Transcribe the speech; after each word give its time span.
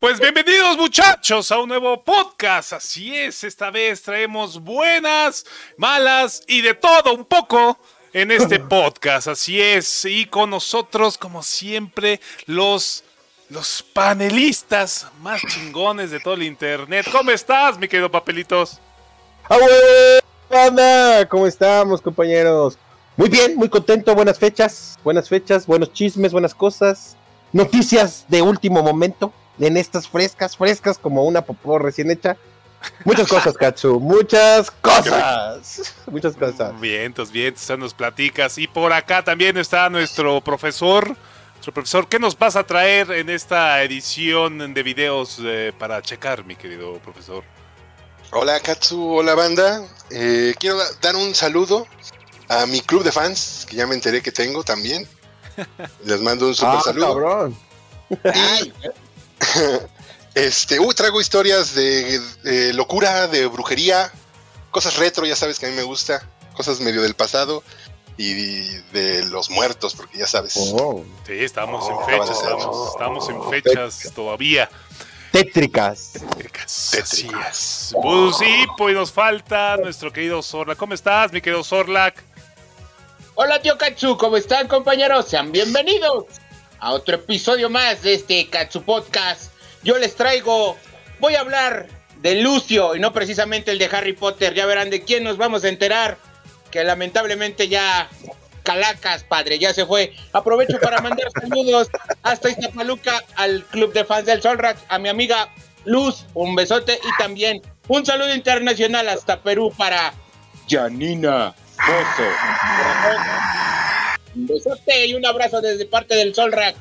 Pues 0.00 0.20
bienvenidos 0.20 0.76
muchachos 0.76 1.50
a 1.50 1.58
un 1.58 1.70
nuevo 1.70 2.04
podcast. 2.04 2.72
Así 2.72 3.16
es, 3.16 3.42
esta 3.42 3.72
vez 3.72 4.00
traemos 4.00 4.62
buenas, 4.62 5.44
malas 5.76 6.44
y 6.46 6.60
de 6.60 6.74
todo 6.74 7.16
un 7.16 7.24
poco 7.24 7.76
en 8.12 8.30
este 8.30 8.60
podcast. 8.60 9.26
Así 9.26 9.60
es, 9.60 10.04
y 10.04 10.26
con 10.26 10.50
nosotros 10.50 11.18
como 11.18 11.42
siempre 11.42 12.20
los 12.46 13.02
los 13.48 13.82
panelistas 13.82 15.08
más 15.20 15.42
chingones 15.42 16.12
de 16.12 16.20
todo 16.20 16.34
el 16.34 16.44
internet. 16.44 17.04
¿Cómo 17.10 17.32
estás, 17.32 17.76
mi 17.76 17.88
querido 17.88 18.08
Papelitos? 18.08 18.78
¡Banda! 20.48 21.28
¿Cómo 21.28 21.44
estamos, 21.44 22.00
compañeros? 22.00 22.78
Muy 23.16 23.28
bien, 23.28 23.56
muy 23.56 23.68
contento, 23.68 24.14
buenas 24.14 24.38
fechas, 24.38 24.96
buenas 25.02 25.28
fechas, 25.28 25.66
buenos 25.66 25.92
chismes, 25.92 26.30
buenas 26.30 26.54
cosas, 26.54 27.16
noticias 27.52 28.26
de 28.28 28.42
último 28.42 28.80
momento 28.80 29.32
en 29.58 29.76
estas 29.76 30.08
frescas, 30.08 30.56
frescas 30.56 30.98
como 30.98 31.24
una 31.24 31.42
popó 31.42 31.78
recién 31.78 32.10
hecha. 32.10 32.36
Muchas 33.04 33.28
cosas, 33.28 33.56
Katsu, 33.56 33.98
muchas 33.98 34.70
cosas. 34.70 35.94
Muchas 36.06 36.36
cosas. 36.36 36.78
Vientos, 36.80 37.32
vientos, 37.32 37.78
nos 37.78 37.92
platicas. 37.92 38.56
Y 38.56 38.68
por 38.68 38.92
acá 38.92 39.24
también 39.24 39.56
está 39.56 39.90
nuestro 39.90 40.40
profesor. 40.40 41.16
Nuestro 41.54 41.74
profesor, 41.74 42.08
¿qué 42.08 42.20
nos 42.20 42.38
vas 42.38 42.54
a 42.54 42.64
traer 42.64 43.10
en 43.10 43.30
esta 43.30 43.82
edición 43.82 44.74
de 44.74 44.82
videos 44.84 45.40
eh, 45.42 45.72
para 45.76 46.00
checar, 46.02 46.44
mi 46.44 46.54
querido 46.54 46.94
profesor? 47.00 47.42
Hola, 48.30 48.60
Katsu, 48.60 49.16
hola, 49.16 49.34
banda. 49.34 49.84
Eh, 50.10 50.54
quiero 50.58 50.78
dar 51.00 51.16
un 51.16 51.34
saludo 51.34 51.86
a 52.48 52.64
mi 52.66 52.80
club 52.80 53.02
de 53.02 53.10
fans, 53.10 53.66
que 53.68 53.76
ya 53.76 53.86
me 53.86 53.96
enteré 53.96 54.22
que 54.22 54.30
tengo 54.30 54.62
también. 54.62 55.08
Les 56.04 56.20
mando 56.20 56.46
un 56.46 56.54
super 56.54 56.76
ah, 56.76 56.82
saludo. 56.84 57.08
Cabrón. 57.08 57.58
Y 58.10 58.72
este, 60.34 60.80
uh, 60.80 60.92
traigo 60.92 61.20
historias 61.20 61.74
de, 61.74 62.72
locura, 62.74 63.26
de 63.28 63.46
brujería, 63.46 64.12
cosas 64.70 64.96
retro, 64.96 65.26
ya 65.26 65.36
sabes 65.36 65.58
que 65.58 65.66
a 65.66 65.70
mí 65.70 65.76
me 65.76 65.82
gusta, 65.82 66.28
cosas 66.54 66.80
medio 66.80 67.02
del 67.02 67.14
pasado 67.14 67.62
y 68.16 68.66
de 68.92 69.24
los 69.26 69.50
muertos, 69.50 69.94
porque 69.94 70.18
ya 70.18 70.26
sabes. 70.26 70.54
Oh. 70.56 71.04
Sí, 71.26 71.34
estamos 71.34 71.88
en 71.88 72.04
fechas, 72.04 72.36
estamos, 72.92 73.28
en 73.28 73.50
fechas 73.50 74.12
todavía. 74.14 74.68
Tétricas. 75.30 76.12
Tétricas. 76.14 76.90
Tétricas. 76.90 77.94
Pues 78.02 78.38
sí, 78.38 78.66
pues 78.76 78.94
nos 78.94 79.12
falta 79.12 79.76
nuestro 79.76 80.12
querido 80.12 80.42
Zorla. 80.42 80.74
¿Cómo 80.74 80.94
estás, 80.94 81.32
mi 81.32 81.40
querido 81.40 81.62
Zorlac? 81.62 82.24
Hola, 83.34 83.62
tío 83.62 83.78
Katsu, 83.78 84.16
¿cómo 84.16 84.36
están, 84.36 84.66
compañeros? 84.66 85.28
Sean 85.28 85.52
bienvenidos 85.52 86.24
a 86.80 86.92
otro 86.92 87.16
episodio 87.16 87.70
más 87.70 88.02
de 88.02 88.14
este 88.14 88.48
Katsu 88.48 88.82
Podcast. 88.82 89.52
Yo 89.82 89.98
les 89.98 90.14
traigo, 90.14 90.76
voy 91.20 91.34
a 91.34 91.40
hablar 91.40 91.86
de 92.20 92.42
Lucio 92.42 92.94
y 92.94 93.00
no 93.00 93.12
precisamente 93.12 93.70
el 93.70 93.78
de 93.78 93.86
Harry 93.86 94.12
Potter. 94.12 94.54
Ya 94.54 94.66
verán 94.66 94.90
de 94.90 95.02
quién 95.02 95.24
nos 95.24 95.36
vamos 95.36 95.64
a 95.64 95.68
enterar. 95.68 96.18
Que 96.70 96.84
lamentablemente 96.84 97.68
ya 97.68 98.10
Calacas, 98.62 99.24
padre, 99.24 99.58
ya 99.58 99.72
se 99.72 99.86
fue. 99.86 100.14
Aprovecho 100.32 100.78
para 100.78 101.00
mandar 101.00 101.28
saludos 101.40 101.88
hasta 102.22 102.50
Iztapaluca 102.50 103.22
al 103.36 103.64
club 103.64 103.94
de 103.94 104.04
fans 104.04 104.26
del 104.26 104.42
Solrack, 104.42 104.76
a 104.90 104.98
mi 104.98 105.08
amiga 105.08 105.48
Luz, 105.86 106.26
un 106.34 106.54
besote 106.54 106.98
y 107.02 107.18
también 107.18 107.62
un 107.86 108.04
saludo 108.04 108.34
internacional 108.34 109.08
hasta 109.08 109.40
Perú 109.40 109.72
para 109.74 110.12
Janina 110.68 111.54
Bozo. 111.78 113.77
Un 114.34 114.46
besote 114.46 115.06
y 115.06 115.14
un 115.14 115.24
abrazo 115.26 115.60
desde 115.60 115.86
parte 115.86 116.14
del 116.14 116.34
Sol 116.34 116.52
Rack. 116.52 116.74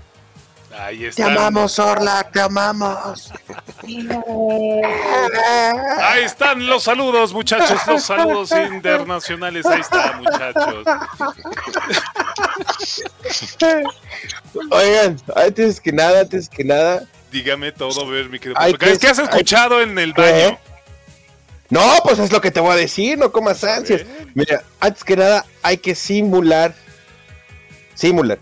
Ahí 0.77 0.99
Te 0.99 1.07
están. 1.07 1.31
amamos, 1.31 1.79
Orla, 1.79 2.29
te 2.31 2.41
amamos. 2.41 3.31
Ahí 5.99 6.23
están 6.23 6.67
los 6.67 6.83
saludos, 6.83 7.33
muchachos. 7.33 7.79
Los 7.87 8.03
saludos 8.03 8.51
internacionales. 8.51 9.65
Ahí 9.65 9.79
está, 9.79 10.13
muchachos. 10.17 10.83
Oigan, 14.71 15.17
antes 15.35 15.79
que 15.81 15.91
nada, 15.91 16.21
antes 16.21 16.49
que 16.49 16.63
nada. 16.63 17.03
Dígame 17.31 17.71
todo, 17.71 18.01
a 18.05 18.09
ver, 18.09 18.29
mi 18.29 18.39
querido. 18.39 18.59
Porque 18.69 18.91
que- 18.93 18.99
¿Qué 18.99 19.07
has 19.07 19.19
escuchado 19.19 19.81
en 19.81 19.97
el 19.97 20.13
¿Qué? 20.13 20.21
baño? 20.21 20.59
No, 21.69 21.81
pues 22.03 22.19
es 22.19 22.31
lo 22.31 22.39
que 22.39 22.49
te 22.51 22.59
voy 22.61 22.71
a 22.71 22.75
decir, 22.75 23.17
no 23.17 23.31
comas 23.31 23.63
ansias. 23.63 24.03
Mira, 24.33 24.63
antes 24.79 25.03
que 25.03 25.17
nada, 25.17 25.45
hay 25.61 25.77
que 25.77 25.95
simular. 25.95 26.73
Simular. 27.97 28.37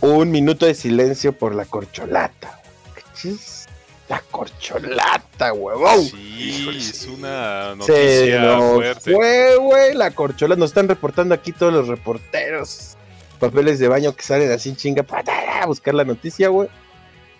Un 0.00 0.30
minuto 0.30 0.64
de 0.64 0.74
silencio 0.74 1.32
por 1.32 1.54
la 1.54 1.66
corcholata. 1.66 2.58
La 4.08 4.20
corcholata, 4.30 5.52
huevón. 5.52 6.02
Sí, 6.04 6.66
es 6.74 7.06
una 7.06 7.74
Se 7.84 8.30
noticia 8.30 8.58
fuerte. 8.58 9.12
fue, 9.12 9.56
güey, 9.56 9.94
la 9.94 10.10
corcholata. 10.10 10.58
Nos 10.58 10.70
están 10.70 10.88
reportando 10.88 11.34
aquí 11.34 11.52
todos 11.52 11.70
los 11.72 11.88
reporteros. 11.88 12.96
Papeles 13.38 13.78
de 13.78 13.88
baño 13.88 14.16
que 14.16 14.22
salen 14.22 14.50
así 14.50 14.70
en 14.70 14.76
chinga 14.76 15.02
para 15.02 15.66
buscar 15.66 15.92
la 15.92 16.04
noticia, 16.04 16.48
güey. 16.48 16.70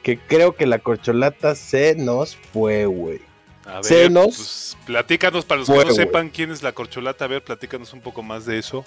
Que 0.03 0.19
creo 0.19 0.55
que 0.55 0.67
la 0.67 0.81
corcholata 0.81 1.55
se 1.55 1.95
nos 1.95 2.37
fue, 2.53 2.85
güey. 2.85 3.21
A 3.65 3.83
Se 3.83 3.95
ver, 3.95 4.11
nos 4.11 4.37
pues, 4.37 4.77
platícanos 4.85 5.47
para 5.47 5.61
los 5.61 5.71
que 5.71 5.85
no 5.85 5.95
sepan 5.95 6.29
quién 6.29 6.51
es 6.51 6.63
la 6.63 6.73
corcholata. 6.73 7.25
A 7.25 7.29
ver, 7.29 7.43
platícanos 7.43 7.95
un 7.95 8.03
poco 8.03 8.23
más 8.23 8.45
de 8.45 8.59
eso. 8.59 8.85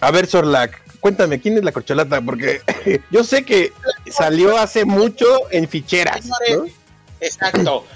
A 0.00 0.10
ver, 0.10 0.26
Sorlac, 0.26 0.82
cuéntame, 1.00 1.40
¿quién 1.40 1.58
es 1.58 1.64
la 1.64 1.72
corcholata? 1.72 2.20
Porque 2.20 2.62
yo 3.10 3.24
sé 3.24 3.44
que 3.44 3.72
salió 4.10 4.56
hace 4.56 4.84
mucho 4.84 5.26
en 5.50 5.68
ficheras, 5.68 6.26
¿no? 6.26 6.66
Exacto. 7.20 7.86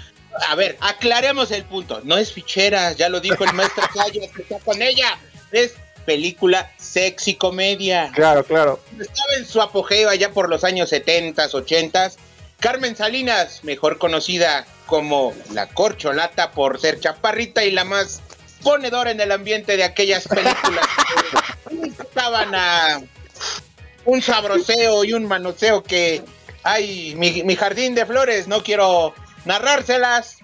A 0.49 0.55
ver, 0.55 0.77
aclaremos 0.81 1.51
el 1.51 1.63
punto. 1.63 2.01
No 2.03 2.17
es 2.17 2.31
fichera, 2.31 2.91
ya 2.91 3.09
lo 3.09 3.19
dijo 3.19 3.43
el 3.43 3.53
maestro 3.53 3.83
Sayas 3.93 4.29
que 4.35 4.41
está 4.41 4.59
con 4.59 4.81
ella. 4.81 5.17
Es 5.51 5.73
película 6.05 6.71
sexy 6.77 7.35
comedia. 7.35 8.11
Claro, 8.13 8.43
claro. 8.43 8.79
Estaba 8.99 9.33
en 9.37 9.45
su 9.45 9.61
apogeo 9.61 10.09
allá 10.09 10.31
por 10.31 10.49
los 10.49 10.63
años 10.63 10.91
70s, 10.91 11.51
80s. 11.51 12.15
Carmen 12.59 12.95
Salinas, 12.95 13.63
mejor 13.63 13.97
conocida 13.97 14.65
como 14.85 15.33
la 15.51 15.67
corcholata 15.67 16.51
por 16.51 16.79
ser 16.79 16.99
chaparrita 16.99 17.63
y 17.63 17.71
la 17.71 17.83
más 17.83 18.21
ponedora 18.63 19.11
en 19.11 19.19
el 19.21 19.31
ambiente 19.31 19.77
de 19.77 19.83
aquellas 19.83 20.27
películas 20.27 20.85
estaban 21.83 22.53
a 22.55 23.01
un 24.05 24.21
sabroseo 24.21 25.03
y 25.03 25.13
un 25.13 25.25
manoseo 25.25 25.83
que 25.83 26.23
ay, 26.65 27.13
mi, 27.15 27.43
mi 27.43 27.55
jardín 27.55 27.95
de 27.95 28.05
flores, 28.05 28.47
no 28.47 28.61
quiero 28.63 29.13
narrárselas. 29.45 30.37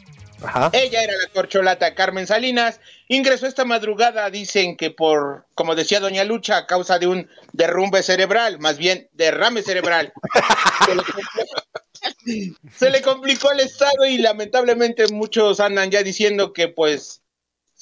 Ajá. 0.43 0.69
Ella 0.73 1.03
era 1.03 1.13
la 1.17 1.27
corcholata 1.33 1.93
Carmen 1.93 2.25
Salinas. 2.25 2.79
Ingresó 3.07 3.45
esta 3.47 3.65
madrugada, 3.65 4.29
dicen 4.29 4.77
que 4.77 4.91
por, 4.91 5.45
como 5.55 5.75
decía 5.75 5.99
Doña 5.99 6.23
Lucha, 6.23 6.57
a 6.57 6.67
causa 6.67 6.97
de 6.97 7.07
un 7.07 7.29
derrumbe 7.51 8.01
cerebral, 8.01 8.59
más 8.59 8.77
bien 8.77 9.09
derrame 9.13 9.61
cerebral. 9.63 10.13
se, 10.85 10.95
le 10.95 11.03
complicó, 11.03 11.41
se 12.73 12.89
le 12.89 13.01
complicó 13.01 13.51
el 13.51 13.59
estado 13.59 14.05
y 14.05 14.17
lamentablemente 14.19 15.07
muchos 15.09 15.59
andan 15.59 15.91
ya 15.91 16.03
diciendo 16.03 16.53
que 16.53 16.69
pues 16.69 17.21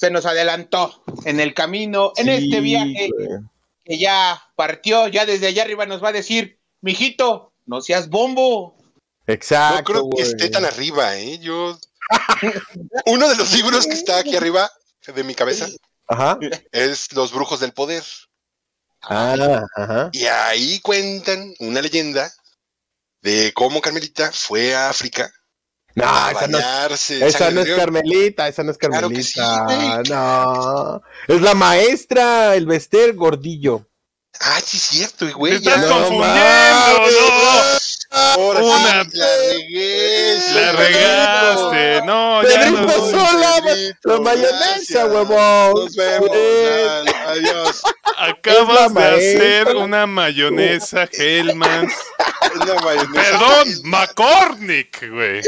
se 0.00 0.10
nos 0.10 0.24
adelantó 0.24 1.02
en 1.26 1.40
el 1.40 1.52
camino, 1.52 2.12
en 2.16 2.24
Sí, 2.24 2.30
este 2.46 2.60
viaje 2.60 3.10
güey. 3.12 3.28
que 3.84 3.98
ya 3.98 4.42
partió, 4.56 5.08
ya 5.08 5.26
desde 5.26 5.48
allá 5.48 5.62
arriba 5.62 5.84
nos 5.84 6.02
va 6.02 6.08
a 6.08 6.12
decir, 6.12 6.58
mijito, 6.80 7.52
no 7.66 7.82
seas 7.82 8.08
bombo. 8.08 8.78
Exacto. 9.26 9.76
no 9.76 9.84
creo 9.84 10.10
que 10.16 10.22
esté 10.22 10.48
tan 10.48 10.64
arriba, 10.64 11.18
¿eh? 11.18 11.38
Yo. 11.38 11.78
Uno 13.06 13.28
de 13.28 13.36
los 13.36 13.52
libros 13.52 13.86
que 13.86 13.92
está 13.92 14.18
aquí 14.18 14.34
arriba 14.34 14.70
de 15.06 15.22
mi 15.22 15.34
cabeza 15.34 15.68
Ajá. 16.08 16.38
es 16.72 17.12
Los 17.12 17.32
Brujos 17.32 17.60
del 17.60 17.72
Poder. 17.72 18.02
Ah, 19.02 19.62
ajá. 19.76 20.10
Y 20.12 20.24
ahí 20.24 20.80
cuentan 20.80 21.52
una 21.58 21.82
leyenda 21.82 22.32
de 23.20 23.52
cómo 23.52 23.80
Carmelita 23.82 24.32
fue 24.32 24.74
a 24.74 24.88
África 24.88 25.30
No, 25.94 26.04
a 26.06 26.30
esa 26.30 26.46
no, 26.46 26.58
bañarse. 26.58 27.26
esa 27.26 27.50
no 27.50 27.60
es. 27.62 27.68
Carmelita, 27.76 28.46
esa 28.48 28.62
no 28.62 28.70
es 28.70 28.78
Claro 28.78 28.94
Carmelita. 29.08 29.66
que 29.68 29.74
sí, 29.74 29.86
güey. 29.86 30.02
no. 30.10 31.02
Es 31.28 31.40
la 31.40 31.54
maestra, 31.54 32.54
el 32.54 32.66
Bester 32.66 33.14
Gordillo. 33.14 33.86
Ah, 34.40 34.60
sí, 34.64 34.76
es 34.76 34.82
cierto, 34.84 35.26
Te 35.26 35.32
güey. 35.32 35.54
estás 35.54 35.78
no 35.80 35.88
confundiendo, 35.88 36.30
no. 36.30 37.79
Ahora 38.12 38.60
Una- 38.60 39.04
sí, 39.04 39.10
la 39.16 39.26
regué. 39.52 40.38
La 40.54 40.72
regaste. 40.72 42.02
No, 42.06 42.42
ya 42.42 42.48
Pedrito 42.60 42.80
no. 42.82 43.10
Sola, 43.10 43.62
la 44.02 44.18
mayonesa, 44.20 45.06
huevón. 45.06 45.74
Nos 45.84 45.94
vemos. 45.94 46.30
Adiós. 47.26 47.82
Acabas 48.18 48.92
de 48.94 49.04
hacer 49.04 49.76
una 49.76 50.06
mayonesa 50.06 51.08
Hellmann's. 51.12 51.94
Una 52.56 52.74
mayonesa. 52.74 53.12
Perdón, 53.38 53.68
McCormick, 53.84 55.08
güey. 55.10 55.40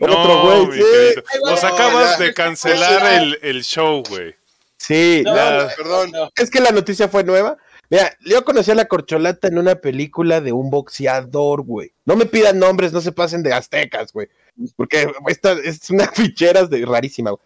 Otro 0.00 0.42
güey, 0.42 1.14
Nos 1.44 1.64
acabas 1.64 2.18
de 2.18 2.32
cancelar 2.34 3.14
el, 3.14 3.38
el 3.42 3.64
show, 3.64 4.02
güey. 4.08 4.34
Sí, 4.78 5.22
No, 5.24 5.34
la- 5.34 5.72
Perdón. 5.76 6.10
no. 6.12 6.30
es 6.36 6.50
que 6.50 6.60
la 6.60 6.70
noticia 6.70 7.08
fue 7.08 7.24
nueva. 7.24 7.56
Mira, 7.94 8.12
yo 8.22 8.44
conocí 8.44 8.72
a 8.72 8.74
la 8.74 8.86
corcholata 8.86 9.46
en 9.46 9.56
una 9.56 9.76
película 9.76 10.40
de 10.40 10.50
un 10.50 10.68
boxeador, 10.68 11.62
güey. 11.62 11.92
No 12.04 12.16
me 12.16 12.26
pidan 12.26 12.58
nombres, 12.58 12.92
no 12.92 13.00
se 13.00 13.12
pasen 13.12 13.44
de 13.44 13.52
aztecas, 13.52 14.12
güey. 14.12 14.26
Porque 14.74 15.06
esta 15.28 15.52
es 15.52 15.88
una 15.90 16.08
ficheras 16.12 16.68
de 16.70 16.84
rarísima, 16.84 17.30
güey. 17.30 17.42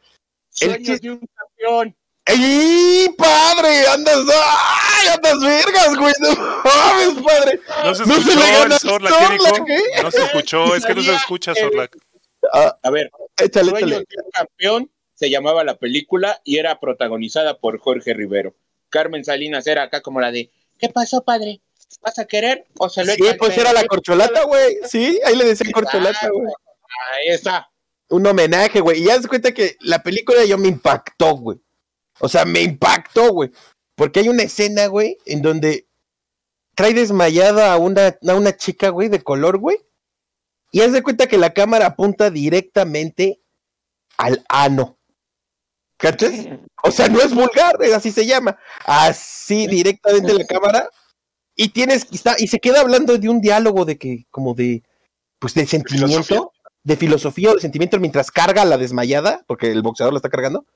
El 0.63 0.71
Sueños 0.71 1.01
de 1.03 1.11
un 1.11 1.29
campeón. 1.35 1.97
¡Ey, 2.25 3.09
padre! 3.19 3.89
¡Andas! 3.89 4.21
¡Ay, 4.27 5.09
andas 5.09 5.39
vergas, 5.39 5.97
güey! 5.99 6.15
¡No 6.19 6.29
mames, 6.65 7.23
padre! 7.23 7.61
No 7.85 7.95
se 7.95 8.07
No 8.07 8.15
se 8.15 8.21
escuchó 8.21 8.41
le 8.41 8.53
gana 8.53 8.79
Sorlac, 8.79 9.13
¿eh? 9.69 10.03
No 10.03 10.11
se 10.11 10.23
escuchó, 10.23 10.75
es 10.77 10.87
que 10.87 10.95
no 10.95 11.03
se 11.03 11.15
escucha 11.15 11.55
Sorlac. 11.55 11.95
Ah, 12.55 12.75
A 12.83 12.91
ver, 12.91 13.11
échale, 13.37 13.69
Sueños 13.69 13.91
échale. 13.91 14.07
de 14.09 14.23
un 14.25 14.31
campeón 14.31 14.91
se 15.13 15.29
llamaba 15.29 15.63
la 15.63 15.77
película 15.77 16.41
y 16.43 16.57
era 16.57 16.81
protagonizada 16.81 17.59
por 17.59 17.79
Jorge 17.79 18.15
Rivero. 18.15 18.55
Carmen 18.89 19.25
Salinas 19.25 19.67
era 19.67 19.85
acá 19.85 20.01
como 20.01 20.21
la 20.21 20.31
de 20.31 20.51
¿Qué 20.79 20.89
pasó, 20.89 21.25
padre? 21.25 21.61
¿Vas 22.01 22.19
a 22.19 22.27
querer 22.27 22.67
o 22.79 22.89
se 22.89 23.05
lo 23.05 23.13
Sí, 23.13 23.23
pues 23.39 23.55
perro?" 23.55 23.63
era 23.63 23.73
la 23.73 23.87
corcholata, 23.87 24.45
güey. 24.45 24.77
Sí, 24.89 25.21
ahí 25.25 25.37
le 25.37 25.45
decían 25.45 25.73
corcholata, 25.73 26.29
güey. 26.31 26.47
Ahí 27.15 27.35
está. 27.35 27.71
un 28.11 28.27
homenaje, 28.27 28.81
güey. 28.81 29.01
Y 29.03 29.05
ya 29.07 29.21
se 29.21 29.29
cuenta 29.29 29.53
que 29.53 29.77
la 29.81 30.03
película 30.03 30.45
yo 30.45 30.57
me 30.57 30.69
impactó, 30.69 31.37
güey. 31.37 31.59
O 32.21 32.29
sea, 32.29 32.45
me 32.45 32.63
impactó, 32.63 33.33
güey. 33.33 33.51
Porque 33.95 34.21
hay 34.21 34.29
una 34.29 34.45
escena, 34.45 34.87
güey, 34.87 35.19
en 35.27 35.43
donde 35.43 35.89
trae 36.75 36.95
desmayada 36.95 37.73
a 37.73 37.77
una, 37.79 38.17
a 38.27 38.35
una 38.35 38.57
chica, 38.57 38.91
güey, 38.91 39.09
de 39.09 39.23
color, 39.23 39.59
güey. 39.59 39.79
Y 40.71 40.81
haz 40.83 40.93
de 40.93 41.03
cuenta 41.03 41.27
que 41.27 41.39
la 41.39 41.53
cámara 41.53 41.87
apunta 41.87 42.31
directamente 42.31 43.41
al 44.17 44.45
ano. 44.49 44.98
¿Cachas? 45.99 46.33
O 46.85 46.91
sea, 46.91 47.09
no 47.09 47.21
es 47.21 47.35
vulgar, 47.35 47.77
así 47.95 48.13
se 48.13 48.25
llama. 48.25 48.57
Así 48.87 49.67
directamente 49.67 50.33
la 50.33 50.47
cámara. 50.47 50.89
Y 51.57 51.71
tienes, 51.71 52.07
y, 52.11 52.15
está, 52.15 52.37
y 52.39 52.47
se 52.47 52.61
queda 52.61 52.81
hablando 52.81 53.19
de 53.19 53.29
un 53.29 53.41
diálogo 53.41 53.85
de 53.85 53.99
que, 53.99 54.27
como 54.31 54.55
de, 54.55 54.85
pues 55.41 55.55
de 55.55 55.67
sentimiento 55.67 56.23
filosofía. 56.23 56.51
de 56.85 56.97
filosofía 56.97 57.51
o 57.51 57.55
de 57.55 57.61
sentimiento 57.61 57.99
mientras 57.99 58.31
carga 58.31 58.63
a 58.63 58.65
la 58.65 58.79
desmayada, 58.79 59.45
porque 59.49 59.73
el 59.73 59.83
boxeador 59.83 60.13
la 60.13 60.19
está 60.19 60.31
cargando, 60.31 60.67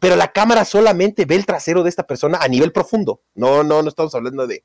pero 0.00 0.16
la 0.16 0.32
cámara 0.32 0.64
solamente 0.64 1.26
ve 1.26 1.34
el 1.34 1.44
trasero 1.44 1.82
de 1.82 1.90
esta 1.90 2.06
persona 2.06 2.38
a 2.40 2.48
nivel 2.48 2.72
profundo. 2.72 3.20
No, 3.34 3.62
no, 3.62 3.82
no 3.82 3.88
estamos 3.90 4.14
hablando 4.14 4.46
de, 4.46 4.64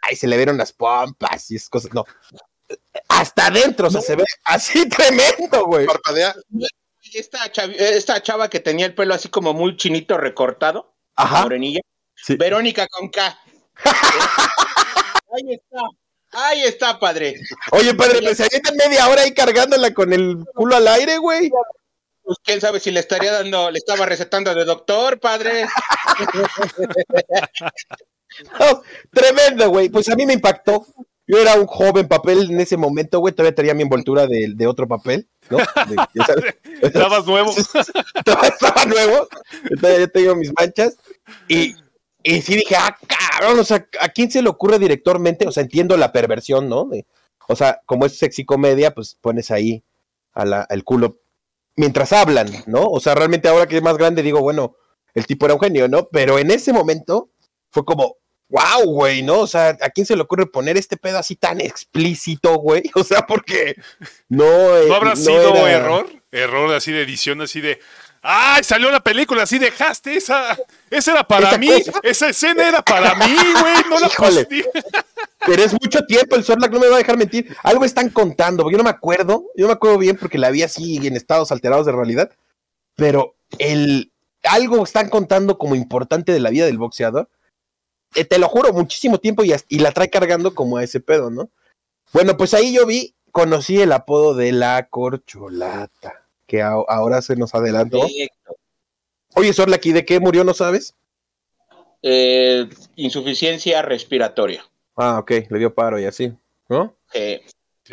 ay, 0.00 0.16
se 0.16 0.26
le 0.26 0.36
vieron 0.36 0.56
las 0.56 0.72
pompas 0.72 1.50
y 1.50 1.56
esas 1.56 1.68
cosas, 1.68 1.92
no. 1.92 2.04
Hasta 3.08 3.48
adentro, 3.48 3.88
o 3.88 3.90
sea, 3.90 4.00
se 4.00 4.16
ve 4.16 4.24
así 4.44 4.88
tremendo, 4.88 5.66
güey. 5.66 5.86
Parpadea. 5.86 6.34
Esta, 7.14 8.22
chava 8.22 8.48
que 8.48 8.60
tenía 8.60 8.86
el 8.86 8.94
pelo 8.94 9.14
así 9.14 9.28
como 9.28 9.54
muy 9.54 9.76
chinito 9.76 10.18
recortado, 10.18 10.94
Ajá. 11.16 11.42
morenilla, 11.42 11.80
sí. 12.14 12.36
Verónica 12.36 12.86
con 12.88 13.08
K. 13.08 13.38
ahí 15.34 15.54
está, 15.54 15.80
ahí 16.32 16.62
está, 16.62 16.98
padre. 16.98 17.40
Oye, 17.72 17.94
padre, 17.94 18.20
pues 18.22 18.40
avientan 18.40 18.76
media 18.76 19.08
hora 19.08 19.22
ahí 19.22 19.32
cargándola 19.32 19.94
con 19.94 20.12
el 20.12 20.44
culo 20.54 20.76
al 20.76 20.88
aire, 20.88 21.18
güey. 21.18 21.50
Pues 22.22 22.38
quién 22.44 22.60
sabe 22.60 22.80
si 22.80 22.90
le 22.90 23.00
estaría 23.00 23.32
dando, 23.32 23.70
le 23.70 23.78
estaba 23.78 24.04
recetando 24.04 24.54
de 24.54 24.64
doctor, 24.64 25.18
padre. 25.20 25.66
No, 28.60 28.82
tremendo, 29.10 29.70
güey. 29.70 29.88
Pues 29.88 30.08
a 30.08 30.14
mí 30.14 30.26
me 30.26 30.34
impactó. 30.34 30.86
Yo 31.28 31.38
era 31.38 31.54
un 31.54 31.66
joven 31.66 32.08
papel 32.08 32.50
en 32.50 32.58
ese 32.58 32.76
momento, 32.76 33.20
güey. 33.20 33.34
Todavía 33.34 33.54
tenía 33.54 33.74
mi 33.74 33.82
envoltura 33.82 34.26
de, 34.26 34.52
de 34.56 34.66
otro 34.66 34.88
papel, 34.88 35.28
¿no? 35.50 35.58
De- 35.58 35.96
ya 36.14 36.24
sabes. 36.24 36.56
Estabas 36.82 37.26
nuevo. 37.26 37.52
estaba, 38.14 38.46
estaba 38.48 38.84
nuevo, 38.86 39.28
entonces 39.70 39.98
ya 40.00 40.06
tengo 40.08 40.34
mis 40.36 40.52
manchas. 40.58 40.96
Y, 41.46 41.74
y 42.22 42.40
sí 42.40 42.54
dije, 42.56 42.74
ah, 42.76 42.96
cabrón, 43.06 43.60
o 43.60 43.64
sea, 43.64 43.86
¿a 44.00 44.08
quién 44.08 44.30
se 44.30 44.42
le 44.42 44.48
ocurre 44.48 44.78
directormente? 44.78 45.46
O 45.46 45.52
sea, 45.52 45.62
entiendo 45.62 45.96
la 45.96 46.12
perversión, 46.12 46.68
¿no? 46.68 46.86
De- 46.86 47.06
o 47.46 47.54
sea, 47.56 47.80
como 47.86 48.06
es 48.06 48.18
sexy 48.18 48.44
comedia, 48.44 48.94
pues 48.94 49.16
pones 49.20 49.50
ahí 49.50 49.84
a 50.32 50.44
la, 50.44 50.66
el 50.70 50.82
culo 50.84 51.20
mientras 51.76 52.12
hablan, 52.12 52.48
¿no? 52.66 52.86
O 52.86 53.00
sea, 53.00 53.14
realmente 53.14 53.48
ahora 53.48 53.66
que 53.66 53.76
es 53.76 53.82
más 53.82 53.96
grande 53.96 54.22
digo, 54.22 54.40
bueno, 54.40 54.76
el 55.14 55.26
tipo 55.26 55.46
era 55.46 55.54
un 55.54 55.60
genio, 55.60 55.88
¿no? 55.88 56.08
Pero 56.08 56.38
en 56.38 56.50
ese 56.50 56.72
momento 56.72 57.30
fue 57.70 57.84
como, 57.84 58.16
wow, 58.48 58.84
güey, 58.84 59.22
¿no? 59.22 59.40
O 59.40 59.46
sea, 59.46 59.76
¿a 59.80 59.90
quién 59.90 60.06
se 60.06 60.16
le 60.16 60.22
ocurre 60.22 60.46
poner 60.46 60.76
este 60.76 60.96
pedo 60.96 61.18
así 61.18 61.36
tan 61.36 61.60
explícito, 61.60 62.54
güey? 62.56 62.82
O 62.94 63.04
sea, 63.04 63.26
porque 63.26 63.76
no... 64.28 64.44
eh, 64.76 64.86
¿No 64.88 64.94
habrá 64.94 65.10
no 65.10 65.16
sido 65.16 65.54
era- 65.66 65.70
error? 65.72 66.08
Error 66.30 66.74
así 66.74 66.92
de 66.92 67.02
edición, 67.02 67.40
así 67.40 67.60
de. 67.62 67.78
¡Ay, 68.20 68.62
salió 68.62 68.90
la 68.90 69.00
película! 69.00 69.44
Así 69.44 69.58
dejaste 69.58 70.14
esa. 70.16 70.58
Esa 70.90 71.12
era 71.12 71.24
para 71.24 71.48
Esa 71.48 71.58
mí. 71.58 71.68
cosa. 71.68 72.00
Esa 72.02 72.28
escena 72.28 72.68
era 72.68 72.82
para 72.82 73.14
mí, 73.14 73.34
güey. 73.60 73.74
No 73.88 73.98
la 74.00 74.08
pusiste. 74.16 74.68
Pero 75.46 75.62
es 75.62 75.72
mucho 75.72 76.00
tiempo, 76.04 76.36
el 76.36 76.44
Sorlac 76.44 76.70
no 76.70 76.80
me 76.80 76.88
va 76.88 76.96
a 76.96 76.98
dejar 76.98 77.16
mentir. 77.16 77.56
Algo 77.62 77.84
están 77.86 78.10
contando, 78.10 78.62
porque 78.64 78.74
yo 78.74 78.78
no 78.78 78.84
me 78.84 78.90
acuerdo, 78.90 79.44
yo 79.56 79.62
no 79.62 79.68
me 79.68 79.72
acuerdo 79.74 79.96
bien 79.98 80.16
porque 80.18 80.36
la 80.36 80.50
vi 80.50 80.62
así 80.64 80.98
en 81.06 81.16
estados 81.16 81.50
alterados 81.52 81.86
de 81.86 81.92
realidad, 81.92 82.30
pero 82.96 83.36
el 83.58 84.12
algo 84.42 84.84
están 84.84 85.08
contando 85.08 85.56
como 85.56 85.74
importante 85.76 86.32
de 86.32 86.40
la 86.40 86.50
vida 86.50 86.66
del 86.66 86.76
boxeador. 86.76 87.30
Eh, 88.14 88.24
te 88.24 88.38
lo 88.38 88.48
juro, 88.48 88.72
muchísimo 88.72 89.18
tiempo 89.18 89.42
y, 89.44 89.78
la 89.78 89.92
trae 89.92 90.08
cargando 90.10 90.54
como 90.54 90.76
a 90.76 90.84
ese 90.84 91.00
pedo, 91.00 91.30
¿no? 91.30 91.50
Bueno, 92.12 92.36
pues 92.36 92.54
ahí 92.54 92.72
yo 92.74 92.86
vi, 92.86 93.14
conocí 93.32 93.80
el 93.80 93.92
apodo 93.92 94.34
de 94.34 94.52
la 94.52 94.88
corcholata, 94.88 96.24
que 96.46 96.62
a- 96.62 96.72
ahora 96.88 97.20
se 97.22 97.36
nos 97.36 97.54
adelantó. 97.54 98.00
Oye, 99.34 99.52
Sorlac, 99.52 99.84
¿y 99.86 99.92
de 99.92 100.04
qué 100.04 100.20
murió, 100.20 100.42
no 100.42 100.54
sabes? 100.54 100.94
Eh, 102.02 102.68
insuficiencia 102.96 103.82
respiratoria. 103.82 104.64
Ah, 104.96 105.18
ok, 105.18 105.30
le 105.50 105.58
dio 105.58 105.74
paro 105.74 105.98
y 105.98 106.06
así, 106.06 106.32
¿no? 106.68 106.96
Eh, 107.14 107.42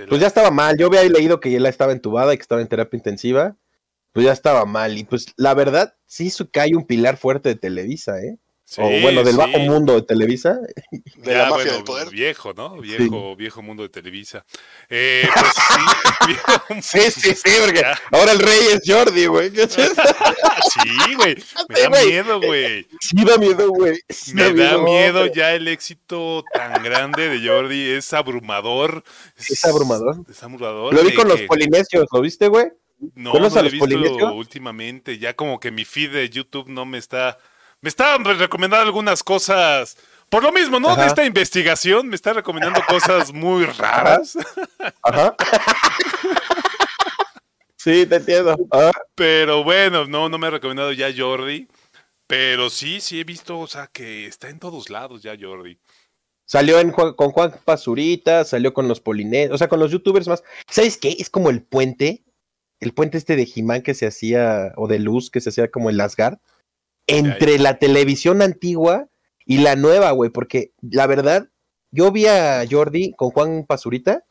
Pues 0.09 0.19
ya 0.19 0.27
estaba 0.27 0.51
mal. 0.51 0.77
Yo 0.77 0.87
había 0.87 1.03
leído 1.03 1.39
que 1.39 1.55
ella 1.55 1.69
estaba 1.69 1.93
entubada 1.93 2.33
y 2.33 2.37
que 2.37 2.41
estaba 2.41 2.61
en 2.61 2.67
terapia 2.67 2.97
intensiva. 2.97 3.55
Pues 4.11 4.25
ya 4.25 4.33
estaba 4.33 4.65
mal. 4.65 4.97
Y 4.97 5.05
pues 5.05 5.27
la 5.37 5.53
verdad, 5.53 5.95
sí 6.05 6.29
su- 6.29 6.49
cae 6.49 6.75
un 6.75 6.85
pilar 6.85 7.15
fuerte 7.17 7.49
de 7.49 7.55
Televisa, 7.55 8.19
¿eh? 8.21 8.37
Sí, 8.67 8.81
o 8.81 8.89
bueno, 9.01 9.23
del 9.23 9.33
sí. 9.33 9.37
bajo 9.37 9.59
mundo 9.59 9.93
de 9.93 10.01
Televisa. 10.01 10.59
De 11.17 11.31
Ya, 11.31 11.37
la 11.37 11.49
mafia 11.51 11.55
bueno, 11.55 11.71
del 11.73 11.83
poder. 11.83 12.09
Viejo, 12.09 12.53
¿no? 12.53 12.77
Viejo, 12.81 13.35
viejo 13.35 13.61
mundo 13.61 13.83
de 13.83 13.89
Televisa. 13.89 14.43
Eh, 14.89 15.27
pues 15.31 15.53
sí, 15.55 16.27
viejo 16.27 16.81
Sí, 16.81 17.11
sí, 17.11 17.35
sí, 17.35 17.49
porque 17.63 17.81
Ya. 17.81 17.99
ahora 18.11 18.31
el 18.31 18.39
rey 18.39 18.59
es 18.73 18.81
Jordi, 18.85 19.27
güey. 19.27 19.51
Sí, 19.55 21.15
güey. 21.15 21.35
Me 21.69 21.79
da 21.81 21.89
miedo, 22.05 22.41
güey. 22.41 22.87
Sí 22.99 23.15
da 23.23 23.37
miedo, 23.37 23.69
güey. 23.69 23.99
Sí 24.09 24.33
Me 24.33 24.51
da 24.53 24.77
miedo 24.79 25.27
ya 25.27 25.53
el 25.53 25.67
éxito 25.67 26.43
tan 26.53 26.83
grande 26.83 27.29
de 27.29 27.47
Jordi. 27.47 27.91
Es 27.91 28.13
abrumador. 28.13 29.03
Es 29.37 29.63
abrumador. 29.65 30.17
Es 30.29 30.41
abrumador. 30.43 30.93
Lo 30.93 31.03
vi 31.03 31.13
con 31.13 31.27
los 31.27 31.39
que- 31.41 31.45
polinesios, 31.47 32.07
¿lo 32.11 32.21
viste, 32.21 32.47
güey? 32.47 32.65
No, 33.13 33.31
¿Conoces 33.31 33.55
no 33.55 33.61
lo 33.61 33.61
he 33.61 33.63
los 33.63 33.71
visto 33.73 33.85
polinesios? 33.85 34.33
últimamente. 34.33 35.17
Ya 35.19 35.35
como 35.35 35.59
que 35.59 35.69
mi 35.71 35.85
feed 35.85 36.11
de 36.11 36.29
YouTube 36.29 36.67
no 36.69 36.85
me 36.85 36.97
está. 36.97 37.37
Me 37.81 37.89
está 37.89 38.17
recomendando 38.17 38.85
algunas 38.85 39.21
cosas. 39.23 39.97
Por 40.29 40.41
lo 40.43 40.51
mismo, 40.51 40.79
¿no? 40.79 40.89
Ajá. 40.89 41.01
De 41.01 41.07
esta 41.07 41.25
investigación 41.25 42.07
me 42.07 42.15
está 42.15 42.33
recomendando 42.33 42.81
cosas 42.87 43.31
muy 43.31 43.65
raras. 43.65 44.37
Ajá. 45.03 45.35
sí, 47.77 48.05
te 48.05 48.15
entiendo. 48.15 48.57
Pero 49.15 49.63
bueno, 49.63 50.05
no, 50.05 50.29
no 50.29 50.37
me 50.37 50.47
ha 50.47 50.51
recomendado 50.51 50.91
ya 50.91 51.09
Jordi. 51.15 51.67
Pero 52.27 52.71
sí, 52.71 53.01
sí 53.01 53.19
he 53.19 53.23
visto, 53.23 53.59
o 53.59 53.67
sea, 53.67 53.87
que 53.87 54.25
está 54.25 54.49
en 54.49 54.57
todos 54.59 54.89
lados 54.89 55.21
ya 55.21 55.35
Jordi. 55.39 55.77
Salió 56.47 56.79
en 56.79 56.91
Juan- 56.91 57.13
con 57.13 57.31
Juan 57.31 57.53
Pazurita, 57.63 58.45
salió 58.45 58.73
con 58.73 58.87
los 58.87 58.99
polinesios, 58.99 59.53
o 59.53 59.57
sea, 59.57 59.67
con 59.67 59.79
los 59.79 59.91
youtubers 59.91 60.27
más. 60.27 60.43
¿Sabes 60.69 60.97
qué? 60.97 61.15
Es 61.19 61.29
como 61.29 61.49
el 61.51 61.61
puente, 61.61 62.23
el 62.79 62.93
puente 62.93 63.17
este 63.19 63.35
de 63.35 63.45
Jimán 63.45 63.83
que 63.83 63.93
se 63.93 64.07
hacía, 64.07 64.73
o 64.75 64.87
de 64.87 64.97
Luz 64.99 65.29
que 65.29 65.39
se 65.41 65.49
hacía 65.49 65.69
como 65.69 65.89
el 65.91 65.99
Asgard, 66.01 66.37
entre 67.07 67.59
la 67.59 67.77
televisión 67.79 68.41
antigua 68.41 69.07
y 69.45 69.59
la 69.59 69.75
nueva, 69.75 70.11
güey, 70.11 70.29
porque 70.31 70.71
la 70.81 71.07
verdad, 71.07 71.49
yo 71.91 72.11
vi 72.11 72.25
a 72.27 72.63
Jordi 72.69 73.13
con 73.15 73.29
Juan 73.31 73.65
Pazurita, 73.67 74.23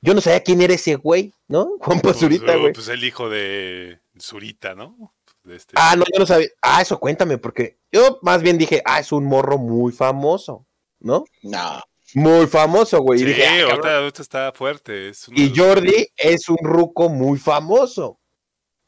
yo 0.00 0.14
no 0.14 0.20
sabía 0.20 0.42
quién 0.42 0.60
era 0.62 0.74
ese 0.74 0.94
güey, 0.96 1.32
¿no? 1.48 1.70
Juan 1.80 2.00
Pazurita, 2.00 2.46
pues, 2.46 2.60
güey. 2.60 2.72
pues 2.72 2.88
el 2.88 3.04
hijo 3.04 3.28
de 3.28 4.00
Zurita, 4.20 4.74
¿no? 4.74 5.14
De 5.44 5.56
este- 5.56 5.74
Ah, 5.76 5.94
no, 5.96 6.04
yo 6.12 6.18
no 6.20 6.26
sabía. 6.26 6.48
Ah, 6.62 6.82
eso 6.82 6.98
cuéntame, 6.98 7.38
porque 7.38 7.78
yo 7.92 8.18
más 8.22 8.42
bien 8.42 8.58
dije, 8.58 8.82
ah, 8.84 9.00
es 9.00 9.12
un 9.12 9.24
morro 9.24 9.58
muy 9.58 9.92
famoso, 9.92 10.66
¿no? 11.00 11.24
no. 11.42 11.80
Muy 12.14 12.46
famoso, 12.46 13.00
güey. 13.02 13.18
Sí, 13.18 13.24
y 13.26 13.28
dije, 13.28 13.44
ah, 13.46 13.50
cabrón. 13.50 13.70
ahorita, 13.70 13.98
ahorita 13.98 14.22
está 14.22 14.52
fuerte. 14.52 15.08
es 15.10 15.26
Y 15.28 15.50
los- 15.50 15.58
Jordi 15.58 16.06
es 16.16 16.48
un 16.48 16.56
ruco 16.62 17.10
muy 17.10 17.38
famoso. 17.38 18.18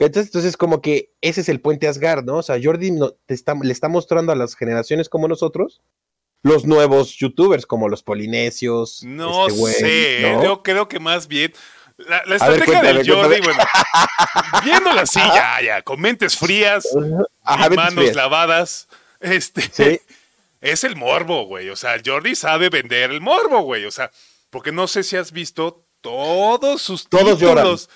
Entonces, 0.00 0.26
entonces, 0.26 0.56
como 0.56 0.80
que 0.80 1.12
ese 1.20 1.42
es 1.42 1.48
el 1.48 1.60
puente 1.60 1.86
Asgard, 1.86 2.24
¿no? 2.24 2.38
O 2.38 2.42
sea, 2.42 2.58
Jordi 2.62 2.90
no- 2.90 3.12
te 3.26 3.34
está- 3.34 3.54
le 3.62 3.72
está 3.72 3.88
mostrando 3.88 4.32
a 4.32 4.36
las 4.36 4.56
generaciones 4.56 5.08
como 5.08 5.28
nosotros 5.28 5.80
los 6.42 6.64
nuevos 6.64 7.14
youtubers, 7.16 7.66
como 7.66 7.88
los 7.88 8.02
polinesios. 8.02 9.02
No 9.04 9.46
este 9.46 9.60
güey, 9.60 9.74
sé, 9.74 10.26
¿eh? 10.26 10.32
¿no? 10.32 10.42
yo 10.42 10.62
creo 10.62 10.88
que 10.88 10.98
más 10.98 11.28
bien. 11.28 11.52
La, 11.98 12.22
la 12.24 12.36
A 12.36 12.48
ver, 12.48 12.60
estrategia 12.62 12.64
cuéntame, 12.80 12.94
del 13.04 13.08
Jordi, 13.14 13.40
cuéntame. 13.42 13.56
bueno, 13.56 14.64
viéndola 14.64 15.02
así, 15.02 15.18
ya, 15.20 15.60
ya, 15.62 15.82
con 15.82 16.00
mentes 16.00 16.34
frías, 16.36 16.88
Ajá, 17.44 17.66
y 17.66 17.68
vete 17.68 17.76
manos 17.76 17.94
frías. 17.94 18.16
lavadas, 18.16 18.88
este, 19.20 19.60
Sí, 19.70 20.00
es 20.62 20.82
el 20.84 20.96
morbo, 20.96 21.44
güey. 21.44 21.68
O 21.68 21.76
sea, 21.76 22.00
Jordi 22.02 22.34
sabe 22.34 22.70
vender 22.70 23.10
el 23.10 23.20
morbo, 23.20 23.60
güey. 23.60 23.84
O 23.84 23.90
sea, 23.90 24.10
porque 24.48 24.72
no 24.72 24.86
sé 24.88 25.02
si 25.02 25.16
has 25.18 25.30
visto 25.30 25.84
todos 26.00 26.80
sus 26.80 27.06
Todos 27.06 27.38
títulos. 27.38 27.90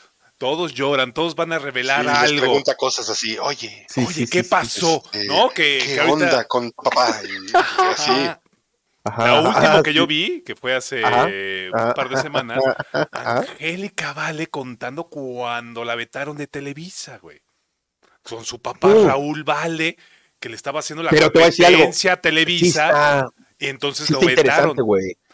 Todos 0.45 0.75
lloran, 0.75 1.15
todos 1.15 1.35
van 1.35 1.55
a 1.55 1.59
revelar 1.59 2.03
Sí, 2.03 2.07
les 2.07 2.17
algo. 2.19 2.41
pregunta 2.43 2.75
cosas 2.77 3.09
así, 3.09 3.39
oye, 3.39 3.87
Sí, 3.89 4.05
Oye, 4.05 4.13
sí, 4.13 4.27
¿qué 4.27 4.43
sí, 4.43 4.49
pasó? 4.51 5.03
este, 5.07 5.25
¿No? 5.25 5.49
Que, 5.49 5.79
¿qué 5.83 5.95
que 5.95 6.01
ahorita- 6.01 6.13
onda 6.13 6.45
con 6.45 6.71
papá? 6.73 7.19
Y, 7.25 7.29
y 7.29 7.53
así. 7.91 8.11
Ajá. 8.11 8.41
Ajá, 9.05 9.27
Lo 9.27 9.37
último 9.49 9.57
ajá, 9.57 9.83
que 9.83 9.91
sí. 9.93 9.97
yo 9.97 10.07
vi, 10.07 10.43
que 10.45 10.55
fue 10.55 10.75
hace 10.75 11.03
Ajá, 11.03 11.23
ajá, 11.23 11.87
un 11.89 11.93
par 11.95 12.09
de 12.11 12.17
semanas. 12.19 12.63
Angélica 13.11 14.13
Vale 14.13 14.49
contando 14.49 15.05
cuando 15.05 15.83
la 15.83 15.95
vetaron 15.95 16.37
de 16.37 16.47
Televisa, 16.47 17.17
güey. 17.19 17.41
Con 18.23 18.45
su 18.45 18.61
papá 18.61 18.89
Uh. 18.89 19.07
Raúl 19.07 19.45
Vale, 19.45 19.97
que 20.39 20.51
le 20.51 20.57
estaba 20.57 20.81
haciendo 20.81 21.03
la 21.03 21.09
Pero 21.11 21.31
te 21.33 21.39
voy 21.39 21.45
a 21.45 21.47
decir 21.47 21.65
algo. 21.65 21.79
competencia 21.79 22.13
a 22.13 22.17
Sí 22.17 22.21
Televisa, 22.23 22.87
está, 22.89 23.29
y 23.59 23.67
entonces 23.69 24.07
sí 24.09 24.13
lo 24.13 24.21
vetaron. 24.21 24.77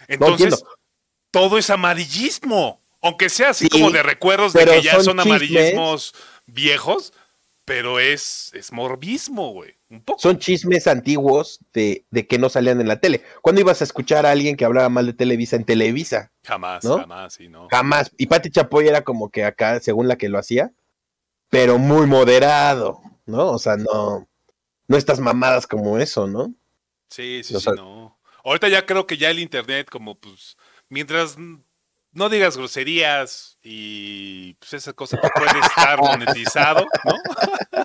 Entonces, 0.07 0.63
todo 1.33 1.59
es 1.59 1.69
amarillismo. 1.69 2.80
Aunque 3.03 3.29
sea 3.29 3.51
así 3.51 3.65
Sí, 3.65 3.71
como 3.71 3.91
de 3.91 4.03
recuerdos 4.03 4.53
de 4.53 4.65
que 4.65 4.83
ya 4.83 5.01
son 5.01 5.21
amarillismos 5.21 6.15
viejos, 6.47 7.13
pero 7.65 7.99
es, 7.99 8.51
es 8.55 8.73
morbismo, 8.73 9.53
güey. 9.53 9.77
Un 9.89 10.03
poco. 10.03 10.21
Son 10.21 10.39
chismes 10.39 10.87
antiguos 10.87 11.61
de, 11.73 12.05
de 12.11 12.27
que 12.27 12.39
no 12.39 12.49
salían 12.49 12.81
en 12.81 12.89
la 12.89 13.01
tele. 13.01 13.23
¿Cuándo 13.43 13.61
ibas 13.61 13.81
a 13.81 13.85
escuchar 13.85 14.27
a 14.27 14.31
alguien 14.33 14.57
que 14.57 14.65
hablaba 14.65 14.89
mal 14.89 15.07
de 15.07 15.13
Televisa 15.13 15.57
en 15.57 15.65
Televisa? 15.65 16.33
Jamás, 16.45 16.85
¿no? 16.85 16.99
jamás, 16.99 17.35
sí, 17.35 17.49
no. 17.49 17.69
Jamás. 17.71 18.13
Y 18.19 18.27
Pati 18.27 18.51
Chapoy 18.51 18.89
era 18.89 19.03
como 19.03 19.31
que 19.31 19.45
acá, 19.45 19.81
según 19.81 20.09
la 20.09 20.17
que 20.17 20.29
lo 20.29 20.39
hacía, 20.39 20.73
pero 21.49 21.79
muy 21.79 22.07
moderado, 22.07 23.01
¿no? 23.27 23.51
O 23.51 23.59
sea, 23.59 23.77
no, 23.77 24.29
no 24.87 24.97
estas 24.97 25.21
mamadas 25.21 25.67
como 25.67 25.99
eso, 25.99 26.27
¿no? 26.27 26.55
Sí, 27.09 27.43
sí, 27.43 27.57
O 27.57 27.61
sí, 27.61 27.71
no. 27.77 28.19
Ahorita 28.45 28.69
ya 28.69 28.87
creo 28.87 29.07
que 29.07 29.17
ya 29.17 29.31
el 29.31 29.39
internet, 29.39 29.89
como 29.91 30.19
pues, 30.19 30.57
mientras 30.89 31.37
no 32.13 32.29
digas 32.29 32.57
groserías 32.57 33.59
y 33.63 34.55
pues 34.55 34.75
esa 34.75 34.93
cosa 34.93 35.21
que 35.21 35.29
puede 35.29 35.61
estar 35.61 35.99
monetizado, 36.03 36.87
¿no? 37.05 37.85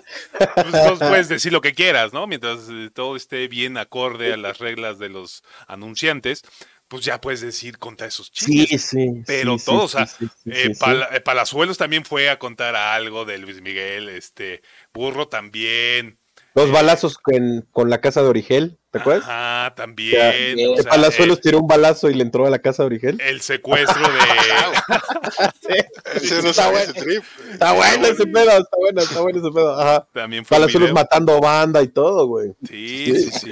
pues 0.54 0.98
puedes 0.98 1.28
decir 1.28 1.52
lo 1.52 1.60
que 1.60 1.74
quieras, 1.74 2.12
¿no? 2.12 2.26
Mientras 2.26 2.68
eh, 2.70 2.90
todo 2.92 3.16
esté 3.16 3.48
bien 3.48 3.78
acorde 3.78 4.32
a 4.32 4.36
las 4.36 4.58
reglas 4.58 4.98
de 4.98 5.08
los 5.08 5.42
anunciantes, 5.68 6.42
pues 6.88 7.04
ya 7.04 7.20
puedes 7.20 7.40
decir 7.40 7.78
contra 7.78 8.06
esos 8.06 8.30
chismes. 8.30 8.68
Sí, 8.68 8.78
sí. 8.78 9.22
Pero 9.26 9.58
sí, 9.58 9.64
todo, 9.64 9.80
sí, 9.80 9.84
o 9.84 9.88
sea, 9.88 10.06
sí, 10.06 10.26
Eh, 10.46 10.72
eh, 11.12 11.20
Palazuelos 11.20 11.78
también 11.78 12.04
fue 12.04 12.30
a 12.30 12.38
contar 12.38 12.76
algo 12.76 13.24
de 13.24 13.38
Luis 13.38 13.60
Miguel, 13.60 14.08
este, 14.08 14.62
Burro 14.92 15.28
también. 15.28 16.18
Los 16.56 16.72
balazos 16.72 17.18
con, 17.18 17.68
con 17.70 17.90
la 17.90 18.00
casa 18.00 18.22
de 18.22 18.28
Origel, 18.28 18.78
¿te 18.90 18.98
acuerdas? 18.98 19.24
Ajá, 19.28 19.74
también. 19.74 20.70
O 20.70 20.76
sea, 20.76 20.90
Palazuelos 20.90 21.42
tiró 21.42 21.60
un 21.60 21.66
balazo 21.66 22.08
y 22.08 22.14
le 22.14 22.22
entró 22.22 22.46
a 22.46 22.50
la 22.50 22.60
casa 22.60 22.82
de 22.82 22.86
Origel. 22.86 23.20
el 23.20 23.42
secuestro 23.42 24.02
de 24.08 24.18
Ese 26.14 26.42
no 26.42 26.48
Está 26.48 26.70
bueno. 26.70 26.90
ese 26.90 26.92
trip. 26.94 27.22
Está 27.52 27.72
bueno 27.72 28.06
ese 28.06 28.26
pedo, 28.26 28.50
está 28.52 28.76
bueno, 28.78 29.02
está 29.02 29.20
bueno 29.20 29.38
ese 29.38 29.50
pedo. 29.50 29.78
Ajá. 29.78 30.08
también 30.14 30.46
fue 30.46 30.56
Palazuelos 30.56 30.92
matando 30.94 31.38
banda 31.40 31.82
y 31.82 31.88
todo, 31.88 32.26
güey. 32.26 32.54
Sí, 32.66 33.30
sí, 33.30 33.50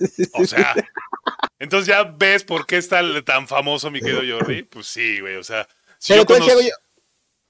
sí. 0.00 0.30
O 0.32 0.46
sea, 0.46 0.74
entonces 1.58 1.86
ya 1.86 2.02
ves 2.04 2.44
por 2.44 2.64
qué 2.64 2.78
está 2.78 3.02
tan 3.26 3.46
famoso 3.46 3.90
mi 3.90 4.00
querido 4.00 4.22
Jordi. 4.38 4.62
Pues 4.62 4.86
sí, 4.86 5.20
güey. 5.20 5.36
O 5.36 5.44
sea, 5.44 5.68
si 5.98 6.14
Pero 6.14 6.24
yo 6.24 6.34
algo, 6.34 6.62
yo, 6.62 6.68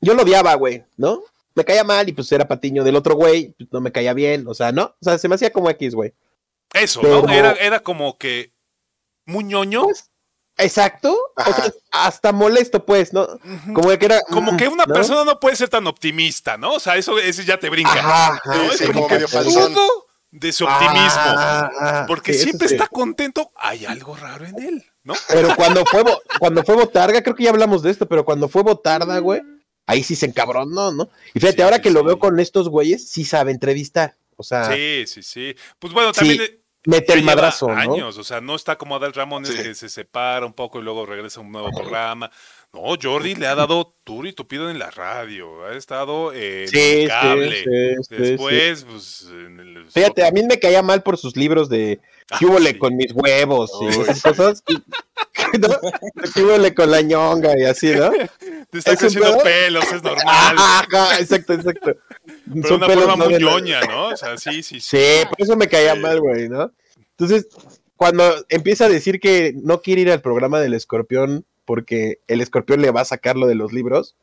yo 0.00 0.14
lo 0.14 0.22
odiaba, 0.22 0.54
güey, 0.54 0.84
¿no? 0.96 1.22
Me 1.56 1.64
caía 1.64 1.82
mal 1.82 2.08
y 2.08 2.12
pues 2.12 2.30
era 2.30 2.46
patiño 2.46 2.84
del 2.84 2.94
otro 2.96 3.14
güey, 3.16 3.54
pues, 3.58 3.68
no 3.72 3.80
me 3.80 3.90
caía 3.90 4.12
bien, 4.12 4.44
o 4.46 4.54
sea, 4.54 4.70
¿no? 4.72 4.84
O 4.84 4.96
sea, 5.00 5.18
se 5.18 5.26
me 5.28 5.34
hacía 5.34 5.50
como 5.50 5.68
X, 5.70 5.94
güey. 5.94 6.14
Eso, 6.74 7.00
pero- 7.00 7.22
¿no? 7.22 7.32
Era, 7.32 7.52
era 7.52 7.80
como 7.80 8.18
que 8.18 8.52
muy 9.24 9.42
ñoño. 9.42 9.84
Pues, 9.84 10.10
Exacto. 10.58 11.14
O 11.36 11.52
sea, 11.52 11.70
hasta 11.92 12.32
molesto, 12.32 12.84
pues, 12.86 13.12
¿no? 13.12 13.26
Como 13.74 13.88
que 13.98 14.06
era. 14.06 14.20
Como 14.22 14.56
que 14.56 14.68
una 14.68 14.84
¿no? 14.86 14.94
persona 14.94 15.22
no 15.24 15.38
puede 15.38 15.54
ser 15.56 15.68
tan 15.68 15.86
optimista, 15.86 16.56
¿no? 16.56 16.72
O 16.74 16.80
sea, 16.80 16.96
eso, 16.96 17.18
eso 17.18 17.42
ya 17.42 17.58
te 17.58 17.68
brinca. 17.68 17.92
Ajá, 17.92 18.40
¿no? 18.46 18.54
Sí, 18.54 18.68
Es 18.72 18.76
sí, 18.78 18.86
como 18.86 19.06
medio 19.08 19.28
falsón. 19.28 19.74
de 20.30 20.52
su 20.52 20.64
optimismo. 20.64 21.22
Porque 22.06 22.32
sí, 22.32 22.44
siempre 22.44 22.68
está 22.68 22.86
contento. 22.88 23.50
Hay 23.56 23.84
algo 23.84 24.16
raro 24.16 24.46
en 24.46 24.58
él, 24.62 24.86
¿no? 25.04 25.12
Pero 25.28 25.54
cuando 25.56 25.84
fue, 25.84 26.02
cuando 26.38 26.62
fue 26.64 26.74
Botarga, 26.74 27.22
creo 27.22 27.34
que 27.36 27.44
ya 27.44 27.50
hablamos 27.50 27.82
de 27.82 27.90
esto, 27.90 28.06
pero 28.06 28.24
cuando 28.24 28.48
fue 28.48 28.62
Botarda, 28.62 29.18
güey, 29.18 29.42
ahí 29.86 30.02
sí 30.02 30.16
se 30.16 30.26
encabronó, 30.26 30.92
¿no? 30.92 31.08
Y 31.34 31.40
fíjate, 31.40 31.56
Sí, 31.58 31.62
ahora 31.62 31.76
sí, 31.76 31.82
que 31.82 31.90
lo 31.90 32.00
sí. 32.00 32.06
veo 32.06 32.18
con 32.18 32.38
estos 32.40 32.68
güeyes, 32.68 33.08
sí 33.08 33.24
sabe 33.24 33.52
entrevistar. 33.52 34.16
O 34.36 34.42
sea, 34.42 34.64
Sí, 34.74 35.04
sí, 35.06 35.22
sí. 35.22 35.54
Pues 35.78 35.92
bueno, 35.94 36.12
Sí, 36.12 36.18
también 36.20 36.42
eh, 36.42 36.60
mete 36.84 37.14
el 37.14 37.22
madrazo, 37.22 37.68
¿no? 37.68 37.74
años, 37.74 38.18
o 38.18 38.24
sea, 38.24 38.40
no 38.40 38.54
está 38.54 38.76
como 38.76 38.96
Adal 38.96 39.14
Ramones 39.14 39.50
Sí. 39.50 39.62
que 39.62 39.74
se 39.74 39.88
separa 39.88 40.44
un 40.44 40.52
poco 40.52 40.78
y 40.78 40.82
luego 40.82 41.06
regresa 41.06 41.40
a 41.40 41.42
un 41.42 41.52
nuevo 41.52 41.70
programa. 41.72 42.30
No, 42.76 42.96
Jordi 43.02 43.34
le 43.34 43.46
ha 43.46 43.54
dado 43.54 43.94
duro 44.04 44.28
y 44.28 44.32
tupido 44.32 44.70
en 44.70 44.78
la 44.78 44.90
radio, 44.90 45.64
ha 45.64 45.74
estado 45.74 46.32
en 46.32 46.68
Sí, 46.68 46.78
el 47.02 47.08
cable. 47.08 47.64
sí, 47.64 47.64
sí, 48.08 48.14
Después, 48.22 48.84
pues, 48.84 49.26
en 49.30 49.60
el... 49.60 49.90
Fíjate, 49.90 50.26
a 50.26 50.30
mí 50.30 50.42
me 50.42 50.58
caía 50.58 50.82
mal 50.82 51.02
por 51.02 51.16
sus 51.16 51.36
libros 51.36 51.68
de 51.68 52.00
Ah, 52.30 52.38
¿Qué 52.40 52.46
sí. 52.72 52.78
con 52.78 52.96
mis 52.96 53.12
huevos? 53.12 53.70
Y 53.80 53.84
Uy. 53.84 53.92
esas 54.02 54.20
cosas. 54.20 54.64
¿no? 55.60 55.68
¿Qué 56.34 56.42
huele 56.42 56.74
con 56.74 56.90
la 56.90 57.00
ñonga? 57.00 57.56
Y 57.56 57.64
así, 57.64 57.92
¿no? 57.94 58.10
Te 58.70 58.78
está 58.78 58.92
¿Es 58.92 58.98
creciendo 58.98 59.38
pelos, 59.38 59.84
es 59.92 60.02
normal. 60.02 60.24
Ajá, 60.58 61.20
exacto, 61.20 61.52
exacto. 61.54 61.94
pero 62.52 62.68
Son 62.68 62.76
una 62.78 62.86
pelos 62.88 63.04
forma 63.04 63.24
no 63.24 63.30
muy 63.30 63.38
ñoña, 63.38 63.80
¿no? 63.82 64.08
O 64.08 64.16
sea, 64.16 64.36
sí, 64.38 64.62
sí, 64.64 64.80
sí. 64.80 64.96
Sí, 64.98 65.26
por 65.28 65.40
eso 65.40 65.56
me 65.56 65.68
caía 65.68 65.94
mal, 65.94 66.20
güey, 66.20 66.48
¿no? 66.48 66.72
Entonces, 67.10 67.46
cuando 67.96 68.44
empieza 68.48 68.86
a 68.86 68.90
decir 68.90 69.20
que 69.20 69.54
no 69.62 69.80
quiere 69.80 70.02
ir 70.02 70.10
al 70.10 70.20
programa 70.20 70.58
del 70.60 70.74
escorpión 70.74 71.44
porque 71.66 72.20
el 72.28 72.40
escorpión 72.40 72.80
le 72.80 72.90
va 72.90 73.02
a 73.02 73.06
sacar 73.06 73.36
lo 73.36 73.46
de 73.46 73.54
los 73.54 73.72
libros 73.72 74.16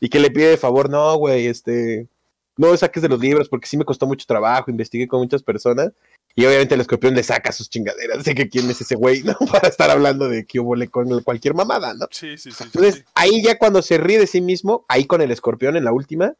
y 0.00 0.10
que 0.10 0.20
le 0.20 0.30
pide 0.30 0.48
de 0.50 0.56
favor, 0.56 0.90
no, 0.90 1.16
güey, 1.16 1.46
este, 1.46 2.08
no 2.56 2.76
saques 2.76 3.02
de 3.02 3.08
los 3.08 3.20
libros 3.20 3.48
porque 3.48 3.66
sí 3.66 3.76
me 3.76 3.84
costó 3.84 4.06
mucho 4.06 4.26
trabajo, 4.26 4.70
investigué 4.70 5.08
con 5.08 5.20
muchas 5.20 5.42
personas 5.42 5.92
y 6.34 6.44
obviamente 6.44 6.74
el 6.74 6.80
escorpión 6.80 7.14
le 7.14 7.22
saca 7.22 7.50
sus 7.52 7.68
chingaderas 7.70 8.24
de 8.24 8.34
que 8.34 8.48
quién 8.48 8.68
es 8.70 8.80
ese 8.80 8.94
güey, 8.94 9.22
¿no? 9.22 9.34
Para 9.52 9.68
estar 9.68 9.90
hablando 9.90 10.28
de 10.28 10.44
que 10.44 10.60
hubo 10.60 10.74
con 10.90 11.22
cualquier 11.22 11.54
mamada, 11.54 11.94
¿no? 11.94 12.06
Sí, 12.10 12.36
sí, 12.36 12.50
sí. 12.50 12.58
sí, 12.58 12.64
Entonces, 12.64 12.94
sí. 12.96 13.04
ahí 13.14 13.42
ya 13.42 13.58
cuando 13.58 13.82
se 13.82 13.98
ríe 13.98 14.18
de 14.18 14.26
sí 14.26 14.40
mismo, 14.40 14.84
ahí 14.88 15.04
con 15.04 15.22
el 15.22 15.30
escorpión 15.30 15.76
en 15.76 15.84
la 15.84 15.92
última, 15.92 16.34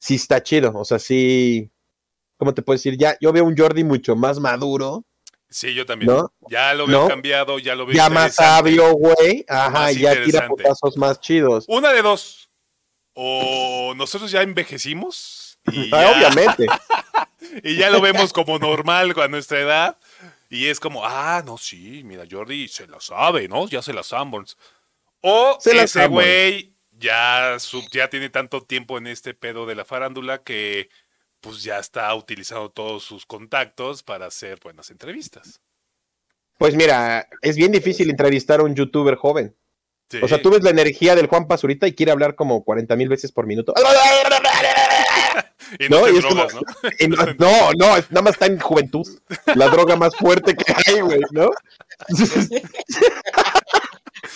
sí 0.00 0.16
está 0.16 0.42
chido. 0.42 0.72
O 0.74 0.84
sea, 0.84 0.98
sí. 0.98 1.70
¿Cómo 2.38 2.54
te 2.54 2.62
puedo 2.62 2.76
decir? 2.76 2.96
Ya, 2.96 3.16
yo 3.20 3.32
veo 3.32 3.44
un 3.44 3.56
Jordi 3.56 3.84
mucho 3.84 4.16
más 4.16 4.40
maduro, 4.40 5.04
Sí, 5.50 5.74
yo 5.74 5.84
también. 5.84 6.12
¿no? 6.12 6.32
Ya 6.48 6.72
lo 6.74 6.86
veo 6.86 7.02
¿No? 7.02 7.08
cambiado, 7.08 7.58
ya 7.58 7.74
lo 7.74 7.84
veo 7.84 7.96
Ya 7.96 8.08
más 8.08 8.36
sabio, 8.36 8.92
güey. 8.92 9.44
Ajá, 9.48 9.90
ya 9.90 10.22
tira 10.22 10.46
putazos 10.46 10.96
más 10.96 11.20
chidos. 11.20 11.64
Una 11.68 11.92
de 11.92 12.02
dos. 12.02 12.48
O 13.14 13.92
nosotros 13.96 14.30
ya 14.30 14.42
envejecimos 14.42 15.58
y 15.72 15.90
Ah, 15.92 16.02
ya, 16.02 16.10
obviamente. 16.12 16.66
y 17.64 17.76
ya 17.76 17.90
lo 17.90 18.00
vemos 18.00 18.32
como 18.32 18.58
normal 18.58 19.12
a 19.20 19.28
nuestra 19.28 19.58
edad. 19.58 19.98
Y 20.48 20.66
es 20.66 20.80
como, 20.80 21.04
ah, 21.04 21.42
no, 21.44 21.58
sí, 21.58 22.02
mira, 22.04 22.24
Jordi 22.28 22.68
se 22.68 22.86
la 22.86 23.00
sabe, 23.00 23.48
¿no? 23.48 23.68
Ya 23.68 23.82
se 23.82 23.92
la 23.92 24.02
Sanborns. 24.02 24.56
O 25.20 25.58
Se 25.60 25.80
ese 25.80 26.06
güey 26.06 26.74
ya, 26.92 27.56
ya 27.90 28.10
tiene 28.10 28.30
tanto 28.30 28.62
tiempo 28.62 28.98
en 28.98 29.06
este 29.06 29.34
pedo 29.34 29.66
de 29.66 29.74
la 29.74 29.84
farándula 29.84 30.42
que 30.42 30.90
pues 31.40 31.62
ya 31.62 31.78
está 31.78 32.14
utilizando 32.14 32.70
todos 32.70 33.04
sus 33.04 33.24
contactos 33.26 34.02
para 34.02 34.26
hacer 34.26 34.58
buenas 34.62 34.90
entrevistas. 34.90 35.60
Pues 36.58 36.74
mira, 36.74 37.26
es 37.40 37.56
bien 37.56 37.72
difícil 37.72 38.10
entrevistar 38.10 38.60
a 38.60 38.64
un 38.64 38.74
youtuber 38.74 39.16
joven. 39.16 39.56
Sí. 40.10 40.18
O 40.22 40.28
sea, 40.28 40.42
tú 40.42 40.50
ves 40.50 40.62
la 40.62 40.70
energía 40.70 41.14
del 41.14 41.28
Juan 41.28 41.46
Pazurita 41.46 41.86
y 41.86 41.94
quiere 41.94 42.12
hablar 42.12 42.34
como 42.34 42.64
40 42.64 42.96
mil 42.96 43.08
veces 43.08 43.32
por 43.32 43.46
minuto. 43.46 43.72
y 45.78 45.88
no, 45.88 46.00
no, 46.00 46.08
y 46.08 46.16
es 46.16 46.22
drogas, 46.22 46.52
como- 46.52 46.64
¿no? 46.82 46.90
Y 46.98 47.06
no, 47.08 47.16
no, 47.38 47.72
no, 47.78 47.96
es- 47.96 48.10
nada 48.10 48.22
más 48.22 48.32
está 48.32 48.46
en 48.46 48.58
juventud. 48.58 49.06
La 49.54 49.68
droga 49.68 49.94
más 49.96 50.14
fuerte 50.16 50.56
que 50.56 50.74
hay, 50.86 51.00
güey, 51.00 51.20
¿no? 51.30 51.50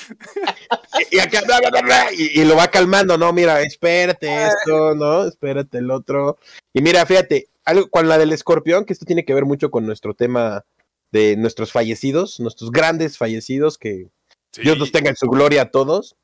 y, 1.11 1.19
acá, 1.19 1.43
bla, 1.47 1.59
bla, 1.61 1.71
bla, 1.71 1.81
bla, 1.83 2.07
y, 2.13 2.41
y 2.41 2.45
lo 2.45 2.57
va 2.57 2.69
calmando, 2.69 3.17
no, 3.19 3.33
mira, 3.33 3.61
espérate 3.63 4.47
esto, 4.47 4.95
¿no? 4.95 5.27
Espérate 5.27 5.79
el 5.79 5.91
otro. 5.91 6.39
Y 6.73 6.83
mira, 6.83 7.05
fíjate, 7.07 7.49
algo 7.65 7.89
con 7.91 8.09
la 8.09 8.19
del 8.19 8.33
escorpión, 8.33 8.85
que 8.85 8.93
esto 8.93 9.07
tiene 9.07 9.25
que 9.25 9.35
ver 9.35 9.45
mucho 9.45 9.71
con 9.71 9.87
nuestro 9.87 10.15
tema 10.15 10.65
de 11.13 11.37
nuestros 11.37 11.73
fallecidos, 11.73 12.41
nuestros 12.41 12.71
grandes 12.73 13.19
fallecidos, 13.19 13.79
que 13.79 14.09
Sí. 14.53 14.63
Dios 14.63 14.79
los 14.79 14.93
tenga 14.93 15.11
en 15.11 15.17
su 15.17 15.27
gloria 15.27 15.63
a 15.63 15.71
todos. 15.73 16.15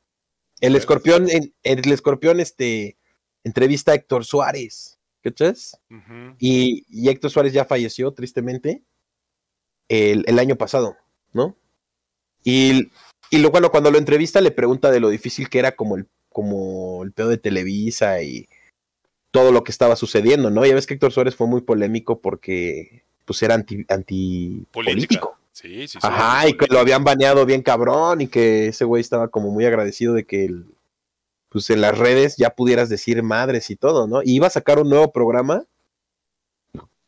El 0.60 0.76
escorpión, 0.76 1.28
en- 1.30 1.52
el 1.64 1.90
escorpión, 1.92 2.38
este, 2.38 2.96
entrevista 3.42 3.90
a 3.90 3.96
Héctor 3.96 4.24
Suárez, 4.24 5.00
¿cachas? 5.22 5.80
Ujú. 5.90 6.36
Y, 6.38 6.84
y 6.88 7.08
Héctor 7.08 7.30
Suárez 7.32 7.52
ya 7.52 7.64
falleció, 7.64 8.12
tristemente, 8.12 8.82
el, 9.88 10.24
el 10.28 10.38
año 10.38 10.54
pasado, 10.56 10.96
¿no? 11.32 11.56
Y, 12.44 12.90
y 13.30 13.38
lo 13.38 13.50
bueno, 13.50 13.70
cuando 13.70 13.90
lo 13.90 13.98
entrevista 13.98 14.40
le 14.40 14.50
pregunta 14.50 14.90
de 14.90 15.00
lo 15.00 15.08
difícil 15.08 15.48
que 15.48 15.58
era 15.58 15.72
como 15.72 15.96
el, 15.96 16.06
como 16.28 17.02
el 17.04 17.12
pedo 17.12 17.28
de 17.28 17.38
Televisa 17.38 18.22
y 18.22 18.48
todo 19.30 19.52
lo 19.52 19.62
que 19.64 19.72
estaba 19.72 19.96
sucediendo, 19.96 20.50
¿no? 20.50 20.66
Ya 20.66 20.74
ves 20.74 20.86
que 20.86 20.94
Héctor 20.94 21.12
Suárez 21.12 21.36
fue 21.36 21.46
muy 21.46 21.60
polémico 21.60 22.20
porque 22.20 23.04
pues 23.24 23.42
era 23.42 23.54
anti, 23.54 24.64
político. 24.72 25.38
Sí, 25.52 25.86
sí, 25.86 25.88
sí. 25.88 25.98
Ajá, 26.02 26.48
y 26.48 26.56
que 26.56 26.66
lo 26.66 26.78
habían 26.80 27.04
baneado 27.04 27.46
bien 27.46 27.62
cabrón 27.62 28.20
y 28.20 28.28
que 28.28 28.68
ese 28.68 28.84
güey 28.84 29.00
estaba 29.00 29.28
como 29.28 29.50
muy 29.50 29.64
agradecido 29.66 30.14
de 30.14 30.24
que 30.24 30.46
el- 30.46 30.66
pues 31.48 31.68
en 31.70 31.80
las 31.80 31.98
redes 31.98 32.36
ya 32.36 32.50
pudieras 32.50 32.88
decir 32.88 33.22
madres 33.22 33.70
y 33.70 33.76
todo, 33.76 34.06
¿no? 34.06 34.22
Y 34.22 34.34
iba 34.36 34.46
a 34.46 34.50
sacar 34.50 34.78
un 34.78 34.88
nuevo 34.88 35.12
programa 35.12 35.64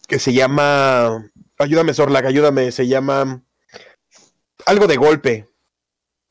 que 0.08 0.18
se 0.18 0.32
llama, 0.32 1.30
ayúdame 1.58 1.94
Sorlag, 1.94 2.26
ayúdame, 2.26 2.72
se 2.72 2.86
llama 2.86 3.42
algo 4.66 4.86
de 4.86 4.96
golpe. 4.96 5.46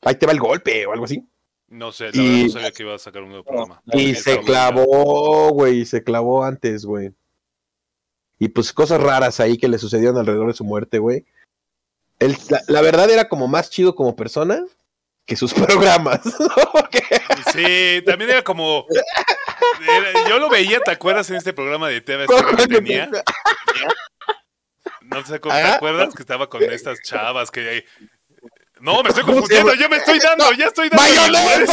Ahí 0.02 0.14
te 0.16 0.26
va 0.26 0.32
el 0.32 0.40
golpe 0.40 0.84
o 0.86 0.92
algo 0.92 1.04
así. 1.04 1.24
No 1.68 1.90
sé, 1.92 2.10
la 2.12 2.22
Y- 2.22 2.28
verdad 2.28 2.44
no 2.46 2.50
sabía 2.52 2.70
que 2.72 2.82
iba 2.82 2.94
a 2.94 2.98
sacar 2.98 3.22
un 3.22 3.28
nuevo 3.30 3.44
programa. 3.44 3.82
Y 3.92 4.14
se 4.14 4.40
clavó, 4.40 5.50
güey, 5.50 5.84
se 5.86 6.02
clavó 6.04 6.44
antes, 6.44 6.84
güey. 6.84 7.12
Y 8.38 8.48
pues 8.48 8.72
cosas 8.72 9.00
raras 9.00 9.40
ahí 9.40 9.56
que 9.56 9.68
le 9.68 9.78
sucedieron 9.78 10.18
alrededor 10.18 10.48
de 10.48 10.54
su 10.54 10.64
muerte, 10.64 10.98
güey. 10.98 11.24
La, 12.18 12.60
la 12.68 12.82
verdad 12.82 13.10
era 13.10 13.28
como 13.28 13.48
más 13.48 13.70
chido 13.70 13.94
como 13.94 14.14
persona 14.16 14.62
que 15.24 15.36
sus 15.36 15.54
programas. 16.04 16.20
Sí, 17.52 18.02
también 18.04 18.30
era 18.30 18.42
como. 18.42 18.84
era- 19.80 20.28
yo 20.28 20.38
lo 20.38 20.48
veía, 20.50 20.80
¿te 20.80 20.90
acuerdas 20.90 21.30
en 21.30 21.36
este 21.36 21.52
programa 21.52 21.88
de 21.88 22.00
TV 22.00 22.26
que 22.56 22.66
tenía? 22.68 23.08
No 25.02 25.24
sé 25.24 25.40
cómo 25.40 25.54
te 25.54 25.60
acuerdas 25.62 26.14
que 26.14 26.22
estaba 26.22 26.48
con 26.48 26.62
estas 26.62 27.00
chavas 27.02 27.50
que. 27.50 27.84
No, 28.82 29.02
me 29.02 29.08
estoy 29.10 29.22
¿Cómo 29.24 29.34
se 29.36 29.40
confundiendo, 29.42 29.74
yo 29.74 29.88
me 29.88 29.96
estoy 29.98 30.18
dando, 30.18 30.52
ya 30.52 30.66
estoy 30.66 30.88
dando. 30.88 31.02
¡Mayonesa! 31.04 31.72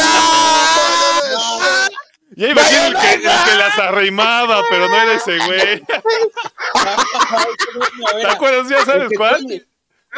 Ya 2.36 2.48
iba 2.48 2.62
a 2.62 2.64
decir 2.64 2.78
el 2.86 2.94
que, 2.96 3.14
el 3.14 3.20
que 3.22 3.54
las 3.58 3.78
arrimaba, 3.78 4.62
pero 4.70 4.88
no 4.88 4.94
era 4.96 5.14
ese 5.14 5.36
güey. 5.38 5.82
¿Te 8.20 8.26
acuerdas? 8.28 8.68
¿Ya 8.68 8.84
sabes 8.84 9.10
cuál? 9.16 9.44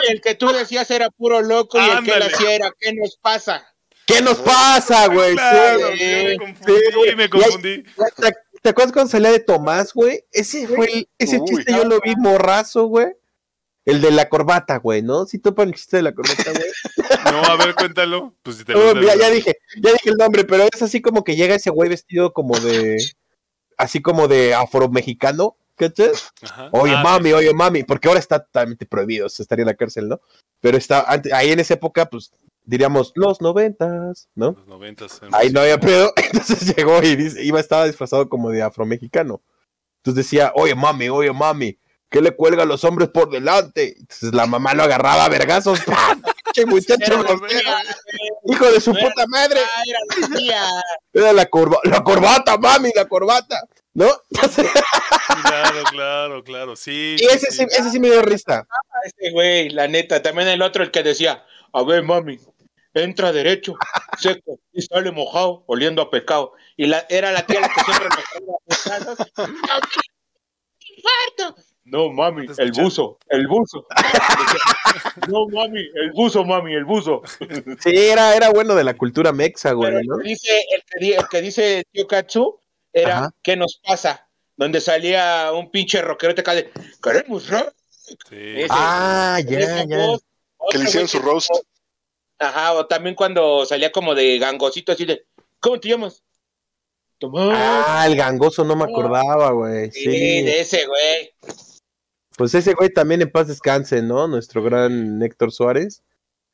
El 0.08 0.20
que 0.20 0.34
tú 0.34 0.52
decías 0.52 0.90
era 0.90 1.08
puro 1.10 1.40
loco 1.40 1.78
y 1.80 1.88
el 1.88 2.04
que 2.04 2.12
él 2.12 2.22
hacía 2.22 2.54
era 2.54 2.70
¿qué 2.78 2.92
nos 2.92 3.16
pasa? 3.16 3.66
¿Qué 4.06 4.20
nos 4.20 4.36
pasa, 4.38 5.06
güey? 5.08 5.32
Claro, 5.34 5.92
Sí. 5.96 6.04
me 6.26 6.36
confundí, 6.36 6.72
güey. 6.94 7.16
me 7.16 7.30
confundí. 7.30 7.82
¿Te, 8.16 8.32
te 8.62 8.68
acuerdas 8.68 8.92
cuando 8.92 9.10
salía 9.10 9.30
de 9.30 9.40
Tomás, 9.40 9.92
güey? 9.94 10.24
Ese 10.32 10.66
fue 10.68 10.86
el- 10.92 11.08
ese 11.18 11.38
Uy. 11.38 11.46
chiste 11.48 11.72
yo 11.72 11.84
lo 11.84 12.00
vi 12.00 12.14
morrazo, 12.16 12.84
güey. 12.86 13.08
El 13.84 14.00
de 14.00 14.10
la 14.12 14.28
corbata, 14.28 14.76
güey, 14.78 15.02
¿no? 15.02 15.26
Si 15.26 15.38
topan 15.38 15.68
el 15.68 15.74
chiste 15.74 15.96
de 15.96 16.02
la 16.04 16.14
corbata, 16.14 16.52
güey. 16.52 16.64
No, 17.32 17.42
a 17.42 17.56
ver, 17.56 17.74
cuéntalo. 17.74 18.34
Pues 18.42 18.56
si 18.58 18.64
te 18.64 18.74
No, 18.74 18.94
lo 18.94 19.02
ya, 19.02 19.16
ya 19.16 19.30
dije, 19.30 19.56
ya 19.80 19.92
dije 19.92 20.10
el 20.10 20.16
nombre, 20.16 20.44
pero 20.44 20.64
es 20.70 20.82
así 20.82 21.00
como 21.00 21.24
que 21.24 21.34
llega 21.34 21.54
ese 21.54 21.70
güey 21.70 21.88
vestido 21.88 22.32
como 22.32 22.58
de, 22.60 22.98
así 23.78 24.02
como 24.02 24.28
de 24.28 24.54
afromexicano, 24.54 25.56
¿cachas? 25.76 26.32
Ajá. 26.42 26.68
Oye, 26.72 26.94
Ah, 26.94 27.02
mami, 27.02 27.32
oye, 27.32 27.54
mami, 27.54 27.84
porque 27.84 28.08
ahora 28.08 28.20
está 28.20 28.40
totalmente 28.44 28.86
prohibido, 28.86 29.28
se 29.28 29.42
estaría 29.42 29.62
en 29.62 29.68
la 29.68 29.74
cárcel, 29.74 30.08
¿no? 30.08 30.20
Pero 30.60 30.76
está, 30.76 31.02
antes, 31.02 31.32
ahí 31.32 31.50
en 31.50 31.60
esa 31.60 31.74
época, 31.74 32.06
pues, 32.06 32.32
diríamos, 32.64 33.12
los 33.14 33.40
noventas, 33.40 34.28
¿no? 34.34 34.52
Los 34.58 34.66
noventas. 34.66 35.20
Ahí 35.32 35.50
no 35.50 35.60
había 35.60 35.80
pedo, 35.80 36.12
entonces 36.32 36.76
llegó 36.76 37.02
y 37.02 37.16
dice, 37.16 37.42
iba, 37.42 37.60
estaba 37.60 37.86
disfrazado 37.86 38.28
como 38.28 38.50
de 38.50 38.62
afromexicano. 38.62 39.42
Entonces 39.98 40.24
decía, 40.24 40.52
oye, 40.54 40.74
mami, 40.74 41.08
oye, 41.08 41.32
mami, 41.32 41.78
¿qué 42.12 42.20
le 42.20 42.36
cuelga 42.36 42.62
a 42.62 42.66
los 42.66 42.84
hombres 42.84 43.08
por 43.08 43.30
delante? 43.30 43.96
Entonces 43.98 44.32
la 44.32 44.46
mamá 44.46 44.74
lo 44.74 44.84
agarraba 44.84 45.24
a 45.24 45.28
vergazos. 45.28 45.80
Che 46.52 46.66
muchacho, 46.66 47.24
hijo 48.44 48.70
de 48.70 48.78
su 48.80 48.92
puta 48.92 49.26
madre. 49.26 49.58
ah, 49.64 49.82
era 49.86 49.98
la 50.20 50.28
mía. 50.28 50.62
Era 51.14 51.32
la, 51.32 51.46
corba- 51.48 51.80
la 51.84 52.04
corbata, 52.04 52.58
mami, 52.58 52.90
la 52.94 53.08
corbata, 53.08 53.58
¿no? 53.94 54.06
Claro, 55.42 55.82
claro, 55.90 56.44
claro. 56.44 56.76
Sí. 56.76 57.16
y 57.18 57.24
ese 57.24 57.50
sí, 57.50 57.62
ese 57.70 57.90
sí 57.90 57.98
me 57.98 58.10
dio 58.10 58.20
risa. 58.20 58.66
Ese 59.02 59.30
güey, 59.32 59.70
la 59.70 59.88
neta. 59.88 60.20
También 60.20 60.48
el 60.48 60.60
otro, 60.60 60.82
el 60.84 60.90
que 60.90 61.02
decía, 61.02 61.42
a 61.72 61.82
ver, 61.84 62.02
mami, 62.02 62.38
entra 62.92 63.32
derecho, 63.32 63.74
seco, 64.18 64.58
y 64.74 64.82
sale 64.82 65.10
mojado, 65.10 65.64
oliendo 65.68 66.02
a 66.02 66.10
pecado. 66.10 66.52
Y 66.76 66.84
la, 66.84 67.06
era 67.08 67.32
la 67.32 67.46
tía 67.46 67.60
la 67.60 67.68
que 67.70 67.80
siempre 67.82 68.08
nos 68.10 69.16
No, 71.84 72.10
mami, 72.10 72.46
¿Te 72.46 72.62
el 72.62 72.72
buzo, 72.72 73.18
el 73.28 73.46
buzo. 73.48 73.86
No, 75.28 75.46
mami, 75.48 75.80
el 75.94 76.12
buzo, 76.12 76.44
mami, 76.44 76.74
el 76.74 76.84
buzo. 76.84 77.22
Sí, 77.80 77.90
era, 77.96 78.34
era 78.36 78.50
bueno 78.50 78.74
de 78.74 78.84
la 78.84 78.94
cultura 78.94 79.32
mexa, 79.32 79.72
güey, 79.72 79.88
Pero 79.90 80.00
el 80.00 80.06
¿no? 80.06 80.18
que 80.18 80.28
dice, 80.28 80.64
el 80.74 80.82
que, 80.84 80.98
di- 81.04 81.12
el 81.12 81.28
que 81.28 81.40
dice 81.42 81.84
Tío 81.90 82.06
Katsu 82.06 82.58
era 82.92 83.18
Ajá. 83.18 83.30
¿qué 83.42 83.56
nos 83.56 83.80
pasa? 83.84 84.28
Donde 84.56 84.80
salía 84.80 85.50
un 85.52 85.70
pinche 85.70 86.00
rockero 86.02 86.32
acá 86.36 86.54
de 86.54 86.70
queremos 87.02 87.48
rock. 87.48 87.72
Sí. 87.98 88.16
Ese- 88.30 88.66
Ah, 88.70 89.38
ya, 89.44 89.84
ya. 89.84 90.16
Que 90.70 90.78
le 90.78 90.84
hicieron 90.84 91.08
su 91.08 91.18
roast. 91.18 91.50
Ajá, 92.38 92.74
o 92.74 92.86
también 92.86 93.14
cuando 93.14 93.64
salía 93.66 93.90
como 93.92 94.14
de 94.14 94.38
gangosito 94.38 94.92
así 94.92 95.04
de 95.04 95.24
¿cómo 95.60 95.80
te 95.80 95.88
llamas? 95.88 96.22
Tomás. 97.18 97.54
Ah, 97.56 98.04
el 98.06 98.16
gangoso 98.16 98.64
no 98.64 98.76
me 98.76 98.84
acordaba, 98.84 99.50
güey. 99.52 99.90
sí, 99.92 100.00
Sí. 100.04 100.42
de 100.42 100.60
ese 100.60 100.86
güey. 100.86 101.32
Pues 102.42 102.56
ese 102.56 102.74
güey 102.74 102.92
también 102.92 103.22
en 103.22 103.30
paz 103.30 103.46
descanse, 103.46 104.02
¿no? 104.02 104.26
Nuestro 104.26 104.64
gran 104.64 105.22
Héctor 105.22 105.52
Suárez. 105.52 106.02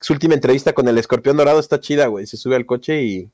Su 0.03 0.13
última 0.13 0.35
entrevista 0.35 0.75
con 0.75 0.87
el 0.87 0.99
escorpión 0.99 1.39
dorado 1.39 1.59
está 1.59 1.81
chida, 1.81 2.09
güey. 2.09 2.27
Se 2.27 2.37
sube 2.37 2.57
al 2.57 2.67
coche 2.67 3.03
y. 3.03 3.31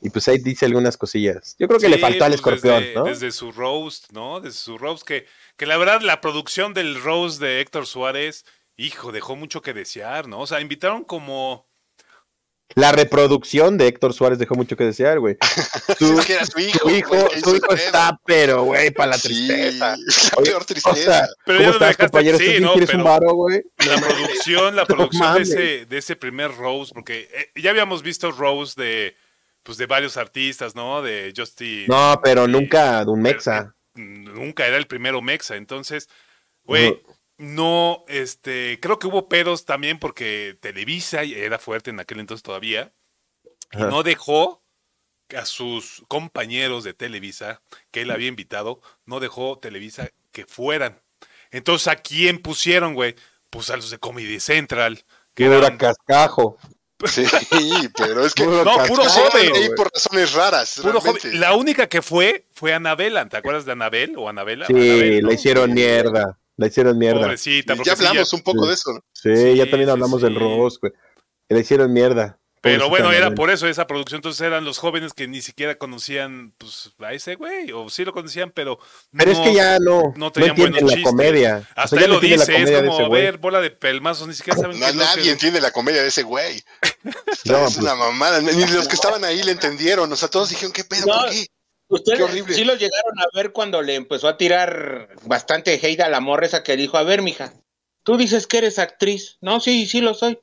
Y 0.00 0.08
pues 0.08 0.26
ahí 0.28 0.38
dice 0.38 0.64
algunas 0.64 0.96
cosillas. 0.96 1.56
Yo 1.58 1.68
creo 1.68 1.78
que 1.78 1.90
le 1.90 1.98
faltó 1.98 2.24
al 2.24 2.30
pues, 2.30 2.40
escorpión, 2.40 2.80
desde, 2.80 2.94
¿no? 2.94 3.04
Desde 3.04 3.30
su 3.32 3.52
roast, 3.52 4.12
¿no? 4.12 4.40
Desde 4.40 4.58
su 4.58 4.78
roast, 4.78 5.06
que, 5.06 5.26
que 5.58 5.66
la 5.66 5.76
verdad 5.76 6.00
la 6.00 6.22
producción 6.22 6.72
del 6.72 7.02
roast 7.02 7.38
de 7.38 7.60
Héctor 7.60 7.86
Suárez, 7.86 8.46
hijo, 8.78 9.12
dejó 9.12 9.36
mucho 9.36 9.60
que 9.60 9.74
desear, 9.74 10.26
¿no? 10.26 10.40
O 10.40 10.46
sea, 10.46 10.62
invitaron 10.62 11.04
como... 11.04 11.67
La 12.74 12.92
reproducción 12.92 13.78
de 13.78 13.88
Héctor 13.88 14.12
Suárez 14.12 14.38
dejó 14.38 14.54
mucho 14.54 14.76
que 14.76 14.84
desear, 14.84 15.18
güey. 15.20 15.36
Su, 15.98 16.18
Es 16.20 16.26
que 16.26 16.34
era 16.34 16.44
su 16.46 16.60
hijo. 16.60 16.78
su 16.80 16.90
hijo, 16.90 17.14
su 17.42 17.56
hijo 17.56 17.72
está, 17.72 18.20
pero, 18.26 18.64
güey, 18.64 18.90
para 18.90 19.12
la 19.12 19.18
tristeza. 19.18 19.96
Sí, 19.96 20.30
la 20.32 20.36
Oye, 20.38 20.50
peor 20.50 20.62
O 20.62 20.64
tristeza. 20.66 20.94
sea, 20.96 21.28
Pero 21.46 21.58
¿cómo 21.58 21.70
estás, 21.72 21.88
dejaste- 21.96 21.98
compañero? 22.04 22.38
sí, 22.38 22.56
no, 22.60 22.72
¿Quieres 22.74 22.94
un 22.94 23.04
varo, 23.04 23.32
güey? 23.32 23.62
La 23.86 23.96
producción, 23.96 24.76
la 24.76 24.84
producción 24.86 25.34
de 25.34 25.42
ese, 25.42 25.86
de 25.86 25.98
ese 25.98 26.14
primer 26.16 26.54
roast, 26.54 26.92
porque 26.92 27.28
eh, 27.32 27.50
ya 27.60 27.70
habíamos 27.70 28.02
visto 28.02 28.30
roast 28.32 28.78
de, 28.78 29.16
pues, 29.62 29.78
de 29.78 29.86
varios 29.86 30.16
artistas, 30.18 30.74
¿no? 30.76 31.00
De 31.02 31.32
Justin... 31.36 31.86
No, 31.88 32.20
pero 32.22 32.44
y- 32.46 32.48
nunca 32.52 33.04
de 33.04 33.10
un 33.10 33.22
mexa. 33.22 33.74
nunca 33.94 34.66
era 34.66 34.76
el 34.76 34.86
primero 34.86 35.20
Mexa. 35.22 35.56
Entonces, 35.56 36.08
güey, 36.64 36.90
no, 36.90 37.14
este, 38.08 38.78
creo 38.80 38.98
que 38.98 39.06
hubo 39.06 39.28
pedos 39.28 39.64
también 39.64 39.98
porque 39.98 40.58
Televisa 40.60 41.22
era 41.22 41.58
fuerte 41.58 41.90
en 41.90 42.00
aquel 42.00 42.20
entonces 42.20 42.42
todavía 42.42 42.92
y 43.72 43.78
no 43.78 44.02
dejó 44.02 44.62
a 45.36 45.44
sus 45.44 46.02
compañeros 46.08 46.84
de 46.84 46.94
Televisa 46.94 47.60
que 47.90 48.02
él 48.02 48.10
había 48.10 48.28
invitado, 48.28 48.80
no 49.04 49.20
dejó 49.20 49.58
Televisa 49.58 50.10
que 50.32 50.46
fueran. 50.46 51.00
Entonces, 51.50 51.88
¿a 51.88 51.96
quién 51.96 52.38
pusieron, 52.40 52.94
güey? 52.94 53.14
Pues 53.50 53.70
a 53.70 53.76
los 53.76 53.90
de 53.90 53.98
Comedy 53.98 54.40
Central. 54.40 55.04
Que 55.34 55.46
Pura 55.46 55.58
eran, 55.58 55.78
cascajo. 55.78 56.58
Sí, 57.06 57.24
pero 57.96 58.26
es 58.26 58.34
que. 58.34 58.42
Puro 58.42 58.64
No, 58.64 58.84
puro 58.86 59.04
joven. 59.04 59.52
ahí 59.54 59.68
por 59.76 59.88
razones 59.92 60.32
raras. 60.32 60.80
puro 60.82 61.00
joven. 61.00 61.14
realmente. 61.22 61.38
La 61.38 61.54
única 61.54 61.86
que 61.88 62.02
fue 62.02 62.46
fue 62.52 62.74
Anabela. 62.74 63.28
¿Te 63.28 63.36
acuerdas 63.36 63.64
de 63.64 63.70
Anabel 63.70 64.16
o 64.16 64.28
Anabela? 64.28 64.66
Sí, 64.66 64.72
Anabel, 64.72 65.22
¿no? 65.22 65.28
la 65.28 65.34
hicieron 65.34 65.72
mierda. 65.74 66.38
La 66.58 66.66
hicieron 66.66 66.98
mierda. 66.98 67.20
Pobrecita, 67.22 67.74
ya 67.76 67.96
sí, 67.96 68.04
hablamos 68.04 68.32
un 68.34 68.42
poco 68.42 68.62
Sí. 68.64 68.68
de 68.68 68.74
eso. 68.74 68.92
¿no? 68.92 69.00
Sí, 69.14 69.34
Sí, 69.34 69.54
ya 69.56 69.64
también 69.70 69.86
sí, 69.86 69.90
hablamos 69.92 70.20
del. 70.20 70.34
Ross, 70.34 70.78
güey. 70.80 70.92
Le 71.48 71.60
hicieron 71.60 71.90
mierda. 71.92 72.38
Pero 72.60 72.88
bueno, 72.88 73.12
era 73.12 73.30
por 73.36 73.50
eso 73.50 73.68
esa 73.68 73.86
producción. 73.86 74.18
Entonces 74.18 74.40
eran 74.44 74.64
los 74.64 74.78
jóvenes 74.78 75.12
que 75.14 75.28
ni 75.28 75.40
siquiera 75.40 75.76
conocían 75.78 76.52
pues, 76.58 76.90
a 76.98 77.12
ese 77.12 77.36
güey, 77.36 77.70
o 77.70 77.88
sí 77.88 78.04
lo 78.04 78.12
conocían, 78.12 78.50
pero. 78.50 78.80
Pero 79.16 79.30
es 79.30 79.38
no- 79.38 79.44
que 79.44 79.54
ya 79.54 79.78
no, 79.78 80.02
no 80.02 80.12
no, 80.16 80.32
tenían 80.32 80.50
entienden 80.50 80.72
buenos 80.72 80.90
la 80.90 80.96
chistes. 80.96 81.10
comedia. 81.12 81.56
O 81.76 81.80
Hasta 81.80 81.88
sea, 81.88 81.98
ya 82.00 82.04
él 82.06 82.10
no 82.10 82.16
lo 82.16 82.20
la 82.22 82.28
dice, 82.28 82.56
es 82.56 82.70
como, 82.82 82.92
ese 82.94 83.04
a 83.04 83.08
ver, 83.08 83.38
bola 83.38 83.60
de 83.60 83.70
pelmazos, 83.70 84.26
ni 84.26 84.34
siquiera 84.34 84.58
saben 84.60 84.80
No, 84.80 84.86
qué 84.88 84.92
nadie 84.94 85.22
que- 85.22 85.30
entiende 85.30 85.60
la 85.60 85.70
comedia 85.70 86.02
de 86.02 86.08
ese 86.08 86.24
güey. 86.24 86.60
No, 87.04 87.12
es 87.12 87.44
pues, 87.44 87.76
una 87.78 87.94
mamada. 87.94 88.40
Ni 88.40 88.66
los 88.66 88.88
que 88.88 88.96
estaban 88.96 89.24
ahí 89.24 89.40
le 89.44 89.52
entendieron. 89.52 90.12
O 90.12 90.16
sea, 90.16 90.28
todos 90.28 90.50
dijeron, 90.50 90.72
¿qué 90.72 90.82
pedo? 90.82 91.06
No, 91.06 91.20
¿Por 91.20 91.30
qué? 91.30 91.46
Ustedes 91.88 92.44
sí 92.54 92.64
los 92.64 92.78
llegaron 92.78 93.18
a 93.18 93.26
ver 93.34 93.52
cuando 93.52 93.80
le 93.80 93.94
empezó 93.94 94.28
a 94.28 94.36
tirar 94.36 95.08
bastante 95.24 95.80
hate 95.82 96.00
a 96.00 96.10
la 96.10 96.20
morra 96.20 96.46
esa 96.46 96.62
que 96.62 96.76
dijo, 96.76 96.98
a 96.98 97.02
ver, 97.02 97.22
mija, 97.22 97.54
tú 98.02 98.16
dices 98.18 98.46
que 98.46 98.58
eres 98.58 98.78
actriz. 98.78 99.38
No, 99.40 99.60
sí, 99.60 99.86
sí 99.86 100.00
lo 100.00 100.12
soy. 100.14 100.38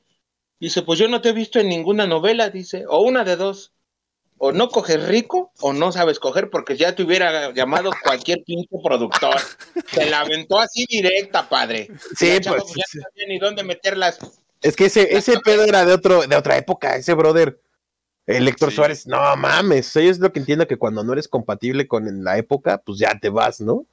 Dice, 0.60 0.82
pues 0.82 0.98
yo 0.98 1.08
no 1.08 1.22
te 1.22 1.30
he 1.30 1.34
visto 1.34 1.60
en 1.60 1.70
ninguna 1.70 2.08
novela, 2.08 2.50
dice, 2.50 2.86
o 2.88 3.02
una 3.02 3.24
de 3.24 3.36
dos. 3.36 3.74
O 4.38 4.52
no 4.52 4.68
coges 4.70 5.08
rico 5.08 5.54
o 5.62 5.72
no 5.72 5.94
sabes 5.94 6.20
coger 6.20 6.50
porque 6.50 6.76
ya 6.76 6.94
te 6.94 7.04
hubiera 7.04 7.54
llamado 7.54 7.92
cualquier 8.04 8.44
pinche 8.46 8.76
productor. 8.84 9.36
Se 9.88 10.10
la 10.10 10.22
aventó 10.22 10.60
así 10.60 10.86
directa, 10.90 11.48
padre. 11.48 11.90
Sí, 12.18 12.28
La 12.34 12.42
chava, 12.42 12.58
pues, 12.58 12.74
ya 12.76 12.84
sí. 12.86 12.98
no 12.98 13.04
sabía 13.04 13.28
ni 13.28 13.40
dónde 13.40 13.64
meterlas. 13.64 14.20
es 14.62 14.76
que 14.76 14.86
ese, 14.86 15.16
ese 15.16 15.40
pedo 15.40 15.64
era 15.64 15.86
de 15.86 15.94
otro, 15.94 16.28
de 16.28 16.36
otra 16.36 16.58
época, 16.58 16.98
ese 16.98 17.14
brother. 17.14 17.62
El 18.26 18.48
Héctor 18.48 18.70
Sí. 18.72 18.76
Suárez, 18.78 19.06
no 19.08 19.36
mames. 19.36 19.94
Yo 19.94 20.02
es 20.02 20.20
lo 20.20 20.34
que 20.34 20.40
entiendo 20.40 20.68
que 20.68 20.78
cuando 20.78 21.04
no 21.04 21.14
eres 21.14 21.28
compatible 21.28 21.88
con 21.88 22.24
la 22.24 22.38
época, 22.38 22.80
pues 22.80 22.98
ya 23.00 23.18
te 23.20 23.30
vas, 23.30 23.62
¿no? 23.62 23.86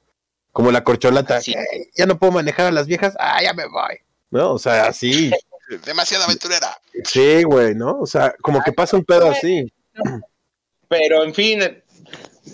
Como 0.53 0.71
la 0.71 0.85
corcholata. 0.85 1.41
Sí. 1.41 1.53
"Eh, 1.53 1.91
ya 1.95 2.07
no 2.07 2.19
puedo 2.19 2.33
manejar 2.33 2.67
a 2.67 2.73
las 2.73 2.87
viejas. 2.87 3.15
Ah, 3.19 3.43
ya 3.43 3.53
me 3.53 3.67
voy. 3.67 3.99
¿No? 4.31 4.53
O 4.53 4.59
sea, 4.59 4.87
así. 4.87 5.31
Demasiada 5.87 6.25
aventurera. 6.27 6.77
Sí, 7.05 7.43
güey, 7.45 7.75
¿no? 7.75 8.01
O 8.01 8.07
sea, 8.07 8.35
como 8.43 8.63
que 8.63 8.73
pasa 8.73 8.97
un 8.97 9.05
pedo 9.05 9.31
así. 9.31 9.73
Pero 10.89 11.25
en 11.25 11.35
fin, 11.35 11.61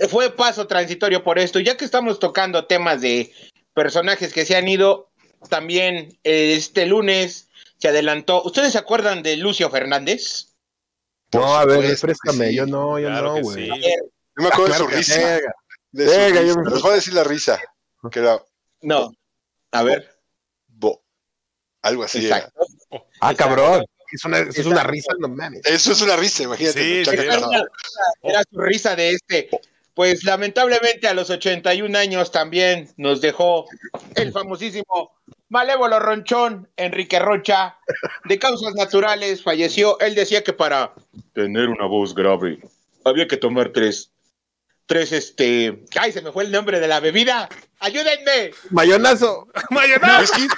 fue 0.09 0.31
paso 0.31 0.67
transitorio 0.67 1.25
por 1.25 1.38
esto. 1.38 1.59
Ya 1.61 1.77
que 1.77 1.85
estamos 1.85 2.19
tocando 2.21 2.67
temas 2.67 3.01
de 3.01 3.33
personajes 3.75 4.33
que 4.33 4.45
se 4.47 4.57
han 4.57 4.69
ido, 4.69 5.09
también 5.49 6.17
este 6.25 6.87
lunes 6.87 7.49
se 7.79 7.88
adelantó. 7.88 8.43
¿Ustedes 8.45 8.73
se 8.73 8.79
acuerdan 8.79 9.23
de 9.23 9.37
Lucio 9.37 9.71
Fernández? 9.71 10.49
Por 11.31 11.41
No, 11.43 11.55
a 11.57 11.64
ver, 11.67 11.97
sí. 11.97 12.55
Yo 12.55 12.67
no, 12.67 12.99
yo 12.99 13.09
Claro 13.09 13.37
no, 13.37 13.43
güey. 13.43 13.67
sí. 13.67 13.69
Yo 13.69 14.43
me 14.43 14.49
acuerdo 14.49 14.67
Claro 14.75 14.87
de 14.87 14.91
su 14.93 14.97
risa. 14.99 15.19
venga. 15.19 15.55
De 15.93 16.05
su 16.05 16.11
Venga, 16.11 16.41
yo 16.43 16.47
risa. 16.55 16.61
me- 16.61 16.71
Les 16.71 16.83
voy 16.83 16.91
a 16.93 16.95
decir 16.95 17.14
la 17.14 17.25
risa. 17.25 17.61
Que 18.11 18.19
era 18.21 18.43
No. 18.83 19.12
A 19.73 19.83
ver. 19.83 20.11
bo. 20.69 21.03
Algo 21.83 22.05
así 22.05 22.27
era. 22.27 22.38
Exacto. 22.38 22.61
Ah, 23.21 23.31
Exacto. 23.33 23.37
cabrón. 23.37 23.85
Es 24.11 24.25
una, 24.25 24.38
es 24.38 24.64
una 24.64 24.83
risa, 24.85 25.12
no 25.19 25.29
mames. 25.29 25.61
Eso 25.67 25.93
es 25.93 26.01
una 26.01 26.17
risa, 26.17 26.45
imagínate. 26.45 26.81
Sí, 26.81 27.05
sí. 27.05 27.17
Era, 27.17 27.47
una- 27.47 27.64
era 28.23 28.43
su 28.51 28.59
risa 28.61 28.97
de 28.97 29.11
este. 29.11 29.51
Pues 29.93 30.25
lamentablemente 30.25 31.09
a 31.09 31.12
los 31.14 31.29
81 31.29 31.95
años 31.97 32.31
también 32.33 32.88
nos 32.97 33.21
dejó 33.21 33.67
el 34.14 34.33
famosísimo 34.33 35.11
malévolo 35.49 35.99
ronchón 35.99 36.69
Enrique 36.77 37.19
Rocha. 37.19 37.77
De 38.25 38.39
causas 38.39 38.75
naturales 38.75 39.43
falleció. 39.43 39.99
Él 40.01 40.15
decía 40.15 40.43
que 40.45 40.53
para 40.53 40.93
tener 41.33 41.69
una 41.69 41.87
voz 41.87 42.15
grave 42.15 42.61
había 43.05 43.27
que 43.27 43.37
tomar 43.37 43.71
tres. 43.71 44.11
Tres, 44.87 45.13
este. 45.13 45.85
¡Ay, 46.01 46.13
se 46.13 46.23
me 46.23 46.33
fue 46.33 46.45
el 46.45 46.51
nombre 46.51 46.81
de 46.81 46.89
la 46.89 46.99
bebida! 47.01 47.47
¡Ayúdenme! 47.81 48.53
Mayonazo. 48.71 49.47
Whisky, 49.71 50.49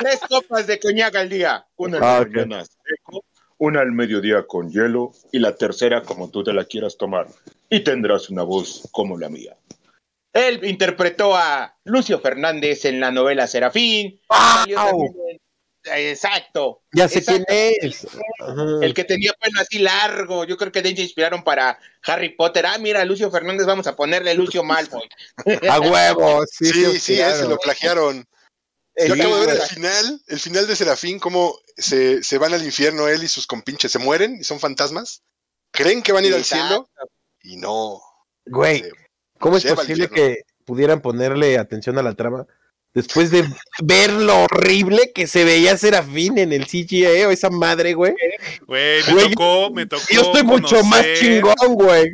Tres 0.00 0.20
copas 0.28 0.66
de 0.66 0.80
coñac 0.80 1.14
al 1.14 1.28
día. 1.28 1.66
Una 1.76 1.98
Ah, 2.00 2.24
seco, 2.24 3.24
una 3.58 3.80
al 3.80 3.92
mediodía 3.92 4.46
con 4.46 4.70
hielo 4.70 5.12
y 5.30 5.40
la 5.40 5.54
tercera 5.56 6.02
como 6.02 6.30
tú 6.30 6.42
te 6.42 6.54
la 6.54 6.64
quieras 6.64 6.96
tomar. 6.96 7.26
Y 7.68 7.80
tendrás 7.80 8.30
una 8.30 8.42
voz 8.44 8.88
como 8.92 9.18
la 9.18 9.28
mía. 9.28 9.56
Él 10.34 10.60
interpretó 10.64 11.34
a 11.36 11.78
Lucio 11.84 12.20
Fernández 12.20 12.84
en 12.84 13.00
la 13.00 13.10
novela 13.10 13.46
Serafín. 13.46 14.20
¡Wow! 14.28 15.14
en- 15.30 15.40
Exacto. 15.86 16.82
Ya 16.92 17.08
sé 17.08 17.22
quién 17.24 17.44
es. 17.46 18.06
Ajá. 18.40 18.62
El 18.80 18.94
que 18.94 19.04
tenía 19.04 19.32
pelo 19.34 19.60
así 19.60 19.78
largo. 19.78 20.44
Yo 20.44 20.56
creo 20.56 20.72
que 20.72 20.80
de 20.80 20.88
ahí 20.88 20.96
se 20.96 21.02
inspiraron 21.02 21.44
para 21.44 21.78
Harry 22.04 22.30
Potter. 22.30 22.64
Ah, 22.66 22.78
mira, 22.78 23.04
Lucio 23.04 23.30
Fernández, 23.30 23.66
vamos 23.66 23.86
a 23.86 23.94
ponerle 23.94 24.34
Lucio 24.34 24.64
Malfoy. 24.64 25.02
A 25.68 25.80
huevo. 25.80 26.42
Sí, 26.50 26.72
sí, 26.72 26.98
sí, 26.98 27.20
ese 27.20 27.46
lo 27.46 27.58
plagiaron. 27.58 28.26
Sí, 28.96 29.08
Yo 29.08 29.14
acabo 29.14 29.36
de 29.40 29.46
ver 29.46 29.56
el 29.56 29.62
final, 29.62 30.22
el 30.28 30.40
final 30.40 30.66
de 30.66 30.76
Serafín, 30.76 31.18
cómo 31.18 31.58
se, 31.76 32.22
se 32.22 32.38
van 32.38 32.54
al 32.54 32.64
infierno 32.64 33.06
él 33.08 33.22
y 33.24 33.28
sus 33.28 33.46
compinches, 33.46 33.92
se 33.92 33.98
mueren 33.98 34.36
y 34.40 34.44
son 34.44 34.60
fantasmas. 34.60 35.22
Creen 35.72 36.00
que 36.02 36.12
van 36.12 36.24
a 36.24 36.28
ir 36.28 36.34
al 36.34 36.44
cielo 36.44 36.88
y 37.42 37.56
no. 37.56 38.00
Güey, 38.46 38.84
¿cómo 39.38 39.56
es 39.56 39.64
posible 39.64 40.08
que 40.08 40.42
pudieran 40.64 41.00
ponerle 41.00 41.58
atención 41.58 41.98
a 41.98 42.02
la 42.02 42.14
trama 42.14 42.46
después 42.94 43.30
de 43.30 43.44
ver 43.82 44.10
lo 44.12 44.44
horrible 44.44 45.12
que 45.12 45.26
se 45.26 45.44
veía 45.44 45.76
Serafín 45.76 46.38
en 46.38 46.52
el 46.52 46.66
CGI 46.66 47.24
o 47.24 47.30
esa 47.30 47.50
madre, 47.50 47.94
güey? 47.94 48.14
Güey, 48.66 49.02
me 49.06 49.12
Güey, 49.12 49.30
tocó, 49.30 49.70
me 49.72 49.86
tocó. 49.86 50.02
Yo 50.10 50.20
estoy 50.22 50.42
mucho 50.44 50.82
más 50.84 51.02
conocer- 51.04 51.18
chingón, 51.18 51.74
güey. 51.74 52.12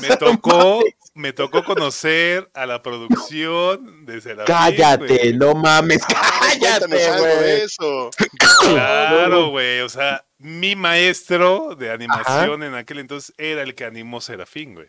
Me 0.00 0.16
tocó, 0.18 0.82
me 1.14 1.32
tocó 1.32 1.64
conocer 1.64 2.48
a 2.54 2.66
la 2.66 2.82
producción 2.82 4.04
de 4.06 4.20
Serafín. 4.20 4.54
Cállate, 4.54 5.06
güey. 5.18 5.32
no 5.36 5.54
mames, 5.54 6.04
Cuéntanos 6.04 6.60
cállate, 6.60 6.94
de 6.96 7.18
güey. 7.38 7.60
eso. 7.62 8.10
Claro, 8.60 9.48
güey. 9.50 9.80
O 9.80 9.88
sea, 9.88 10.24
mi 10.38 10.76
maestro 10.76 11.74
de 11.74 11.90
animación 11.90 12.62
en 12.62 12.74
aquel 12.74 12.98
entonces 12.98 13.34
era 13.38 13.62
el 13.62 13.74
que 13.74 13.84
animó 13.84 14.20
Serafín, 14.20 14.74
güey. 14.74 14.88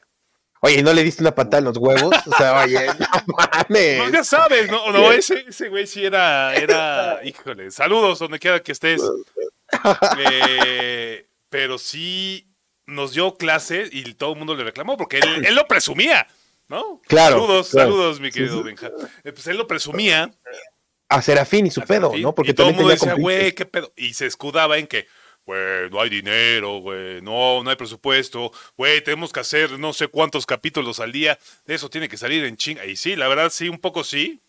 Oye, 0.66 0.82
¿no 0.82 0.94
le 0.94 1.04
diste 1.04 1.22
una 1.22 1.36
patada 1.36 1.58
en 1.58 1.66
los 1.66 1.78
huevos? 1.78 2.16
O 2.26 2.38
sea, 2.38 2.62
oye, 2.64 2.88
no 3.28 3.36
mames. 3.36 3.98
No, 3.98 4.10
ya 4.10 4.24
sabes, 4.24 4.72
¿no? 4.72 4.94
No, 4.94 5.12
ese, 5.12 5.44
ese 5.46 5.68
güey 5.68 5.86
sí 5.86 6.06
era, 6.06 6.56
era, 6.56 7.20
híjole, 7.26 7.70
saludos 7.70 8.20
donde 8.20 8.40
quiera 8.40 8.62
que 8.62 8.72
estés. 8.72 9.02
Eh, 10.20 11.26
pero 11.50 11.80
sí 11.80 12.48
nos 12.86 13.14
dio 13.14 13.36
clase 13.38 13.90
y 13.92 14.14
todo 14.14 14.34
el 14.34 14.38
mundo 14.38 14.56
le 14.56 14.64
reclamó 14.64 14.98
porque 14.98 15.18
él, 15.18 15.44
él 15.46 15.56
lo 15.56 15.68
presumía, 15.68 16.28
¿no? 16.68 17.02
Claro, 17.08 17.40
Saludos, 17.42 17.70
claro. 17.72 17.90
saludos, 17.90 18.20
mi 18.20 18.32
querido 18.32 18.58
sí. 18.60 18.64
Benja. 18.64 18.92
Eh, 19.24 19.32
Pues 19.32 19.48
él 19.48 19.58
lo 19.58 19.66
presumía. 19.66 20.32
A 21.10 21.22
Serafín 21.24 21.66
y 21.66 21.72
su 21.72 21.82
pedo, 21.82 22.10
Serafín, 22.10 22.22
¿no? 22.22 22.36
Porque 22.36 22.52
y 22.52 22.54
todo 22.54 22.70
el 22.70 22.76
mundo 22.76 22.90
decía, 22.92 23.16
güey, 23.16 23.54
qué 23.54 23.66
pedo. 23.66 23.92
Y 23.96 24.14
se 24.14 24.28
escudaba 24.28 24.78
en 24.78 24.86
que, 24.86 25.08
güey, 25.46 25.90
no 25.90 26.00
hay 26.02 26.10
dinero, 26.10 26.78
güey, 26.80 27.22
no, 27.22 27.64
no 27.64 27.70
hay 27.70 27.76
presupuesto, 27.76 28.52
güey, 28.78 29.04
tenemos 29.04 29.32
que 29.34 29.40
hacer 29.42 29.78
no 29.80 29.92
sé 29.94 30.08
cuántos 30.08 30.46
capítulos 30.46 31.00
al 31.00 31.12
día, 31.12 31.38
eso 31.68 31.90
tiene 31.90 32.08
que 32.10 32.18
salir 32.18 32.44
en 32.46 32.56
chinga. 32.58 32.86
Y 32.86 32.96
sí, 32.96 33.16
la 33.16 33.28
verdad, 33.28 33.50
sí, 33.50 33.68
un 33.70 33.80
poco 33.80 34.04
sí. 34.04 34.42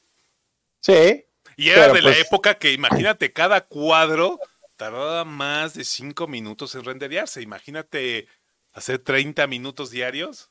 Sí. 0.80 1.24
Y 1.56 1.70
era 1.70 1.88
de 1.92 2.02
la 2.02 2.10
pues- 2.12 2.20
época 2.26 2.54
que, 2.58 2.72
imagínate, 2.72 3.32
cada 3.32 3.62
cuadro 3.62 4.38
tardaba 4.76 5.24
más 5.24 5.74
de 5.74 5.84
cinco 5.84 6.26
minutos 6.26 6.74
en 6.74 6.84
renderearse. 6.84 7.40
Imagínate 7.42 8.26
hacer 8.72 8.98
30 8.98 9.46
minutos 9.46 9.90
diarios. 9.90 10.50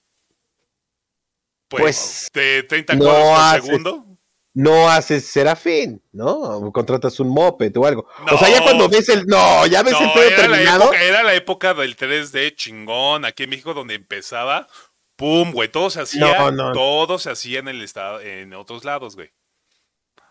Pues, 1.68 1.82
Pues, 1.82 2.30
de 2.34 2.64
30 2.64 2.96
no 2.96 3.06
cuadros 3.06 3.24
por 3.28 3.40
hace- 3.40 3.62
segundo. 3.66 4.13
No 4.56 4.88
haces 4.90 5.26
Serafín, 5.26 6.02
¿no? 6.12 6.28
O 6.32 6.72
contratas 6.72 7.20
un 7.20 7.30
moped 7.30 7.76
o 7.76 7.86
algo. 7.88 8.08
No. 8.28 8.36
O 8.36 8.38
sea, 8.38 8.50
ya 8.50 8.62
cuando 8.62 8.88
ves 8.88 9.10
el. 9.10 9.26
No, 9.26 9.66
ya 9.66 9.82
ves 9.82 9.96
el 10.00 10.12
pedo 10.12 10.30
la, 10.30 10.36
terminado. 10.36 10.84
época, 10.84 11.02
era 11.04 11.24
la 11.24 11.34
época 11.34 11.74
del 11.74 11.98
3D 11.98 12.56
chingón 12.56 13.26
aquí 13.26 13.44
en 13.44 13.50
México 13.50 13.74
donde 13.74 13.96
empezaba. 13.96 14.68
Pum, 15.16 15.52
güey, 15.52 15.70
todo 15.70 15.90
se 15.90 16.02
hacía, 16.02 16.38
No, 16.38 16.52
no. 16.52 16.72
todo 16.72 17.18
se 17.20 17.32
hacía 17.32 17.60
en 17.60 17.68
el 17.68 17.82
estado, 17.82 18.20
en 18.20 18.54
otros 18.54 18.84
lados, 18.84 19.16
güey. 19.16 19.32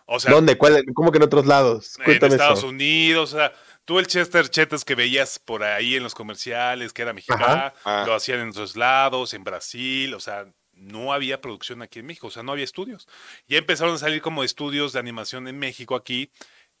O 0.05 0.19
sea, 0.19 0.31
¿Dónde? 0.31 0.57
¿Cuál? 0.57 0.83
¿Cómo 0.93 1.11
que 1.11 1.17
en 1.17 1.23
otros 1.23 1.45
lados? 1.45 1.97
en 2.05 2.11
Estados 2.11 2.59
eso. 2.59 2.67
Unidos, 2.67 3.33
o 3.33 3.37
sea, 3.37 3.53
tú 3.85 3.99
el 3.99 4.07
Chester 4.07 4.49
Chetas 4.49 4.83
que 4.83 4.95
veías 4.95 5.39
por 5.39 5.63
ahí 5.63 5.95
en 5.95 6.03
los 6.03 6.13
comerciales, 6.13 6.91
que 6.93 7.01
era 7.01 7.13
mexicano, 7.13 7.71
lo 8.05 8.13
hacían 8.13 8.39
en 8.41 8.49
otros 8.49 8.75
lados, 8.75 9.33
en 9.33 9.43
Brasil, 9.45 10.13
o 10.13 10.19
sea, 10.19 10.45
no 10.83 11.13
había 11.13 11.41
producción 11.41 11.81
aquí 11.81 11.99
en 11.99 12.05
México, 12.05 12.27
o 12.27 12.31
sea, 12.31 12.43
no 12.43 12.51
había 12.51 12.63
estudios. 12.63 13.07
Ya 13.47 13.57
empezaron 13.57 13.95
a 13.95 13.97
salir 13.97 14.21
como 14.21 14.43
estudios 14.43 14.93
de 14.93 14.99
animación 14.99 15.47
en 15.47 15.57
México 15.59 15.95
aquí 15.95 16.31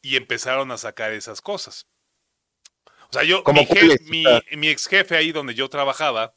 y 0.01 0.15
empezaron 0.15 0.71
a 0.71 0.77
sacar 0.77 1.11
esas 1.13 1.41
cosas. 1.41 1.87
O 3.09 3.13
sea, 3.13 3.23
yo, 3.23 3.43
¿Cómo 3.43 3.61
mi, 3.61 3.67
je- 3.67 3.79
cuáles? 3.79 4.01
mi, 4.01 4.25
mi 4.57 4.69
ex 4.69 4.87
jefe 4.87 5.15
ahí 5.15 5.31
donde 5.31 5.53
yo 5.53 5.69
trabajaba, 5.69 6.35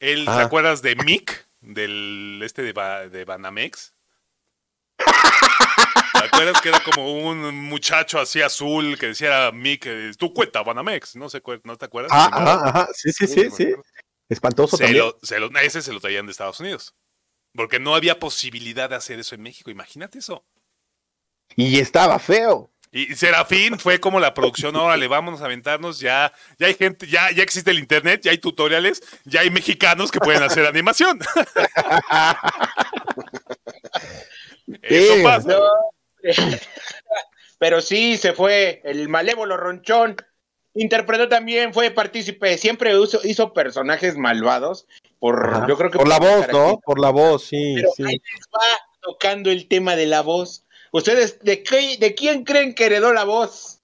él, 0.00 0.24
¿te 0.24 0.30
Ajá. 0.30 0.42
acuerdas 0.42 0.82
de 0.82 0.96
Mick? 0.96 1.48
Del 1.60 2.40
este 2.44 2.62
de, 2.62 2.72
Ba- 2.72 3.08
de 3.08 3.24
Banamex. 3.24 3.94
¿Te 4.96 6.24
acuerdas 6.24 6.60
que 6.60 6.68
era 6.70 6.82
como 6.82 7.12
un 7.12 7.54
muchacho 7.64 8.18
así 8.18 8.40
azul 8.42 8.98
que 8.98 9.08
decía 9.08 9.50
Mick, 9.52 9.86
eh, 9.86 10.10
tu 10.18 10.32
cuenta 10.32 10.62
Banamex? 10.62 11.16
No, 11.16 11.28
sé, 11.28 11.42
¿no 11.64 11.76
te 11.76 11.84
acuerdas? 11.84 12.10
Ah, 12.12 12.30
ajá, 12.32 12.68
ajá. 12.68 12.88
Sí, 12.92 13.12
sí, 13.12 13.26
sí, 13.26 13.50
sí. 13.50 13.74
Espantoso 14.28 14.76
se 14.76 14.84
también. 14.84 15.04
lo, 15.04 15.18
se 15.22 15.38
lo- 15.40 15.50
ese 15.60 15.82
se 15.82 15.92
lo 15.92 16.00
traían 16.00 16.26
de 16.26 16.32
Estados 16.32 16.60
Unidos. 16.60 16.94
Porque 17.54 17.80
no 17.80 17.94
había 17.94 18.18
posibilidad 18.18 18.88
de 18.90 18.96
hacer 18.96 19.18
eso 19.18 19.34
en 19.34 19.42
México. 19.42 19.70
Imagínate 19.70 20.18
eso. 20.18 20.44
Y 21.56 21.80
estaba 21.80 22.18
feo. 22.18 22.70
Y 22.90 23.14
Serafín 23.16 23.78
fue 23.78 24.00
como 24.00 24.18
la 24.18 24.32
producción, 24.32 24.74
órale, 24.76 25.08
vámonos 25.08 25.42
a 25.42 25.44
aventarnos, 25.44 26.00
ya, 26.00 26.32
ya 26.58 26.68
hay 26.68 26.74
gente, 26.74 27.06
ya, 27.06 27.30
ya 27.32 27.42
existe 27.42 27.70
el 27.70 27.78
internet, 27.78 28.22
ya 28.22 28.30
hay 28.30 28.38
tutoriales, 28.38 29.02
ya 29.24 29.40
hay 29.40 29.50
mexicanos 29.50 30.10
que 30.10 30.20
pueden 30.20 30.42
hacer 30.42 30.64
animación. 30.64 31.20
Eso 34.82 35.22
pasa. 35.22 35.48
No. 35.48 35.68
Pero 37.58 37.80
sí, 37.80 38.16
se 38.16 38.32
fue 38.32 38.80
el 38.84 39.08
malévolo 39.08 39.56
ronchón. 39.56 40.16
Interpretó 40.80 41.28
también, 41.28 41.74
fue 41.74 41.90
partícipe, 41.90 42.56
siempre 42.56 42.92
hizo, 42.96 43.20
hizo 43.24 43.52
personajes 43.52 44.16
malvados. 44.16 44.86
Por, 45.18 45.46
Ajá. 45.48 45.66
yo 45.68 45.76
creo 45.76 45.90
que 45.90 45.98
Por 45.98 46.06
la 46.08 46.18
voz, 46.20 46.46
¿no? 46.52 46.78
Por 46.84 47.00
la 47.00 47.10
voz, 47.10 47.44
sí, 47.46 47.74
Pero 47.76 47.88
sí. 47.96 48.04
ahí 48.04 48.12
les 48.34 48.46
va 48.54 48.60
tocando 49.00 49.50
el 49.50 49.66
tema 49.68 49.96
de 49.96 50.06
la 50.06 50.22
voz. 50.22 50.64
¿Ustedes 50.92 51.40
de, 51.40 51.62
qué, 51.62 51.96
de 51.98 52.14
quién 52.14 52.44
creen 52.44 52.74
que 52.74 52.86
heredó 52.86 53.12
la 53.12 53.24
voz? 53.24 53.80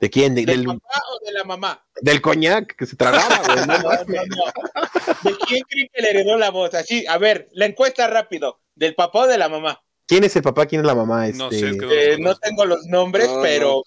¿De 0.00 0.10
quién? 0.10 0.34
De- 0.34 0.44
¿Del 0.44 0.64
del, 0.64 0.66
papá 0.78 1.02
o 1.10 1.24
de 1.26 1.32
la 1.32 1.44
mamá? 1.44 1.84
del 2.00 2.20
coñac 2.20 2.76
que 2.76 2.86
se 2.86 2.94
tragaba, 2.96 3.38
güey. 3.46 3.66
no 3.66 3.78
No, 3.78 3.82
no, 3.82 4.04
no. 4.04 5.30
¿De 5.30 5.36
quién 5.46 5.62
creen 5.68 5.88
que 5.92 6.02
le 6.02 6.10
heredó 6.10 6.36
la 6.36 6.50
voz? 6.50 6.74
Así, 6.74 7.04
a 7.08 7.18
ver, 7.18 7.48
la 7.52 7.66
encuesta 7.66 8.06
rápido. 8.06 8.60
¿Del 8.74 8.94
papá 8.94 9.20
o 9.22 9.26
de 9.26 9.38
la 9.38 9.48
mamá? 9.48 9.82
¿Quién 10.06 10.22
es 10.24 10.36
el 10.36 10.42
papá? 10.42 10.66
¿Quién 10.66 10.82
es 10.82 10.86
la 10.86 10.94
mamá? 10.94 11.26
Este... 11.26 11.38
No 11.38 11.50
sé, 11.50 11.70
es 11.70 11.76
que 11.78 11.86
no- 11.86 11.92
Eh, 11.92 12.16
no 12.18 12.36
tengo 12.36 12.64
los 12.66 12.84
nombres, 12.86 13.28
No, 13.28 13.42
pero 13.42 13.82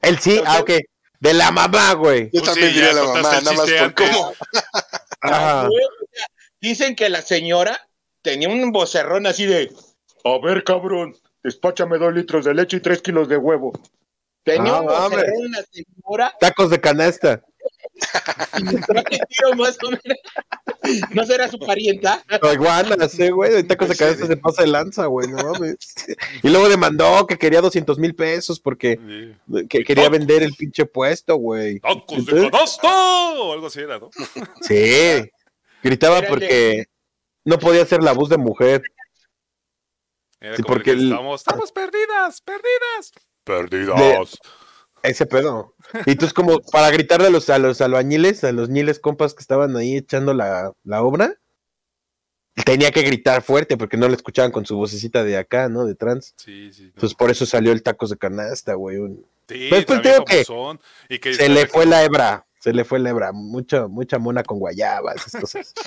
Él 0.00 0.18
sí, 0.18 0.40
ah, 0.46 0.60
ok. 0.60 0.70
De 1.20 1.34
la 1.34 1.50
mamá, 1.50 1.92
güey. 1.94 2.24
Yo 2.32 2.40
Pues 2.40 2.44
también 2.44 2.68
sí, 2.70 2.74
diría 2.74 2.92
la 2.94 3.04
mamá, 3.04 3.22
nada 3.22 3.52
más 3.52 3.70
por 3.70 3.94
cómo. 3.94 4.32
Ajá. 5.20 5.68
Dicen 6.60 6.96
que 6.96 7.08
la 7.10 7.22
señora 7.22 7.78
tenía 8.22 8.48
un 8.48 8.72
vocerrón 8.72 9.26
así 9.26 9.46
de. 9.46 9.70
A 10.24 10.38
ver, 10.42 10.64
cabrón, 10.64 11.14
despáchame 11.42 11.98
dos 11.98 12.12
litros 12.14 12.44
de 12.44 12.54
leche 12.54 12.78
y 12.78 12.80
tres 12.80 13.02
kilos 13.02 13.28
de 13.28 13.36
huevo. 13.36 13.72
Tenía 14.44 14.72
Ah, 14.72 14.80
un 14.80 14.86
vocerrón, 14.86 15.46
una 15.46 15.58
señora 15.70 16.34
Tacos 16.40 16.70
de 16.70 16.80
canasta. 16.80 17.42
más 19.56 19.78
o 19.84 19.90
menos. 19.90 21.08
¿No 21.12 21.24
será 21.24 21.48
su 21.48 21.58
parienta? 21.58 22.22
La 22.42 22.52
iguana, 22.52 23.08
sí, 23.08 23.28
güey. 23.30 23.52
De 23.52 23.64
tacos 23.64 23.88
de 23.88 23.96
canasta 23.96 24.26
se 24.26 24.36
pasa 24.36 24.62
de 24.62 24.68
lanza, 24.68 25.06
güey. 25.06 25.28
No 25.28 25.36
mames. 25.36 25.76
Y 26.42 26.48
luego 26.48 26.68
demandó 26.68 27.26
que 27.26 27.38
quería 27.38 27.60
200 27.60 27.98
mil 27.98 28.14
pesos 28.14 28.60
porque 28.60 28.98
Sí. 29.48 29.66
que 29.68 29.84
quería 29.84 30.08
vender 30.08 30.42
el 30.42 30.54
pinche 30.54 30.86
puesto, 30.86 31.36
güey. 31.36 31.80
¡Tacos 31.80 32.26
de! 32.26 32.50
O 32.92 33.52
algo 33.52 33.66
así 33.66 33.80
era, 33.80 33.98
¿no? 33.98 34.10
Sí. 34.62 35.30
Gritaba 35.82 36.16
Espérale. 36.18 36.28
porque 36.28 36.84
no 37.44 37.58
podía 37.58 37.82
hacer 37.82 38.02
la 38.02 38.12
voz 38.12 38.28
de 38.28 38.38
mujer. 38.38 38.82
Era 40.40 40.56
Sí, 40.56 40.62
como 40.62 40.74
porque 40.74 40.90
de 40.92 40.96
que 40.96 41.02
el- 41.02 41.10
estamos, 41.12 41.40
estamos 41.40 41.72
perdidas, 41.72 42.40
perdidas. 42.40 43.12
Perdidas. 43.44 44.38
Ese 45.02 45.26
pedo. 45.26 45.74
Y 46.06 46.12
entonces 46.12 46.32
como 46.34 46.60
para 46.60 46.90
gritarle 46.90 47.26
a 47.26 47.30
los, 47.30 47.50
a 47.50 47.58
los 47.58 47.80
albañiles, 47.80 48.44
a 48.44 48.52
los 48.52 48.68
ñiles 48.68 49.00
compas 49.00 49.34
que 49.34 49.40
estaban 49.40 49.76
ahí 49.76 49.96
echando 49.96 50.34
la, 50.34 50.72
la 50.84 51.02
obra, 51.02 51.34
tenía 52.64 52.90
que 52.92 53.02
gritar 53.02 53.42
fuerte 53.42 53.76
porque 53.76 53.96
no 53.96 54.08
le 54.08 54.14
escuchaban 54.14 54.52
con 54.52 54.66
su 54.66 54.76
vocecita 54.76 55.24
de 55.24 55.36
acá, 55.36 55.68
¿no? 55.68 55.84
De 55.86 55.94
trans. 55.94 56.34
Sí, 56.36 56.72
sí. 56.72 56.82
no. 56.82 56.88
Entonces 56.88 57.16
por 57.16 57.30
eso 57.30 57.46
salió 57.46 57.72
el 57.72 57.82
tacos 57.82 58.10
de 58.10 58.16
canasta, 58.18 58.74
güey. 58.74 58.98
un- 58.98 59.24
Sí, 59.48 59.66
Pues, 59.68 59.84
pues, 59.84 60.00
digo 60.02 60.24
que 60.24 60.44
famosón, 60.44 60.80
y 61.08 61.18
que 61.18 61.34
Se 61.34 61.48
le 61.48 61.66
fue 61.66 61.84
la 61.84 62.04
hebra, 62.04 62.46
se 62.60 62.72
le 62.72 62.84
fue 62.84 63.00
la 63.00 63.10
hebra. 63.10 63.32
Mucha, 63.32 63.88
mucha 63.88 64.18
mona 64.20 64.44
con 64.44 64.60
guayabas, 64.60 65.26
esas 65.26 65.40
cosas. 65.40 65.74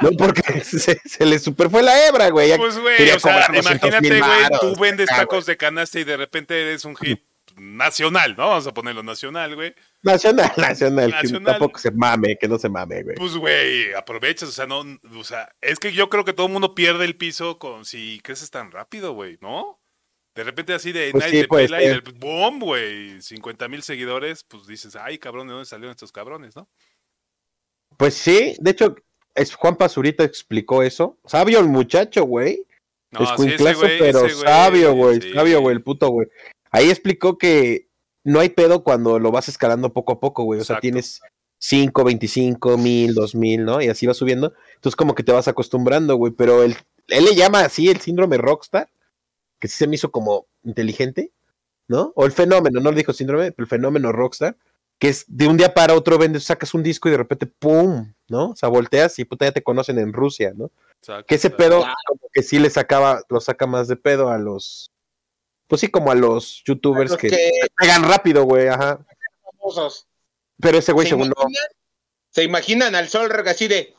No, 0.00 0.10
porque 0.18 0.60
se, 0.64 1.00
se 1.04 1.24
le 1.24 1.38
super 1.38 1.70
fue 1.70 1.82
la 1.82 2.08
hebra, 2.08 2.28
güey. 2.30 2.54
Pues, 2.56 2.78
güey, 2.78 3.10
o 3.10 3.20
sea, 3.20 3.32
cobrar 3.46 3.54
200 3.54 3.88
imagínate, 3.88 4.20
güey, 4.20 4.60
tú 4.60 4.80
vendes 4.80 5.08
tacos 5.08 5.46
de 5.46 5.56
canasta 5.56 6.00
y 6.00 6.04
de 6.04 6.16
repente 6.16 6.60
eres 6.60 6.84
un 6.84 6.96
hit 6.96 7.20
nacional, 7.56 8.34
¿no? 8.36 8.48
Vamos 8.48 8.66
a 8.66 8.74
ponerlo 8.74 9.02
nacional, 9.02 9.54
güey. 9.54 9.74
Nacional, 10.02 10.52
nacional, 10.56 11.14
que 11.20 11.28
tampoco 11.40 11.78
se 11.78 11.90
mame, 11.90 12.36
que 12.36 12.48
no 12.48 12.58
se 12.58 12.68
mame, 12.68 13.02
güey. 13.02 13.16
Pues, 13.16 13.36
güey, 13.36 13.92
aprovechas, 13.94 14.48
o 14.48 14.52
sea, 14.52 14.66
no, 14.66 14.84
o 15.16 15.24
sea, 15.24 15.54
es 15.60 15.78
que 15.78 15.92
yo 15.92 16.08
creo 16.08 16.24
que 16.24 16.32
todo 16.32 16.46
el 16.46 16.52
mundo 16.52 16.74
pierde 16.74 17.04
el 17.04 17.16
piso 17.16 17.58
con 17.58 17.84
si 17.84 18.20
creces 18.22 18.50
tan 18.50 18.70
rápido, 18.70 19.12
güey, 19.12 19.38
¿no? 19.40 19.80
De 20.34 20.42
repente 20.42 20.74
así 20.74 20.90
de 20.90 21.10
Pues 21.12 21.24
nadie 21.24 21.42
sí, 21.42 21.48
pela 21.48 21.82
y 21.82 21.86
del 21.86 22.00
boom, 22.00 22.58
güey, 22.58 23.22
50 23.22 23.68
mil 23.68 23.82
seguidores, 23.82 24.42
pues 24.44 24.66
dices, 24.66 24.96
ay, 24.96 25.18
cabrón, 25.18 25.46
¿de 25.46 25.52
dónde 25.52 25.66
salieron 25.66 25.92
estos 25.92 26.10
cabrones, 26.10 26.56
no? 26.56 26.68
Pues 27.96 28.14
sí, 28.14 28.56
de 28.58 28.72
hecho, 28.72 28.96
es 29.34 29.54
Juan 29.54 29.76
Pazurita 29.76 30.24
explicó 30.24 30.82
eso. 30.82 31.18
Sabio 31.24 31.60
el 31.60 31.68
muchacho, 31.68 32.24
güey. 32.24 32.66
No, 33.12 33.36
sí, 33.36 33.46
ese 33.48 33.74
güey, 33.74 33.98
pero 33.98 34.26
ese 34.26 34.34
güey, 34.34 34.46
sabio, 34.46 34.92
güey. 34.94 35.20
sí. 35.20 35.32
Sabio, 35.32 35.60
güey, 35.60 35.76
el 35.76 35.82
puto, 35.82 36.08
güey. 36.08 36.26
Ahí 36.74 36.90
explicó 36.90 37.38
que 37.38 37.88
no 38.24 38.40
hay 38.40 38.48
pedo 38.48 38.82
cuando 38.82 39.18
lo 39.18 39.30
vas 39.30 39.48
escalando 39.48 39.92
poco 39.92 40.12
a 40.12 40.20
poco, 40.20 40.44
güey. 40.44 40.60
O 40.60 40.64
sea, 40.64 40.80
tienes 40.80 41.20
5, 41.58 42.04
25, 42.04 42.78
mil, 42.78 43.14
2000, 43.14 43.64
¿no? 43.64 43.80
Y 43.80 43.88
así 43.88 44.06
va 44.06 44.14
subiendo. 44.14 44.52
Entonces, 44.74 44.96
como 44.96 45.14
que 45.14 45.22
te 45.22 45.32
vas 45.32 45.46
acostumbrando, 45.46 46.16
güey. 46.16 46.32
Pero 46.32 46.62
él, 46.62 46.76
él 47.08 47.24
le 47.24 47.34
llama 47.34 47.60
así 47.60 47.88
el 47.88 48.00
síndrome 48.00 48.38
rockstar, 48.38 48.88
que 49.60 49.68
sí 49.68 49.76
se 49.76 49.86
me 49.86 49.94
hizo 49.94 50.10
como 50.10 50.46
inteligente, 50.64 51.32
¿no? 51.86 52.12
O 52.16 52.26
el 52.26 52.32
fenómeno, 52.32 52.80
no 52.80 52.90
le 52.90 52.98
dijo 52.98 53.12
síndrome, 53.12 53.52
pero 53.52 53.64
el 53.64 53.70
fenómeno 53.70 54.10
rockstar, 54.10 54.56
que 54.98 55.08
es 55.08 55.24
de 55.28 55.46
un 55.46 55.56
día 55.56 55.74
para 55.74 55.94
otro 55.94 56.18
vendes, 56.18 56.44
sacas 56.44 56.74
un 56.74 56.82
disco 56.82 57.08
y 57.08 57.12
de 57.12 57.18
repente, 57.18 57.46
¡pum! 57.46 58.14
¿no? 58.28 58.50
O 58.50 58.56
sea, 58.56 58.68
volteas 58.68 59.18
y 59.18 59.24
puta 59.24 59.46
ya 59.46 59.52
te 59.52 59.62
conocen 59.62 59.98
en 59.98 60.12
Rusia, 60.12 60.52
¿no? 60.54 60.70
Exacto, 60.98 61.26
Que 61.26 61.34
ese 61.34 61.50
pedo, 61.50 61.84
como 62.06 62.20
que 62.32 62.42
sí 62.42 62.58
le 62.58 62.70
sacaba, 62.70 63.22
lo 63.28 63.40
saca 63.40 63.66
más 63.66 63.88
de 63.88 63.96
pedo 63.96 64.30
a 64.30 64.38
los. 64.38 64.90
Pues 65.66 65.80
sí, 65.80 65.88
como 65.88 66.10
a 66.10 66.14
los 66.14 66.62
youtubers 66.66 67.10
Los 67.12 67.18
que, 67.18 67.30
que 67.30 67.50
pegan 67.76 68.04
rápido, 68.04 68.44
güey, 68.44 68.68
ajá. 68.68 68.98
famosos. 69.58 70.06
Pero 70.60 70.78
ese 70.78 70.92
güey, 70.92 71.06
¿Se 71.06 71.10
según? 71.10 71.32
Se 72.30 72.44
imaginan 72.44 72.94
al 72.94 73.08
sol 73.08 73.30
así 73.46 73.66
de. 73.68 73.94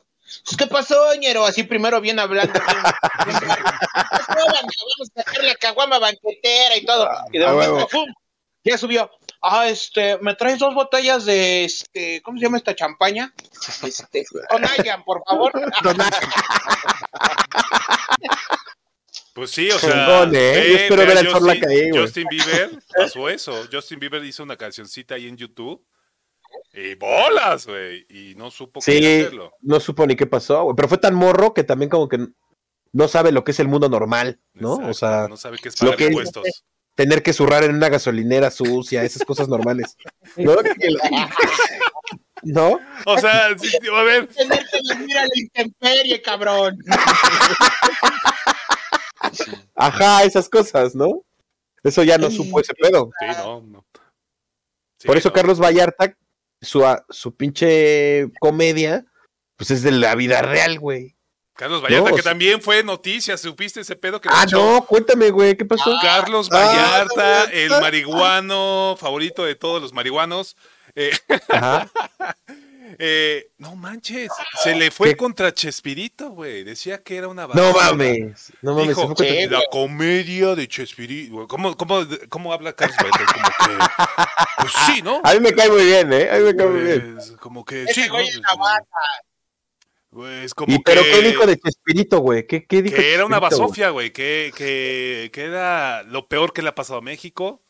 "Pues, 0.46 0.58
¿Qué 0.58 0.68
pasó, 0.68 1.16
ñero? 1.16 1.46
Así 1.46 1.64
primero 1.64 2.00
bien 2.02 2.20
hablando. 2.20 2.54
Vamos 4.28 5.12
a 5.16 5.24
sacar 5.24 5.44
la 5.44 5.56
caguama 5.56 6.00
banquetera 6.00 6.78
y 6.78 6.86
todo. 6.86 7.10
Y 7.32 7.40
de 7.40 7.46
Ah, 7.46 7.54
momento. 7.54 7.88
¡pum! 7.92 8.06
Ya 8.64 8.78
subió. 8.78 9.10
Ah, 9.42 9.68
este, 9.68 10.18
¿me 10.20 10.34
traes 10.34 10.58
dos 10.60 10.74
botellas 10.74 11.26
de 11.26 11.66
este, 11.66 12.22
¿cómo 12.24 12.38
se 12.40 12.46
llama 12.46 12.58
esta 12.58 12.76
champaña? 12.76 13.32
Este, 13.84 14.26
Tonayan, 14.50 15.04
por 15.04 15.22
favor. 15.24 15.52
Pues 19.36 19.52
sí, 19.52 19.70
o 19.70 19.78
sea. 19.78 20.24
¿eh? 20.32 20.66
Yo 20.70 20.76
espero 20.78 21.02
ve 21.02 21.08
ver 21.08 21.18
al 21.18 21.28
Justin- 21.28 21.62
güey. 21.62 21.90
Justin 21.92 22.26
Bieber 22.30 22.70
pasó 22.98 23.28
eso. 23.30 23.66
Justin 23.70 24.00
Bieber 24.00 24.24
hizo 24.24 24.44
una 24.44 24.56
cancioncita 24.56 25.16
ahí 25.16 25.28
en 25.28 25.36
YouTube. 25.36 25.86
Y 26.74 26.96
bolas, 26.96 27.68
güey. 27.68 28.06
Y 28.10 28.34
no 28.36 28.50
supo 28.50 28.80
Sí, 28.80 28.94
cómo 28.98 29.08
hacerlo. 29.10 29.52
no 29.62 29.80
supo 29.82 30.08
ni 30.08 30.16
qué 30.16 30.26
pasó, 30.26 30.64
güey. 30.64 30.76
Pero 30.78 30.88
fue 30.88 31.00
tan 31.00 31.16
morro 31.16 31.54
que 31.54 31.66
también 31.66 31.90
como 31.90 32.08
que 32.08 32.18
no 32.94 33.08
sabe 33.10 33.34
lo 33.34 33.44
que 33.44 33.52
es 33.52 33.60
el 33.60 33.68
mundo 33.68 33.90
normal, 33.90 34.40
¿no? 34.54 34.76
Exacto, 34.76 34.90
O 34.90 34.94
sea, 34.94 35.28
no 35.28 35.36
sabe 35.36 35.58
qué 35.62 35.68
es 35.68 35.82
lo 35.82 35.90
pagar 35.92 35.98
que- 35.98 36.06
impuestos. 36.06 36.64
tener 36.96 37.22
que 37.22 37.34
zurrar 37.34 37.66
en 37.66 37.76
una 37.76 37.90
gasolinera 37.90 38.50
sucia, 38.52 39.04
esas 39.04 39.24
cosas 39.26 39.50
normales. 39.50 39.98
¿No? 42.44 42.80
O 43.06 43.18
sea, 43.18 43.50
sí, 43.58 43.76
a 43.94 44.04
ver, 44.04 44.28
Tener 44.28 44.60
que 44.72 44.80
dormir 44.88 45.18
a 45.18 45.24
la 45.24 45.30
intemperie, 45.36 46.22
cabrón. 46.22 46.78
Ajá, 49.76 50.24
esas 50.24 50.50
cosas, 50.50 50.96
¿no? 50.96 51.24
Eso 51.84 52.04
ya 52.04 52.18
no 52.18 52.32
supo 52.32 52.60
ese 52.60 52.74
pedo. 52.74 53.12
sí, 53.20 53.26
no, 53.38 53.62
no. 53.62 53.86
Sí, 55.00 55.08
Por 55.08 55.18
eso 55.18 55.30
no. 55.30 55.34
Carlos 55.34 55.60
Vallarta, 55.62 56.18
su, 56.62 56.84
su 57.10 57.36
pinche 57.36 58.32
comedia, 58.40 59.06
pues 59.56 59.72
es 59.72 59.84
de 59.84 59.92
la 59.92 60.16
vida 60.16 60.42
real, 60.42 60.80
güey. 60.80 61.16
Carlos 61.56 61.82
Vallarta, 61.82 62.10
No, 62.10 62.16
que 62.16 62.22
también 62.24 62.62
fue 62.62 62.84
noticia, 62.84 63.38
¿supiste 63.38 63.82
ese 63.82 63.96
pedo 63.96 64.20
que 64.20 64.28
Ah, 64.32 64.44
echó 64.46 64.58
no, 64.58 64.86
cuéntame, 64.86 65.30
güey, 65.30 65.56
¿qué 65.56 65.64
pasó? 65.64 65.96
Carlos 66.02 66.50
Ah, 66.52 66.58
Vallarta, 66.58 67.46
no, 67.46 67.52
el 67.52 67.74
ah. 67.74 67.80
marihuano 67.82 68.96
favorito 69.00 69.46
de 69.46 69.56
todos 69.56 69.82
los 69.82 69.94
marihuanos. 69.94 70.58
Eh, 70.96 71.12
Ajá. 71.50 71.90
eh, 73.00 73.52
no 73.58 73.76
manches, 73.76 74.32
se 74.64 74.76
le 74.76 74.92
fue 74.92 75.10
¿Qué? 75.10 75.18
contra 75.18 75.54
Chespirito, 75.54 76.30
güey. 76.30 76.64
Decía 76.64 77.02
que 77.04 77.18
era 77.18 77.28
una 77.28 77.44
No 77.48 77.74
basura. 77.74 77.86
mames, 77.92 78.52
no 78.62 78.74
mames. 78.74 78.90
Dijo, 78.90 79.08
contra- 79.08 79.28
Sí, 79.28 79.48
la 79.48 79.62
comedia 79.72 80.56
de 80.56 80.68
Chespirito. 80.68 81.48
¿Cómo, 81.48 81.76
cómo, 81.78 82.02
cómo 82.30 82.54
habla 82.54 82.74
Carlos 82.74 82.98
Vallarta? 82.98 83.34
Como 83.34 83.48
que, 83.48 83.86
pues 84.62 84.74
sí, 84.86 85.02
¿no? 85.02 85.22
A 85.24 85.34
mí 85.34 85.40
me 85.40 85.54
cae 85.54 85.70
muy 85.70 85.86
bien, 85.86 86.12
¿eh? 86.14 86.30
A 86.32 86.38
mí 86.38 86.44
me 86.44 86.56
cae 86.56 86.68
muy 86.68 86.82
bien. 86.82 87.14
Pues, 87.16 87.32
como 87.40 87.66
que 87.66 87.86
sí, 87.94 88.08
güey 88.08 88.28
¿no? 88.40 88.42
Pues 90.10 90.54
como 90.54 90.74
¿Y 90.74 90.80
pero 90.80 91.02
qué 91.04 91.22
dijo 91.22 91.46
de 91.46 91.58
Chespirito, 91.60 92.20
güey? 92.20 92.48
¿Qué, 92.48 92.66
qué 92.66 92.82
dijo 92.82 92.96
que 92.96 93.14
era 93.14 93.26
una 93.26 93.40
basofia, 93.40 93.90
güey, 93.90 94.14
que, 94.14 94.54
que, 94.56 95.30
que 95.34 95.42
era 95.44 96.04
lo 96.04 96.30
peor 96.30 96.54
que 96.54 96.62
le 96.62 96.70
ha 96.70 96.76
pasado 96.76 97.00
a 97.00 97.02
México. 97.02 97.62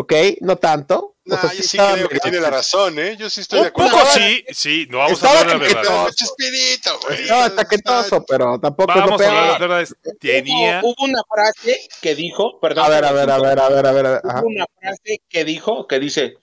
Ok, 0.00 0.12
no 0.40 0.56
tanto. 0.56 1.16
No, 1.26 1.36
O 1.36 1.38
sea, 1.38 1.52
yo 1.52 1.62
sí 1.62 1.76
creo 1.76 2.08
que 2.08 2.18
tiene 2.20 2.40
la 2.40 2.48
razón, 2.48 2.98
¿eh? 2.98 3.16
Yo 3.18 3.28
sí 3.28 3.42
estoy 3.42 3.58
de 3.58 3.62
Un 3.64 3.68
acuerdo. 3.68 3.92
poco 3.98 4.06
sí, 4.14 4.42
sí, 4.50 4.86
no 4.88 4.96
vamos 4.98 5.12
a 5.12 5.14
estaba 5.26 5.40
hablar 5.40 5.60
de 5.60 5.68
la 5.68 5.80
verdad. 5.82 6.08
Chespirito, 6.14 6.98
güey. 7.06 7.28
No, 7.28 7.44
está 7.44 7.64
quetoso, 7.66 8.24
pero 8.26 8.58
tampoco 8.58 8.92
Vamos 8.94 9.20
a 9.20 9.28
hablar 9.28 9.44
de 9.52 9.58
peor. 9.58 9.60
la 9.60 9.76
verdad. 9.76 9.88
Tenía. 10.18 10.80
Hubo, 10.82 10.88
hubo 10.92 11.04
una 11.04 11.20
frase 11.30 11.78
que 12.00 12.14
dijo, 12.14 12.58
perdón. 12.60 12.86
A 12.86 12.88
ver, 12.88 13.04
a 13.04 13.12
ver, 13.12 13.30
a 13.30 13.38
ver, 13.38 13.60
a 13.60 13.68
ver, 13.68 13.86
a 13.86 13.92
ver. 13.92 14.06
a 14.06 14.12
ver, 14.12 14.20
ajá. 14.24 14.40
Hubo 14.40 14.48
una 14.48 14.64
frase 14.80 15.20
que 15.28 15.44
dijo, 15.44 15.86
que 15.86 15.98
dice, 16.00 16.38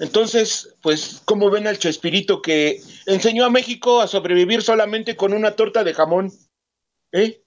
entonces, 0.00 0.74
pues, 0.82 1.22
¿cómo 1.24 1.48
ven 1.50 1.68
al 1.68 1.78
Chespirito 1.78 2.42
que 2.42 2.82
enseñó 3.06 3.44
a 3.44 3.50
México 3.50 4.00
a 4.00 4.08
sobrevivir 4.08 4.62
solamente 4.62 5.14
con 5.14 5.32
una 5.32 5.52
torta 5.52 5.84
de 5.84 5.94
jamón? 5.94 6.32
¿Eh? 7.12 7.42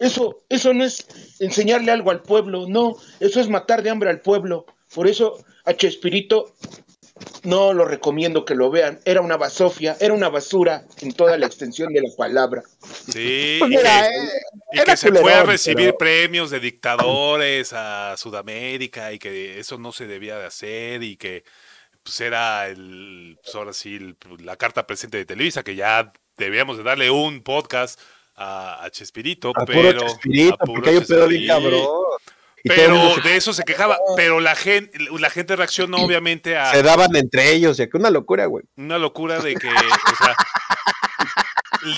Eso, 0.00 0.44
eso 0.48 0.74
no 0.74 0.84
es 0.84 1.06
enseñarle 1.38 1.92
algo 1.92 2.10
al 2.10 2.22
pueblo, 2.22 2.66
no, 2.68 2.96
eso 3.20 3.40
es 3.40 3.48
matar 3.48 3.82
de 3.82 3.90
hambre 3.90 4.10
al 4.10 4.20
pueblo. 4.20 4.66
Por 4.94 5.06
eso 5.08 5.44
a 5.64 5.74
Chespirito 5.74 6.54
no 7.42 7.72
lo 7.72 7.84
recomiendo 7.84 8.44
que 8.44 8.54
lo 8.54 8.70
vean. 8.70 9.00
Era 9.04 9.20
una 9.20 9.36
basofia, 9.36 9.96
era 10.00 10.14
una 10.14 10.28
basura 10.28 10.84
en 11.00 11.12
toda 11.12 11.36
la 11.36 11.46
extensión 11.46 11.92
de 11.92 12.02
la 12.02 12.08
palabra. 12.16 12.62
Sí, 12.82 13.56
Pues 13.58 13.72
y 13.72 13.76
mira, 13.76 14.08
que, 14.08 14.16
eh, 14.16 14.28
y 14.72 14.76
era 14.78 14.84
que 14.92 14.96
se 14.96 15.08
fue 15.08 15.18
a 15.18 15.22
culerón, 15.22 15.46
recibir 15.48 15.76
pero- 15.86 15.98
premios 15.98 16.50
de 16.50 16.60
dictadores 16.60 17.72
a 17.72 18.14
Sudamérica 18.16 19.12
y 19.12 19.18
que 19.18 19.58
eso 19.58 19.78
no 19.78 19.92
se 19.92 20.06
debía 20.06 20.38
de 20.38 20.46
hacer 20.46 21.02
y 21.02 21.16
que 21.16 21.44
pues 22.02 22.20
era 22.20 22.68
el, 22.68 23.36
pues 23.42 23.54
ahora 23.54 23.72
sí, 23.72 23.96
el- 23.96 24.16
la 24.44 24.56
carta 24.56 24.86
presente 24.86 25.16
de 25.18 25.24
Televisa, 25.26 25.62
que 25.62 25.74
ya 25.74 26.12
debíamos 26.36 26.76
de 26.78 26.84
darle 26.84 27.10
un 27.10 27.42
podcast 27.42 28.00
a, 28.36 28.84
a 28.84 28.90
Chespirito, 28.90 29.50
A 29.56 29.64
pero... 29.66 29.90
puro 29.90 30.06
Chespirito, 30.06 30.54
a 30.54 30.58
puro 30.58 30.72
porque 30.74 30.90
hay 30.90 30.96
un 30.98 31.04
pedo 31.04 31.26
bien 31.26 31.46
cabrón. 31.48 31.86
Y 32.68 32.76
Pero 32.76 33.14
se, 33.14 33.20
de 33.28 33.36
eso 33.36 33.52
se 33.52 33.62
quejaba, 33.64 33.98
pero 34.16 34.40
la 34.40 34.54
gente, 34.54 34.90
la 35.18 35.30
gente 35.30 35.56
reaccionó 35.56 35.98
obviamente 35.98 36.56
a 36.56 36.70
se 36.72 36.82
daban 36.82 37.14
entre 37.16 37.52
ellos, 37.52 37.76
ya 37.76 37.88
que 37.88 37.96
una 37.96 38.10
locura, 38.10 38.46
güey. 38.46 38.64
una 38.76 38.98
locura 38.98 39.40
de 39.40 39.54
que, 39.54 39.68
o 39.68 39.72
sea, 40.24 40.36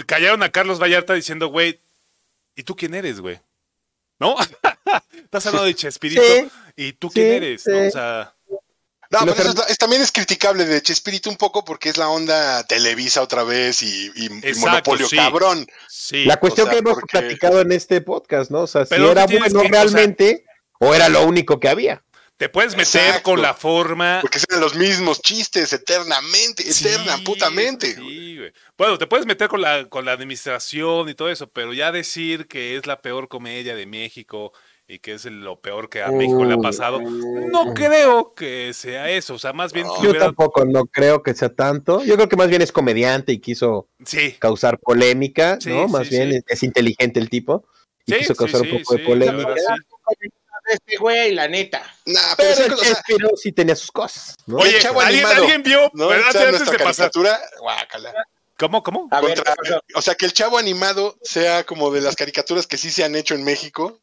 callaron 0.07 0.43
a 0.43 0.51
Carlos 0.51 0.79
Vallarta 0.81 1.15
diciendo, 1.15 1.49
güey, 1.49 1.81
¿y 2.57 2.63
tú 2.63 2.77
quién 2.77 2.95
eres, 2.95 3.21
güey? 3.21 3.41
¿no? 4.19 4.37
Estás 5.25 5.47
hablando 5.47 5.67
de 5.67 5.75
Chespirito. 5.75 6.23
Sí. 6.23 6.49
¿Y 6.77 6.93
tú 6.95 7.09
Sí, 7.09 7.15
quién 7.15 7.27
eres? 7.43 7.67
¿no? 7.67 7.87
O 7.87 7.91
sea, 7.91 8.35
No, 9.11 9.19
pero 9.21 9.33
eso 9.33 9.41
es 9.43 9.49
her- 9.49 9.59
la- 9.59 9.65
es- 9.65 9.79
también 9.79 10.03
es 10.03 10.13
criticable 10.13 10.65
de 10.67 10.83
Chespirito 10.83 11.31
un 11.31 11.37
poco 11.37 11.65
porque 11.65 11.89
es 11.89 11.97
la 11.97 12.09
onda 12.09 12.63
Televisa 12.65 13.23
otra 13.23 13.45
vez 13.45 13.83
y, 13.83 14.07
y- 14.15 14.27
y 14.27 14.27
Exacto, 14.43 14.61
monopolio 14.69 15.09
sí. 15.09 15.17
cabrón. 15.17 15.67
sí. 15.89 16.25
La 16.27 16.39
cuestión 16.39 16.69
o 16.69 16.71
sea, 16.71 16.75
que 16.75 16.79
hemos 16.81 16.95
porque- 17.01 17.19
platicado 17.19 17.61
en 17.61 17.73
este 17.73 18.01
podcast, 18.03 18.51
¿no? 18.51 18.61
O 18.63 18.67
sea, 18.67 18.85
Pero 18.85 19.07
si 19.07 19.11
era 19.11 19.27
bueno 19.27 19.41
que- 19.47 19.51
o 19.57 19.61
sea- 19.61 19.71
realmente 19.71 20.45
o 20.81 20.95
era 20.95 21.09
lo 21.09 21.25
único 21.25 21.61
que 21.61 21.69
había. 21.69 22.03
Te 22.37 22.49
puedes 22.49 22.75
meter 22.75 23.03
Exacto. 23.03 23.23
con 23.33 23.43
la 23.43 23.53
forma. 23.53 24.21
Porque 24.23 24.38
son 24.38 24.61
los 24.62 24.75
mismos 24.75 25.21
chistes 25.21 25.71
eternamente, 25.75 26.62
eterna, 26.69 27.19
putamente. 27.23 27.95
sí, 27.95 28.38
güey. 28.38 28.51
Bueno, 28.79 28.97
te 28.97 29.07
puedes 29.07 29.27
meter 29.27 29.49
con 29.49 29.61
la, 29.61 29.87
con 29.90 30.07
la 30.07 30.12
administración 30.12 31.11
y 31.11 31.14
todo 31.14 31.29
eso, 31.29 31.49
pero 31.51 31.75
ya 31.75 31.93
decir 31.93 32.47
que 32.49 32.77
es 32.79 32.87
la 32.87 33.03
peor 33.03 33.29
comedia 33.29 33.75
de 33.77 33.85
México 33.85 34.53
y 34.88 35.01
que 35.01 35.12
es 35.12 35.27
lo 35.27 35.61
peor 35.61 35.90
que 35.90 36.03
a 36.03 36.11
México 36.11 36.43
le 36.47 36.55
ha 36.55 36.59
pasado, 36.59 36.99
no 37.01 37.75
creo 37.75 38.33
que 38.35 38.73
sea 38.73 39.11
eso. 39.11 39.35
O 39.35 39.38
sea, 39.38 39.53
más 39.53 39.75
bien. 39.75 39.87
Yo 40.03 40.09
hubiera- 40.11 40.25
tampoco 40.25 40.64
no 40.64 40.87
creo 40.87 41.23
que 41.23 41.35
sea 41.35 41.51
tanto. 41.55 42.03
Yo 42.05 42.14
creo 42.16 42.29
que 42.31 42.37
más 42.37 42.49
bien 42.49 42.62
es 42.62 42.73
comediante 42.73 43.33
y 43.33 43.38
quiso 43.38 43.88
Sí, 44.05 44.35
causar 44.38 44.79
polémica, 44.79 45.59
Sí, 45.61 45.69
¿no? 45.69 45.88
Más 45.88 46.09
sí, 46.09 46.14
bien 46.16 46.31
sí. 46.31 46.37
es, 46.38 46.45
es 46.47 46.62
inteligente 46.62 47.21
el 47.21 47.29
tipo 47.29 47.66
y 48.07 48.12
sí, 48.12 48.19
quiso 48.21 48.35
causar 48.35 48.62
sí, 48.62 48.71
un 48.71 48.79
poco 48.79 48.95
sí, 48.95 49.01
de 49.03 49.07
polémica. 49.07 49.43
la 49.43 49.49
verdad, 49.49 49.75
sí. 50.21 50.29
Este 50.71 50.97
güey, 50.99 51.33
la 51.33 51.49
neta. 51.49 51.83
Nah, 52.07 52.35
pero, 52.37 52.55
Pero 52.57 52.77
sí, 52.77 52.83
o 52.83 53.19
sea, 53.19 53.29
sí 53.37 53.53
tenía 53.53 53.75
sus 53.77 53.91
cosas, 53.91 54.37
Oye, 54.53 54.79
chavo 54.79 55.01
¿alguien, 55.01 55.25
animado, 55.25 55.43
alguien 55.45 55.63
vio? 55.63 55.91
¿no? 55.95 56.09
¿verdad? 56.09 56.29
O 56.29 56.33
sea, 56.33 56.41
Antes 56.43 56.61
nuestra 56.61 56.79
de 56.79 56.85
pasar. 56.85 57.11
caricatura, 57.11 57.41
guácala. 57.61 58.15
¿Cómo? 58.59 58.83
¿Cómo? 58.83 59.09
O 59.95 60.03
sea, 60.03 60.15
que 60.15 60.27
el 60.27 60.33
chavo 60.33 60.59
animado 60.59 61.17
sea 61.23 61.65
como 61.65 61.91
de 61.91 62.03
las 62.03 62.15
caricaturas 62.15 62.67
que 62.67 62.77
sí 62.77 62.91
se 62.91 63.05
han 63.05 63.17
hecho 63.17 63.35
en 63.35 63.43
México, 63.43 64.01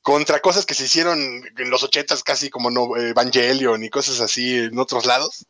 contra 0.00 0.40
cosas 0.40 0.64
que 0.64 0.74
se 0.74 0.84
hicieron 0.84 1.18
en 1.56 1.70
los 1.70 1.82
ochentas 1.82 2.22
casi 2.22 2.48
como 2.48 2.70
no, 2.70 2.96
eh, 2.96 3.10
Evangelion 3.10 3.84
y 3.84 3.90
cosas 3.90 4.20
así 4.20 4.58
en 4.58 4.78
otros 4.78 5.04
lados. 5.04 5.44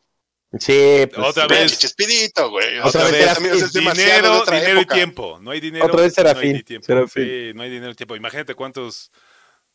Sí, 0.59 1.07
pues, 1.13 1.27
Otra 1.27 1.43
sí. 1.43 1.49
vez. 1.49 1.77
Chespirito, 1.79 2.49
güey. 2.49 2.79
Otra 2.79 3.03
vez 3.03 3.11
vez, 3.13 3.33
también, 3.33 3.55
es 3.55 3.71
demasiado 3.71 4.09
de 4.09 4.17
Dinero, 4.17 4.41
otra 4.41 4.59
dinero 4.59 4.81
y 4.81 4.85
tiempo. 4.87 5.39
No 5.39 5.51
hay 5.51 5.59
dinero. 5.61 5.85
Otra 5.85 6.01
vez 6.01 6.17
no 6.17 6.23
hay 6.23 6.27
Serafín, 6.33 6.63
tiempo. 6.63 6.85
Serafín. 6.87 7.23
Sí, 7.23 7.51
no 7.53 7.61
hay 7.63 7.69
dinero 7.69 7.91
y 7.91 7.95
tiempo. 7.95 8.15
Imagínate 8.15 8.55
cuántos 8.55 9.11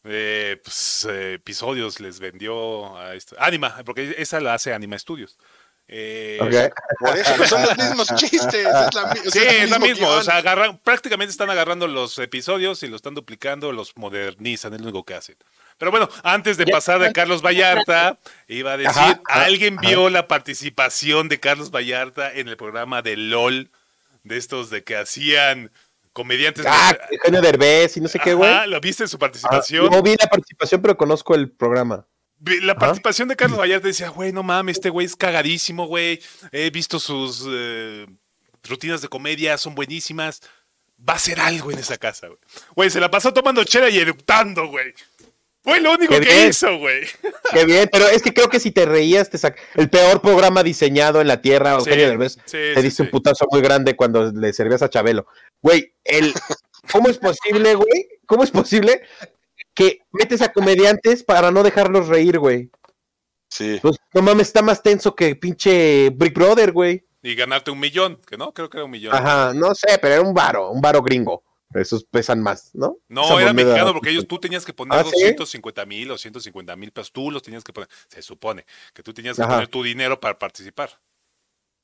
eh, 0.05 0.61
pues, 0.63 1.07
eh, 1.11 1.35
episodios 1.35 2.01
les 2.01 2.21
vendió 2.21 2.97
a 2.97 3.15
esto. 3.15 3.37
Anima, 3.39 3.75
porque 3.85 4.15
esa 4.19 4.41
la 4.41 4.55
hace 4.55 4.73
Anima 4.73 4.99
Studios. 4.99 5.39
Eh, 5.87 6.39
Ok. 6.41 6.75
Por 6.99 7.19
eso, 7.19 7.33
pero 7.37 7.47
son 7.49 7.63
los 7.63 7.77
mismos 7.77 8.09
chistes. 8.17 8.55
Es 8.55 8.95
la, 8.95 9.15
Sí, 9.31 9.39
es 9.39 9.71
lo 9.71 9.79
mismo. 9.79 10.09
O 10.09 10.23
sea, 10.23 10.37
agarran, 10.37 10.79
prácticamente 10.79 11.31
están 11.31 11.51
agarrando 11.51 11.87
los 11.87 12.19
episodios 12.19 12.83
y 12.83 12.87
los 12.87 12.97
están 12.97 13.15
duplicando, 13.15 13.73
los 13.73 13.97
modernizan, 13.97 14.73
es 14.75 14.81
lo 14.81 14.87
único 14.87 15.05
que 15.05 15.15
hacen. 15.15 15.37
Pero 15.77 15.91
bueno, 15.91 16.09
antes 16.23 16.57
de 16.57 16.67
pasar 16.67 17.01
de 17.01 17.13
Carlos 17.13 17.43
Vallarta, 17.43 18.19
iba 18.49 18.73
a 18.73 18.77
decir, 18.77 18.91
Ajá, 18.91 19.21
ajá, 19.29 19.45
¿alguien 19.45 19.79
ajá. 19.79 19.89
vio 19.89 20.09
la 20.09 20.29
participación 20.29 21.29
de 21.29 21.41
Carlos 21.41 21.71
Vallarta 21.71 22.33
en 22.33 22.49
el 22.49 22.57
programa 22.57 23.03
de 23.03 23.17
LOL? 23.17 23.71
De 24.23 24.39
estos 24.39 24.71
de 24.71 24.85
que 24.85 24.97
hacían 24.97 25.71
comediantes. 26.15 26.65
Ah, 26.67 26.97
Eugenio 27.11 27.43
Derbez 27.43 27.99
y 27.99 28.01
no 28.01 28.09
sé 28.09 28.19
qué, 28.19 28.33
güey. 28.33 28.51
Ajá, 28.51 28.67
¿Lo 28.67 28.81
viste 28.81 29.07
su 29.07 29.17
Ah, 29.17 29.19
participación? 29.19 29.91
No 29.91 30.03
vi 30.03 30.17
la 30.19 30.27
participación, 30.29 30.81
pero 30.81 30.97
conozco 30.97 31.35
el 31.35 31.51
programa. 31.51 32.07
La 32.63 32.73
Ajá. 32.73 32.79
participación 32.81 33.29
de 33.29 33.37
Carlos 33.37 33.59
Vallarta 33.59 33.87
decía, 33.89 34.09
güey, 34.09 34.33
no 34.33 34.43
mames, 34.43 34.77
este 34.79 34.89
güey 34.91 35.05
es 35.07 35.15
cagadísimo, 35.17 35.87
güey. 35.87 36.21
He 36.53 36.71
visto 36.71 36.99
sus 36.99 37.45
eh, 37.49 38.07
rutinas 38.63 39.03
de 39.03 39.09
comedia, 39.09 39.59
son 39.59 39.75
buenísimas. 39.75 40.41
Va 41.07 41.15
a 41.15 41.17
hacer 41.17 41.41
algo 41.41 41.71
en 41.73 41.79
esa 41.81 41.97
casa, 41.99 42.29
güey. 42.29 42.39
Güey, 42.77 42.91
se 42.91 43.01
la 43.01 43.11
pasó 43.11 43.33
tomando 43.35 43.65
chela 43.65 43.91
y 43.91 43.99
eructando, 43.99 44.69
güey. 44.69 44.95
Fue 45.65 45.81
lo 45.81 45.93
único 45.93 46.13
Qué 46.13 46.21
que 46.21 46.35
bien. 46.35 46.49
hizo, 46.51 46.77
güey. 46.79 47.05
Qué 47.53 47.65
bien, 47.65 47.89
pero 47.91 48.07
es 48.07 48.23
que 48.23 48.35
creo 48.35 48.51
que 48.51 48.61
si 48.61 48.71
te 48.71 48.85
reías, 48.85 49.31
te 49.31 49.39
sac... 49.39 49.59
el 49.77 49.89
peor 49.89 50.21
programa 50.21 50.63
diseñado 50.63 51.23
en 51.23 51.27
la 51.27 51.41
tierra, 51.41 51.71
Sí, 51.81 51.89
Eugenio 51.89 52.09
Derbez, 52.09 52.33
sí, 52.45 52.53
te 52.53 52.75
sí, 52.75 52.83
diste 52.83 52.97
sí. 52.97 53.03
un 53.03 53.11
putazo 53.11 53.47
muy 53.51 53.63
grande 53.63 53.97
cuando 53.97 54.31
le 54.31 54.53
servías 54.53 54.83
a 54.83 54.91
Chabelo. 54.91 55.27
Güey, 55.63 55.95
el... 56.05 56.35
¿cómo 56.93 57.09
es 57.09 57.17
posible, 57.17 57.75
güey? 57.75 58.09
¿Cómo 58.27 58.45
es 58.45 58.51
posible 58.51 59.03
que 59.73 60.01
metes 60.13 60.43
a 60.43 60.53
comediantes 60.53 61.25
para 61.25 61.51
no 61.51 61.63
dejarlos 61.63 62.09
reír, 62.09 62.39
güey? 62.39 62.71
Sí. 63.49 63.79
Pues, 63.81 63.97
no 64.13 64.21
mames, 64.21 64.49
está 64.49 64.61
más 64.61 64.83
tenso 64.83 65.15
que 65.15 65.35
pinche 65.35 66.11
Brick 66.11 66.35
Brother, 66.35 66.73
güey. 66.73 67.07
Y 67.23 67.35
ganarte 67.35 67.71
un 67.71 67.81
millón, 67.81 68.21
que 68.27 68.37
no, 68.37 68.53
creo 68.53 68.69
que 68.69 68.77
era 68.77 68.85
un 68.85 68.91
millón. 68.91 69.15
Ajá, 69.15 69.55
no 69.55 69.75
sé, 69.75 69.99
pero 69.99 70.15
era 70.15 70.23
un 70.23 70.35
varo, 70.35 70.71
un 70.71 70.83
varo 70.83 71.01
gringo. 71.01 71.43
Esos 71.75 72.05
pesan 72.05 72.41
más, 72.41 72.71
¿no? 72.75 72.99
No, 73.09 73.25
Esa 73.25 73.35
era 73.43 73.53
moneda- 73.53 73.65
mexicano 73.67 73.93
porque 73.93 74.11
ellos 74.11 74.27
tú 74.29 74.39
tenías 74.39 74.65
que 74.65 74.73
poner 74.73 74.99
¿Ah, 75.01 75.05
sí? 75.05 75.11
250 75.11 75.85
mil 75.87 76.11
o 76.11 76.19
150 76.19 76.77
mil 76.77 76.93
pesos. 76.93 77.13
Tú 77.13 77.31
los 77.31 77.43
tenías 77.43 77.65
que 77.65 77.73
poner. 77.73 77.89
Se 78.09 78.23
supone 78.23 78.65
que 78.93 79.03
tú 79.03 79.13
tenías 79.13 79.37
que 79.37 79.43
Ajá. 79.43 79.53
poner 79.55 79.69
tu 79.69 79.83
dinero 79.83 80.19
para 80.21 80.39
participar. 80.39 80.91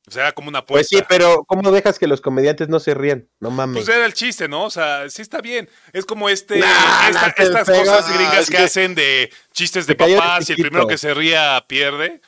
O 0.08 0.10
sea, 0.10 0.22
era 0.22 0.32
como 0.32 0.48
una 0.48 0.64
Pues 0.64 0.86
apuesta. 0.86 0.96
sí, 0.98 1.04
pero 1.08 1.44
¿cómo 1.44 1.70
dejas 1.70 1.98
que 1.98 2.06
los 2.06 2.20
comediantes 2.22 2.68
no 2.68 2.80
se 2.80 2.94
rían? 2.94 3.28
No 3.38 3.50
mames. 3.50 3.84
Pues 3.84 3.94
era 3.94 4.06
el 4.06 4.14
chiste, 4.14 4.48
¿no? 4.48 4.64
O 4.64 4.70
sea, 4.70 5.08
sí 5.10 5.20
está 5.20 5.40
bien. 5.42 5.68
Es 5.92 6.06
como 6.06 6.28
este, 6.30 6.58
Nah, 6.58 7.08
esta- 7.10 7.26
nah, 7.26 7.32
te 7.34 7.42
estas 7.42 7.66
pega. 7.66 7.78
cosas 7.80 8.14
gringas 8.16 8.48
que, 8.48 8.56
hacen 8.58 8.94
de 8.94 9.30
chistes 9.52 9.86
de 9.86 9.94
papás 9.96 10.48
y 10.48 10.52
el 10.54 10.58
primero 10.58 10.86
que 10.86 10.96
se 10.96 11.12
ría 11.12 11.62
pierde. 11.68 12.20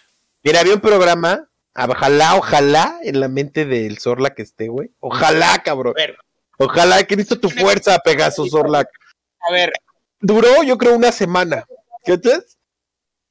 Mira, 0.42 0.61
había 0.61 0.75
un 0.75 0.81
programa, 0.81 1.48
ojalá, 1.75 2.35
ojalá 2.37 2.98
en 3.05 3.20
la 3.20 3.29
mente 3.29 3.64
del 3.64 3.98
Zorla 3.98 4.35
que 4.35 4.42
esté, 4.42 4.68
güey. 4.68 4.90
Ojalá, 5.01 5.62
cabrón. 5.64 5.94
Ver, 5.96 6.18
Ojalá 6.58 7.02
que 7.04 7.16
necesito 7.16 7.40
tu 7.40 7.50
fuerza, 7.50 7.98
Pegasus 7.98 8.50
Zorla. 8.50 8.86
a 9.48 9.52
ver, 9.52 9.72
Duró, 10.20 10.62
yo 10.62 10.78
creo, 10.78 10.94
una 10.94 11.12
semana. 11.12 11.66
¿Qué 12.04 12.12
entonces? 12.12 12.56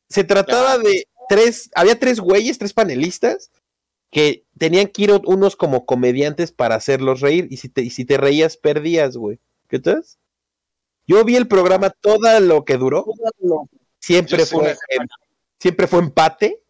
Se 0.09 0.25
trataba 0.25 0.77
de 0.77 1.07
tres, 1.29 1.71
había 1.73 1.97
tres 1.97 2.19
güeyes, 2.19 2.57
tres 2.57 2.73
panelistas, 2.73 3.49
que 4.11 4.43
tenían 4.57 4.87
que 4.87 5.03
ir 5.03 5.21
unos 5.25 5.55
como 5.55 5.85
comediantes 5.85 6.51
para 6.51 6.75
hacerlos 6.75 7.21
reír. 7.21 7.47
Y 7.49 7.57
si 7.57 7.69
te, 7.69 7.81
y 7.81 7.89
si 7.89 8.03
te 8.03 8.17
reías, 8.17 8.57
perdías, 8.57 9.15
güey. 9.15 9.39
¿Qué 9.69 9.77
entonces? 9.77 10.19
Yo 11.07 11.23
vi 11.23 11.37
el 11.37 11.47
programa 11.47 11.89
todo 11.89 12.39
lo 12.41 12.65
que 12.65 12.77
duró. 12.77 13.05
Siempre 13.99 14.45
fue, 14.45 14.75
siempre 15.59 15.87
fue 15.87 15.99
empate, 15.99 16.61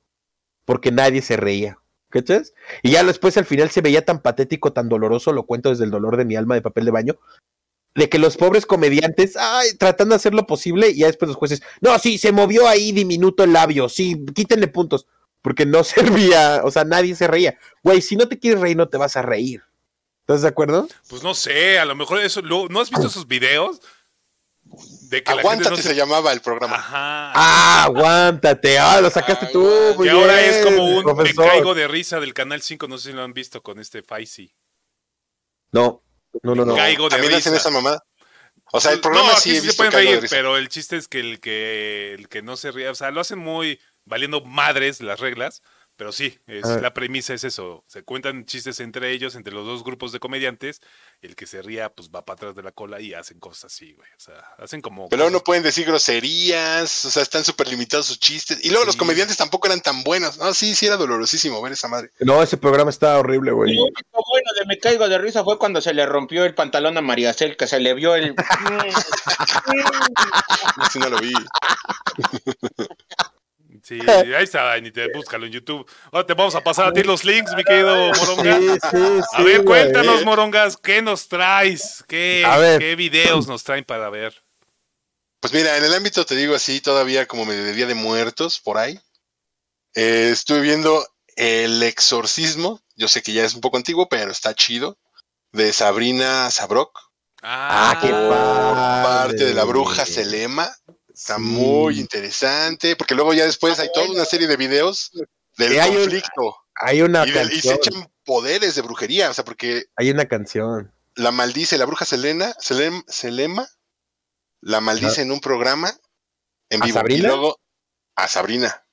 porque 0.65 0.91
nadie 0.91 1.23
se 1.23 1.35
reía. 1.35 1.81
¿Cachas? 2.12 2.54
Y 2.84 2.91
ya 2.91 3.04
después 3.04 3.38
al 3.38 3.45
final 3.45 3.71
se 3.71 3.82
veía 3.82 4.06
tan 4.06 4.21
patético, 4.21 4.74
tan 4.74 4.89
doloroso, 4.89 5.34
lo 5.34 5.43
cuento 5.47 5.69
desde 5.69 5.86
el 5.86 5.91
dolor 5.91 6.17
de 6.17 6.26
mi 6.26 6.36
alma 6.36 6.54
de 6.54 6.62
papel 6.62 6.86
de 6.86 6.91
baño, 6.91 7.19
de 7.95 8.10
que 8.10 8.19
los 8.19 8.38
pobres 8.38 8.65
comediantes, 8.65 9.36
ay, 9.38 9.69
tratando 9.80 10.13
de 10.13 10.17
hacer 10.17 10.34
lo 10.34 10.45
posible, 10.45 10.89
y 10.89 11.00
ya 11.00 11.08
después 11.08 11.30
los 11.30 11.38
jueces, 11.38 11.63
no, 11.80 11.97
sí, 11.97 12.17
se 12.17 12.32
movió 12.32 12.67
ahí 12.67 12.91
diminuto 12.91 13.43
el 13.43 13.54
labio, 13.54 13.89
sí, 13.89 14.24
quítenle 14.36 14.67
puntos, 14.67 15.08
porque 15.41 15.65
no 15.65 15.84
servía, 15.84 16.62
o 16.63 16.69
sea, 16.69 16.84
nadie 16.84 17.15
se 17.15 17.28
reía. 17.28 17.58
Güey, 17.84 18.02
si 18.02 18.15
no 18.15 18.28
te 18.28 18.38
quieres 18.38 18.62
reír, 18.62 18.78
no 18.78 18.89
te 18.89 18.97
vas 18.97 19.17
a 19.17 19.24
reír. 19.24 19.63
¿Estás 20.21 20.43
de 20.43 20.50
acuerdo? 20.50 20.88
Pues 21.10 21.24
no 21.24 21.34
sé, 21.34 21.80
a 21.80 21.86
lo 21.86 21.95
mejor 21.95 22.19
eso. 22.21 22.41
¿No 22.41 22.80
has 22.80 22.91
visto 22.91 23.08
esos 23.08 23.28
videos? 23.28 23.82
De 25.12 25.21
que 25.24 25.36
la 25.36 25.43
gente 25.43 25.65
Aguántate 25.65 25.69
no 25.71 25.76
se... 25.78 25.89
se. 25.89 25.95
llamaba 25.95 26.32
el 26.32 26.39
programa. 26.41 26.78
Ajá. 26.78 27.32
Ah, 27.36 27.84
aguántate, 27.84 28.80
ah, 28.80 29.02
lo 29.02 29.10
sacaste 29.10 29.47
Ay, 29.47 29.52
tú, 29.52 29.62
güey. 29.95 29.95
muy 29.97 30.08
que 30.08 30.10
ahora 30.10 30.41
es 30.41 30.65
como 30.65 30.86
un 30.86 31.04
profesor. 31.04 31.45
me 31.45 31.52
caigo 31.52 31.76
de 31.76 31.88
risa 31.89 32.19
del 32.21 32.34
canal 32.34 32.62
5, 32.62 32.88
no 32.88 32.97
sé 32.97 33.10
si 33.10 33.15
lo 33.15 33.21
han 33.24 33.34
visto 33.34 33.62
con 33.62 33.80
este 33.80 34.04
Faisy. 34.04 34.56
No, 35.71 36.02
no, 36.43 36.56
no, 36.56 36.63
no. 36.65 36.76
Caigo 36.76 37.10
de 37.10 37.10
También 37.10 37.34
hacen 37.34 37.54
risa. 37.54 37.62
esa 37.62 37.69
mamada. 37.71 38.04
O 38.71 38.80
sea, 38.80 38.93
el 38.93 39.02
programa 39.02 39.34
no, 39.34 39.38
sí 39.38 39.58
he 39.58 39.62
se 39.62 39.74
pueden 39.74 39.91
caigo 39.91 40.12
de 40.12 40.19
reír, 40.19 40.21
risa. 40.21 40.36
pero 40.36 40.56
el 40.58 40.69
chiste 40.69 40.95
es 40.95 41.08
que 41.10 41.19
el 41.19 41.39
que 41.41 42.13
el 42.13 42.30
que 42.30 42.41
no 42.41 42.56
se 42.56 42.71
ríe, 42.71 42.88
o 42.89 42.95
sea, 42.95 43.12
lo 43.12 43.19
hacen 43.21 43.39
muy 43.39 43.80
valiendo 44.06 44.41
madres 44.45 45.02
las 45.02 45.19
reglas, 45.19 45.62
pero 46.01 46.11
sí, 46.11 46.35
es, 46.47 46.65
Ah. 46.65 46.79
la 46.81 46.95
premisa 46.95 47.35
es 47.35 47.43
eso, 47.43 47.83
se 47.85 48.01
cuentan 48.01 48.47
chistes 48.47 48.79
entre 48.79 49.11
ellos, 49.11 49.35
entre 49.35 49.53
los 49.53 49.67
dos 49.67 49.83
grupos 49.83 50.11
de 50.11 50.19
comediantes, 50.19 50.81
el 51.21 51.35
que 51.35 51.45
se 51.45 51.61
ría 51.61 51.93
pues 51.93 52.09
va 52.09 52.25
para 52.25 52.37
atrás 52.37 52.55
de 52.55 52.63
la 52.63 52.71
cola 52.71 52.99
y 52.99 53.13
hacen 53.13 53.39
cosas 53.39 53.65
así, 53.65 53.93
güey, 53.93 54.09
o 54.17 54.19
sea, 54.19 54.33
hacen 54.57 54.81
como 54.81 55.09
Pero 55.09 55.19
luego 55.19 55.29
no 55.37 55.43
pueden 55.43 55.61
decir 55.61 55.85
groserías, 55.85 57.05
o 57.05 57.11
sea, 57.11 57.21
están 57.21 57.43
súper 57.43 57.67
limitados 57.67 58.07
sus 58.07 58.19
chistes. 58.19 58.65
Y 58.65 58.71
luego 58.71 58.85
los 58.85 58.95
comediantes 58.95 59.37
tampoco 59.37 59.67
eran 59.67 59.81
tan 59.81 60.02
buenos. 60.02 60.39
No, 60.39 60.52
sí, 60.56 60.73
sí 60.73 60.87
era 60.87 60.97
dolorosísimo 60.97 61.62
ver 61.62 61.73
esa 61.73 61.87
madre. 61.87 62.10
No, 62.19 62.41
ese 62.41 62.58
programa 62.58 62.89
estaba 62.89 63.19
horrible, 63.19 63.52
güey. 63.52 63.75
lo 63.75 63.83
único 63.83 64.23
bueno 64.27 64.49
de 64.60 64.65
Me 64.65 64.79
Caigo 64.79 65.08
de 65.08 65.19
Risa 65.19 65.43
fue 65.43 65.60
cuando 65.60 65.81
se 65.81 65.93
le 65.93 66.08
rompió 66.08 66.45
el 66.45 66.56
pantalón 66.56 66.97
a 66.97 67.02
María 67.02 67.31
Cel, 67.31 67.58
que 67.58 67.67
se 67.67 67.79
le 67.79 67.93
vio 67.93 68.15
el... 68.15 68.33
Sí, 70.91 70.97
no 70.97 71.10
lo 71.10 71.19
vi. 71.19 71.31
Sí, 74.00 74.33
ahí 74.33 74.44
está, 74.44 74.79
ni 74.79 74.92
te 74.92 75.08
búscalo 75.13 75.46
en 75.46 75.52
YouTube. 75.52 75.89
Ahora 76.12 76.25
te 76.25 76.33
vamos 76.33 76.56
a 76.56 76.62
pasar 76.62 76.87
a 76.87 76.94
ti 76.94 77.04
los 77.04 77.23
links, 77.25 77.54
mi 77.56 77.63
querido 77.63 78.12
Moronga. 78.13 78.58
Sí, 78.58 78.67
sí, 78.92 79.19
A 79.33 79.42
ver, 79.44 79.63
güey. 79.63 79.65
cuéntanos, 79.65 80.23
Morongas, 80.23 80.77
¿qué 80.77 81.02
nos 81.02 81.27
traes? 81.27 82.04
¿Qué, 82.08 82.44
A 82.46 82.58
ver. 82.58 82.79
¿Qué 82.79 82.96
videos 82.96 83.48
nos 83.48 83.63
traen 83.63 83.83
para 83.83 84.10
ver? 84.10 84.44
Pues 85.39 85.54
mira, 85.54 85.75
en 85.77 85.83
el 85.83 85.94
ámbito 85.94 86.25
te 86.25 86.35
digo 86.35 86.56
así, 86.56 86.81
todavía 86.81 87.25
como 87.25 87.46
medio 87.46 87.63
de 87.63 87.73
Día 87.73 87.87
de 87.87 87.96
Muertos, 87.96 88.60
por 88.60 88.77
ahí. 88.77 89.00
eh, 89.96 90.29
estuve 90.31 90.62
viendo 90.62 91.06
El 91.35 91.81
Exorcismo. 91.83 92.81
Yo 92.96 93.08
sé 93.08 93.21
que 93.23 93.33
ya 93.33 93.44
es 93.44 93.56
un 93.56 93.62
poco 93.62 93.77
antiguo, 93.77 94.08
pero 94.08 94.31
está 94.31 94.54
chido. 94.54 94.98
De 95.52 95.73
Sabrina 95.73 96.50
Sabrok. 96.52 96.98
Ah, 97.42 97.98
qué 98.02 98.10
por 98.10 98.29
padre. 98.29 99.04
parte 99.04 99.46
de 99.46 99.54
la 99.56 99.63
bruja 99.63 100.06
Selema. 100.06 100.69
Está 101.22 101.38
muy 101.38 102.00
interesante, 102.00 102.96
porque 102.96 103.13
luego 103.13 103.32
ya 103.34 103.46
después 103.46 103.78
hay 103.80 103.90
toda 103.94 104.10
una 104.10 104.26
serie 104.26 104.48
de 104.48 104.58
videos 104.58 105.12
del 105.56 105.80
hay 105.80 105.92
un- 105.92 105.98
conflicto. 105.98 106.56
Hay 106.76 107.02
una 107.04 107.28
Y, 107.28 107.32
del- 107.32 107.54
y 107.54 107.62
se 107.62 107.69
canción. 107.69 107.96
echan 108.00 108.12
poderes 108.26 108.74
de 108.74 108.82
brujería, 108.82 109.30
o 109.30 109.34
sea, 109.36 109.46
porque 109.46 109.86
Hay 109.98 110.10
una 110.10 110.26
canción. 110.28 110.92
la 111.13 111.30
maldice 111.30 111.78
la 111.78 111.86
bruja 111.86 112.06
Selena, 112.06 112.56
Selem- 112.56 113.04
Selema, 113.08 113.67
la 114.62 114.82
maldice 114.82 115.22
en 115.22 115.32
un 115.32 115.40
programa 115.42 115.94
en 116.72 116.82
¿A 116.82 116.86
vivo. 116.88 116.98
Sabrina? 116.98 117.19
Y 117.19 117.28
luego 117.28 117.60
a 118.15 118.28
Sabrina, 118.28 118.84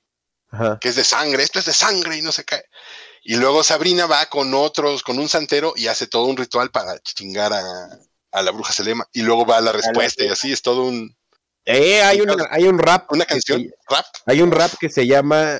Ajá. 0.51 0.77
que 0.79 0.89
es 0.89 0.95
de 0.95 1.03
sangre, 1.03 1.41
esto 1.41 1.57
es 1.57 1.65
de 1.65 1.73
sangre 1.73 2.17
y 2.17 2.21
no 2.21 2.31
se 2.31 2.45
cae. 2.45 2.63
Y 3.23 3.37
luego 3.37 3.63
Sabrina 3.63 4.05
va 4.05 4.27
con 4.27 4.53
otros, 4.53 5.01
con 5.01 5.17
un 5.17 5.29
santero 5.29 5.73
y 5.75 5.87
hace 5.87 6.05
todo 6.05 6.25
un 6.25 6.37
ritual 6.37 6.69
para 6.69 6.99
chingar 6.99 7.53
a, 7.53 7.63
a 8.31 8.41
la 8.43 8.51
bruja 8.51 8.71
Selema. 8.71 9.07
Y 9.13 9.23
luego 9.23 9.47
va 9.47 9.59
la 9.61 9.71
respuesta 9.71 10.23
y 10.23 10.27
así 10.27 10.51
es 10.51 10.61
todo 10.61 10.83
un, 10.83 11.17
Eh, 11.71 12.01
hay, 12.01 12.21
una, 12.21 12.35
hay 12.49 12.63
un 12.63 12.79
rap. 12.79 13.11
una 13.11 13.25
que 13.25 13.33
canción, 13.35 13.61
se- 13.61 13.73
rap. 13.95 14.05
hay 14.25 14.41
un 14.41 14.51
rap 14.51 14.71
que 14.79 14.89
se 14.89 15.05
llama 15.05 15.59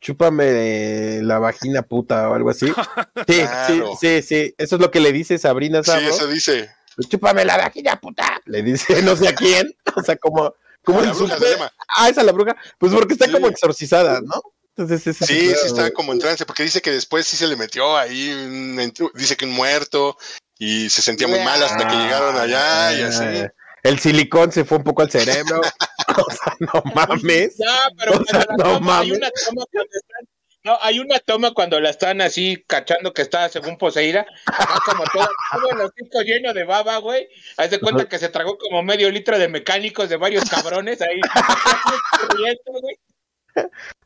Chúpame 0.00 1.20
la 1.22 1.38
vagina 1.38 1.82
puta 1.82 2.28
o 2.30 2.34
algo 2.34 2.50
así. 2.50 2.66
Sí, 3.28 3.40
Claro. 3.40 3.92
sí, 4.00 4.22
sí, 4.22 4.22
sí. 4.22 4.54
Eso 4.56 4.76
es 4.76 4.80
lo 4.80 4.90
que 4.90 5.00
le 5.00 5.12
dice 5.12 5.36
Sabrina 5.38 5.82
Sí, 5.82 5.90
eso 6.08 6.26
dice. 6.28 6.70
Chúpame 7.08 7.44
la 7.44 7.56
vagina 7.56 8.00
puta. 8.00 8.40
Le 8.46 8.62
dice 8.62 9.02
no 9.02 9.16
sé 9.16 9.28
a 9.28 9.34
quién. 9.34 9.68
O 9.96 10.02
sea, 10.02 10.16
como, 10.16 10.54
como 10.84 11.00
La 11.00 11.08
en 11.10 11.16
bruja 11.16 11.38
Selema. 11.38 11.72
Ah, 11.96 12.08
esa 12.08 12.20
es 12.20 12.26
la 12.26 12.32
bruja. 12.32 12.56
Pues 12.78 12.92
porque 12.92 13.14
está 13.14 13.26
Sí. 13.26 13.32
como 13.32 13.48
exorcizada, 13.48 14.20
¿no? 14.20 14.40
Entonces, 14.76 15.16
Sí, 15.16 15.24
sí 15.24 15.52
está 15.66 15.90
como 15.90 16.12
en 16.12 16.20
trance, 16.20 16.46
porque 16.46 16.62
dice 16.62 16.80
que 16.80 16.92
después 16.92 17.26
sí 17.26 17.36
se 17.36 17.48
le 17.48 17.56
metió 17.56 17.96
ahí, 17.96 18.30
un 18.30 18.92
dice 19.14 19.36
que 19.36 19.44
un 19.44 19.50
muerto, 19.50 20.16
y 20.56 20.88
se 20.88 21.02
sentía 21.02 21.26
muy 21.26 21.40
mal 21.40 21.60
hasta 21.60 21.88
que 21.88 21.96
llegaron 21.96 22.36
allá 22.36 22.92
y 22.92 23.02
así. 23.02 23.24
Ah, 23.78 23.88
El 23.88 23.98
silicón 23.98 24.52
se 24.52 24.64
fue 24.64 24.78
un 24.78 24.84
poco 24.84 25.02
al 25.02 25.10
cerebro. 25.10 25.60
o 26.26 26.30
sea, 26.30 26.56
no 26.60 26.82
mames. 26.94 27.56
No, 27.58 27.72
pero 27.96 28.12
O 28.20 28.24
sea, 28.24 28.46
no 28.50 28.56
toma, 28.56 29.00
hay 29.00 29.08
mames. 29.10 29.18
una 29.18 29.30
toma 29.30 29.64
cuando 29.72 29.90
están. 29.92 30.28
No, 30.64 30.76
hay 30.82 30.98
una 30.98 31.18
toma 31.20 31.54
cuando 31.54 31.80
la 31.80 31.88
están 31.88 32.20
así 32.20 32.62
cachando 32.66 33.14
que 33.14 33.22
está 33.22 33.48
según 33.48 33.78
poseída, 33.78 34.26
está 34.50 34.80
como 34.84 35.04
todo, 35.04 35.28
todo 35.52 35.70
el 35.70 35.80
hocico 35.80 36.20
lleno 36.22 36.52
de 36.52 36.64
baba, 36.64 36.98
güey. 36.98 37.28
Haz 37.56 37.70
de 37.70 37.80
cuenta 37.80 38.08
que 38.08 38.18
se 38.18 38.28
tragó 38.28 38.58
como 38.58 38.82
medio 38.82 39.08
litro 39.10 39.38
de 39.38 39.48
mecánicos 39.48 40.08
de 40.08 40.16
varios 40.16 40.44
cabrones 40.50 41.00
ahí. 41.00 41.20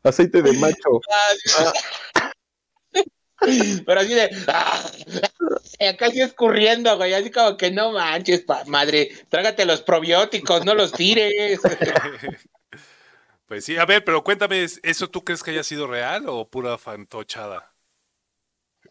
Aceite 0.03 0.41
de 0.41 0.53
macho. 0.53 1.01
Pero 3.85 3.99
así 3.99 4.13
de. 4.13 4.29
ah, 4.47 4.91
y 5.79 5.85
acá 5.85 6.09
sí 6.09 6.21
escurriendo, 6.21 6.95
güey. 6.97 7.13
Así 7.13 7.29
como 7.31 7.57
que 7.57 7.71
no 7.71 7.91
manches, 7.91 8.41
pa- 8.41 8.63
madre. 8.65 9.11
Trágate 9.29 9.65
los 9.65 9.81
probióticos, 9.81 10.65
no 10.65 10.73
los 10.75 10.91
tires. 10.91 11.59
Pues 13.45 13.65
sí, 13.65 13.77
a 13.77 13.85
ver, 13.85 14.03
pero 14.03 14.23
cuéntame, 14.23 14.63
¿eso 14.63 15.09
tú 15.09 15.23
crees 15.23 15.43
que 15.43 15.51
haya 15.51 15.63
sido 15.63 15.85
real 15.85 16.23
o 16.27 16.49
pura 16.49 16.77
fantochada? 16.77 17.75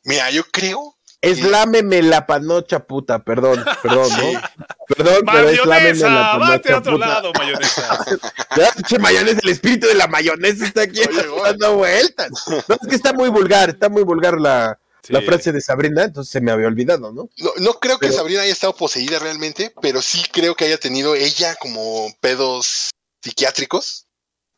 Mira, 0.05 0.31
yo 0.31 0.45
creo, 0.45 0.97
Eslámeme 1.23 2.03
la 2.03 2.27
panocha 2.27 2.81
puta, 2.85 3.21
perdón, 3.21 3.65
perdón, 3.83 4.11
¿no? 4.11 4.41
Perdón, 4.89 5.23
pero 5.25 5.49
es 5.49 5.65
lámeme 5.65 5.95
¡Mayonesa! 5.95 6.09
la 6.11 6.37
¡Vate 6.39 6.45
a 6.45 6.59
panocha 6.59 6.79
otro 6.79 6.93
puta. 6.95 7.07
lado, 7.07 7.33
mayonesa! 7.39 8.05
Ya, 8.57 8.73
pinche 8.73 8.99
mayonesa, 8.99 9.41
el 9.43 9.49
espíritu 9.49 9.87
de 9.87 9.95
la 9.95 10.07
mayonesa 10.09 10.67
está 10.67 10.83
aquí 10.83 11.01
Oye, 11.01 11.25
dando 11.43 11.77
vueltas. 11.77 12.31
No, 12.49 12.59
es 12.59 12.89
que 12.89 12.97
está 12.97 13.13
muy 13.15 13.31
vulgar, 13.31 13.71
está 13.71 13.89
muy 13.89 14.03
vulgar 14.03 14.39
la, 14.41 14.79
Sí. 15.05 15.13
la 15.13 15.21
frase 15.23 15.51
de 15.51 15.61
Sabrina, 15.61 16.05
entonces 16.05 16.31
se 16.31 16.41
me 16.41 16.53
había 16.53 16.69
olvidado, 16.69 17.13
¿no? 17.13 17.29
no, 17.39 17.51
no 17.59 17.73
creo 17.81 17.99
que 17.99 18.13
Sabrina 18.13 18.43
haya 18.43 18.53
estado 18.53 18.77
poseída 18.77 19.19
realmente, 19.19 19.75
pero 19.83 20.01
sí 20.01 20.23
creo 20.33 20.55
que 20.55 20.67
haya 20.67 20.79
tenido 20.79 21.17
ella 21.17 21.57
como 21.57 22.07
pedos 22.21 22.91
psiquiátricos 23.21 24.02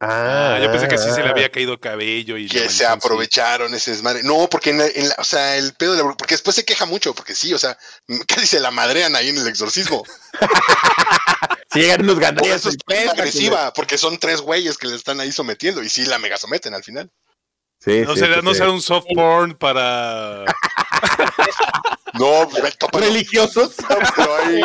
Ah, 0.06 0.58
yo 0.62 0.70
pensé 0.70 0.86
que 0.88 0.98
sí 0.98 1.10
se 1.10 1.22
le 1.22 1.30
había 1.30 1.50
caído 1.50 1.72
el 1.72 1.80
cabello 1.80 2.36
y... 2.36 2.46
que 2.48 2.68
se 2.68 2.84
aprovecharon 2.84 3.74
ese 3.74 3.92
desmadre. 3.92 4.22
No, 4.22 4.48
porque 4.50 4.70
en 4.70 4.78
la- 4.78 4.86
en 4.86 5.08
la- 5.08 5.14
o 5.18 5.24
sea, 5.24 5.56
el 5.56 5.72
pedo 5.74 5.92
de 5.94 6.02
la 6.04 6.14
porque 6.14 6.34
después 6.34 6.54
se 6.54 6.64
queja 6.64 6.84
mucho, 6.84 7.14
porque 7.14 7.34
sí, 7.34 7.54
o 7.54 7.58
sea, 7.58 7.78
casi 8.26 8.46
se 8.46 8.60
la 8.60 8.70
madrean 8.70 9.16
ahí 9.16 9.30
en 9.30 9.38
el 9.38 9.48
exorcismo. 9.48 10.04
Si 11.72 11.80
llegan 11.80 12.06
Por 12.06 12.20
gandallas 12.20 12.56
eso 12.60 12.68
es 12.68 12.76
tan 12.76 13.08
agresiva, 13.08 13.72
porque 13.72 13.98
son 13.98 14.16
tres 14.18 14.40
güeyes 14.40 14.78
que 14.78 14.86
le 14.86 14.94
están 14.94 15.18
ahí 15.18 15.32
sometiendo 15.32 15.82
y 15.82 15.88
sí 15.88 16.04
la 16.04 16.20
mega 16.20 16.36
someten 16.36 16.72
al 16.72 16.84
final. 16.84 17.10
Sí, 17.80 18.02
No 18.02 18.14
sí, 18.14 18.20
será, 18.20 18.36
sí, 18.36 18.40
no 18.44 18.52
sí. 18.52 18.58
será 18.58 18.70
un 18.70 18.80
soft 18.80 19.06
porn 19.12 19.56
para... 19.56 20.44
No, 22.14 22.48
religiosos. 22.92 23.72
Pero 24.14 24.36
hay 24.36 24.60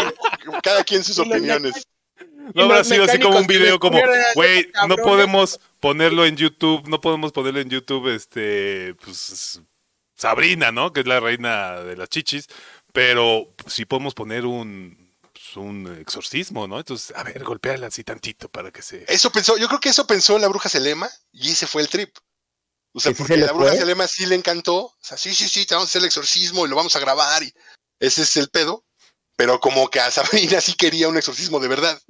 cada 0.62 0.84
quien 0.84 1.04
sus 1.04 1.18
los 1.18 1.28
opiniones. 1.28 1.74
No 2.54 2.64
habrá 2.64 2.84
sido 2.84 3.04
así 3.04 3.20
como 3.20 3.40
un 3.40 3.48
video 3.48 3.80
como, 3.80 4.00
güey, 4.36 4.66
no 4.88 4.96
cabrones". 4.96 5.06
podemos 5.06 5.60
ponerlo 5.80 6.26
en 6.26 6.38
YouTube, 6.38 6.88
no 6.88 7.02
podemos 7.02 7.32
ponerlo 7.32 7.60
en 7.60 7.70
YouTube, 7.70 8.14
este, 8.14 8.96
pues, 9.04 9.62
Sabrina, 10.16 10.72
¿no? 10.72 10.92
Que 10.92 11.02
es 11.02 11.08
la 11.08 11.20
reina 11.20 11.82
de 11.82 11.96
las 11.96 12.10
chichis, 12.10 12.48
pero 12.94 13.54
sí 13.68 13.86
podemos 13.86 14.14
poner 14.14 14.46
un, 14.46 15.14
pues, 15.32 15.58
un 15.58 15.98
exorcismo, 16.00 16.68
¿no? 16.68 16.78
Entonces, 16.78 17.16
a 17.16 17.24
ver, 17.24 17.44
golpeala 17.44 17.88
así 17.88 18.04
tantito 18.04 18.50
para 18.50 18.72
que 18.72 18.82
se... 18.82 19.06
Eso 19.08 19.32
pensó, 19.32 19.58
yo 19.58 19.68
creo 19.68 19.80
que 19.80 19.90
eso 19.90 20.06
pensó 20.06 20.38
la 20.38 20.48
bruja 20.48 20.70
Selema 20.70 21.10
y 21.32 21.52
ese 21.52 21.68
fue 21.68 21.82
el 21.82 21.90
trip. 21.90 22.16
O 22.94 23.00
sea, 23.00 23.12
¿Que 23.12 23.18
sí 23.18 23.24
porque 23.24 23.36
se 23.36 23.46
la 23.46 23.54
bruja? 23.54 23.76
Selema 23.76 24.08
sí 24.08 24.26
le 24.26 24.36
encantó. 24.36 24.78
O 24.78 24.98
sea, 25.00 25.18
sí, 25.18 25.34
sí, 25.34 25.48
sí, 25.48 25.66
te 25.66 25.76
vamos 25.76 25.88
a 25.88 25.92
hacer 25.92 26.02
el 26.02 26.08
exorcismo 26.08 26.66
y 26.66 26.70
lo 26.70 26.76
vamos 26.76 26.96
a 26.96 27.00
grabar. 27.00 27.44
Y 27.44 27.54
ese 28.00 28.24
es 28.24 28.36
el 28.38 28.50
pedo. 28.50 28.84
Pero 29.36 29.60
como 29.60 29.90
que 29.90 30.02
a 30.02 30.12
Sabrina 30.12 30.60
sí 30.60 30.74
quería 30.74 31.08
un 31.08 31.18
exorcismo 31.18 31.60
de 31.60 31.70
verdad. 31.70 32.02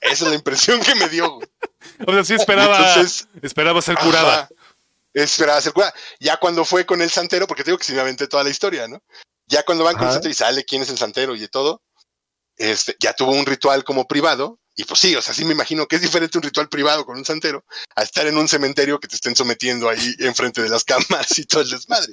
Esa 0.00 0.24
es 0.24 0.30
la 0.30 0.34
impresión 0.34 0.80
que 0.80 0.94
me 0.94 1.08
dio. 1.08 1.30
güey. 1.30 1.48
O 2.06 2.12
sea, 2.12 2.24
sí 2.24 2.34
esperaba, 2.34 2.76
Entonces, 2.76 3.28
esperaba 3.42 3.82
ser 3.82 3.96
curada. 3.96 4.34
Ajá. 4.34 4.48
Esperaba 5.12 5.60
ser 5.60 5.72
curada. 5.72 5.94
Ya 6.20 6.36
cuando 6.38 6.64
fue 6.64 6.86
con 6.86 7.02
el 7.02 7.10
santero, 7.10 7.46
porque 7.46 7.64
te 7.64 7.70
digo 7.70 7.78
que 7.78 7.84
sí 7.84 7.92
me 7.92 8.00
aventé 8.00 8.28
toda 8.28 8.44
la 8.44 8.50
historia, 8.50 8.86
¿no? 8.88 9.02
Ya 9.46 9.64
cuando 9.64 9.84
van 9.84 9.96
con 9.96 10.06
el 10.06 10.12
santero 10.12 10.30
y 10.30 10.34
sale 10.34 10.64
quién 10.64 10.82
es 10.82 10.90
el 10.90 10.98
santero 10.98 11.34
y 11.34 11.40
de 11.40 11.48
todo, 11.48 11.82
este, 12.56 12.94
ya 13.00 13.12
tuvo 13.12 13.32
un 13.32 13.46
ritual 13.46 13.84
como 13.84 14.06
privado. 14.06 14.58
Y 14.76 14.84
pues 14.84 15.00
sí, 15.00 15.16
o 15.16 15.20
sea, 15.20 15.34
sí 15.34 15.44
me 15.44 15.52
imagino 15.52 15.86
que 15.86 15.96
es 15.96 16.02
diferente 16.02 16.38
un 16.38 16.44
ritual 16.44 16.68
privado 16.68 17.04
con 17.04 17.18
un 17.18 17.24
santero 17.24 17.64
a 17.96 18.02
estar 18.02 18.26
en 18.26 18.38
un 18.38 18.48
cementerio 18.48 19.00
que 19.00 19.08
te 19.08 19.16
estén 19.16 19.34
sometiendo 19.34 19.88
ahí 19.88 20.14
enfrente 20.20 20.62
de 20.62 20.68
las 20.68 20.84
cámaras 20.84 21.38
y 21.38 21.44
todo 21.44 21.62
el 21.62 21.70
desmadre. 21.70 22.12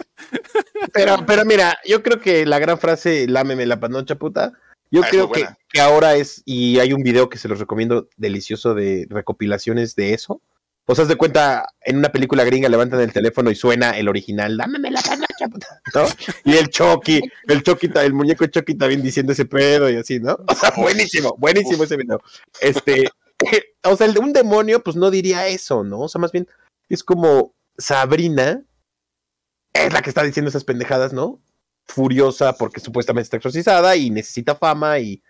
Pero, 0.91 1.25
pero 1.25 1.45
mira, 1.45 1.78
yo 1.86 2.01
creo 2.01 2.19
que 2.19 2.45
la 2.45 2.59
gran 2.59 2.80
frase, 2.80 3.28
lámeme 3.28 3.65
la 3.65 3.80
panocha 3.80 4.15
puta, 4.15 4.53
yo 4.91 5.03
Ah, 5.03 5.07
creo 5.09 5.31
que, 5.31 5.45
ahora 5.79 6.15
es, 6.15 6.41
y 6.45 6.79
hay 6.79 6.93
un 6.93 7.03
video 7.03 7.29
que 7.29 7.38
se 7.38 7.47
los 7.47 7.59
recomiendo 7.59 8.09
delicioso 8.17 8.73
de 8.73 9.07
recopilaciones 9.09 9.95
de 9.95 10.13
eso. 10.13 10.41
O 10.89 10.95
sea, 10.95 11.03
de 11.03 11.17
cuenta, 11.17 11.67
en 11.81 11.97
una 11.97 12.09
película 12.13 12.45
gringa 12.45 12.69
levantan 12.69 13.01
el 13.01 13.11
teléfono 13.11 13.51
y 13.51 13.55
suena 13.55 13.97
el 13.97 14.07
original, 14.07 14.55
lámeme 14.55 14.89
la 14.89 15.01
panocha 15.01 15.49
puta, 15.51 15.81
¿no? 15.93 16.05
Y 16.45 16.55
el 16.55 16.69
Chucky, 16.69 17.19
el 17.47 17.61
Chucky, 17.61 17.89
el 17.95 18.13
muñeco 18.13 18.45
Chucky 18.45 18.75
también 18.75 19.01
diciendo 19.01 19.33
ese 19.33 19.45
pedo 19.45 19.89
y 19.89 19.97
así, 19.97 20.19
¿no? 20.19 20.38
O 20.47 20.55
sea, 20.55 20.71
buenísimo, 20.77 21.35
buenísimo 21.38 21.83
ese 21.83 21.97
video. 21.97 22.21
Este, 22.61 23.09
o 23.83 23.97
sea, 23.97 24.07
un 24.19 24.31
demonio, 24.31 24.81
pues 24.81 24.95
no 24.95 25.11
diría 25.11 25.47
eso, 25.47 25.83
¿no? 25.83 25.99
O 25.99 26.07
sea, 26.07 26.21
más 26.21 26.31
bien 26.31 26.47
es 26.88 27.03
como 27.03 27.53
Sabrina 27.77 28.63
es 29.73 29.93
la 29.93 30.01
que 30.01 30.09
está 30.09 30.23
diciendo 30.23 30.49
esas 30.49 30.63
pendejadas, 30.63 31.13
¿no? 31.13 31.39
Furiosa 31.88 32.53
porque 32.53 32.79
supuestamente 32.79 33.25
está 33.25 33.38
exorcizada 33.38 33.95
y 33.95 34.09
necesita 34.09 34.55
fama 34.55 34.99
y 34.99 35.21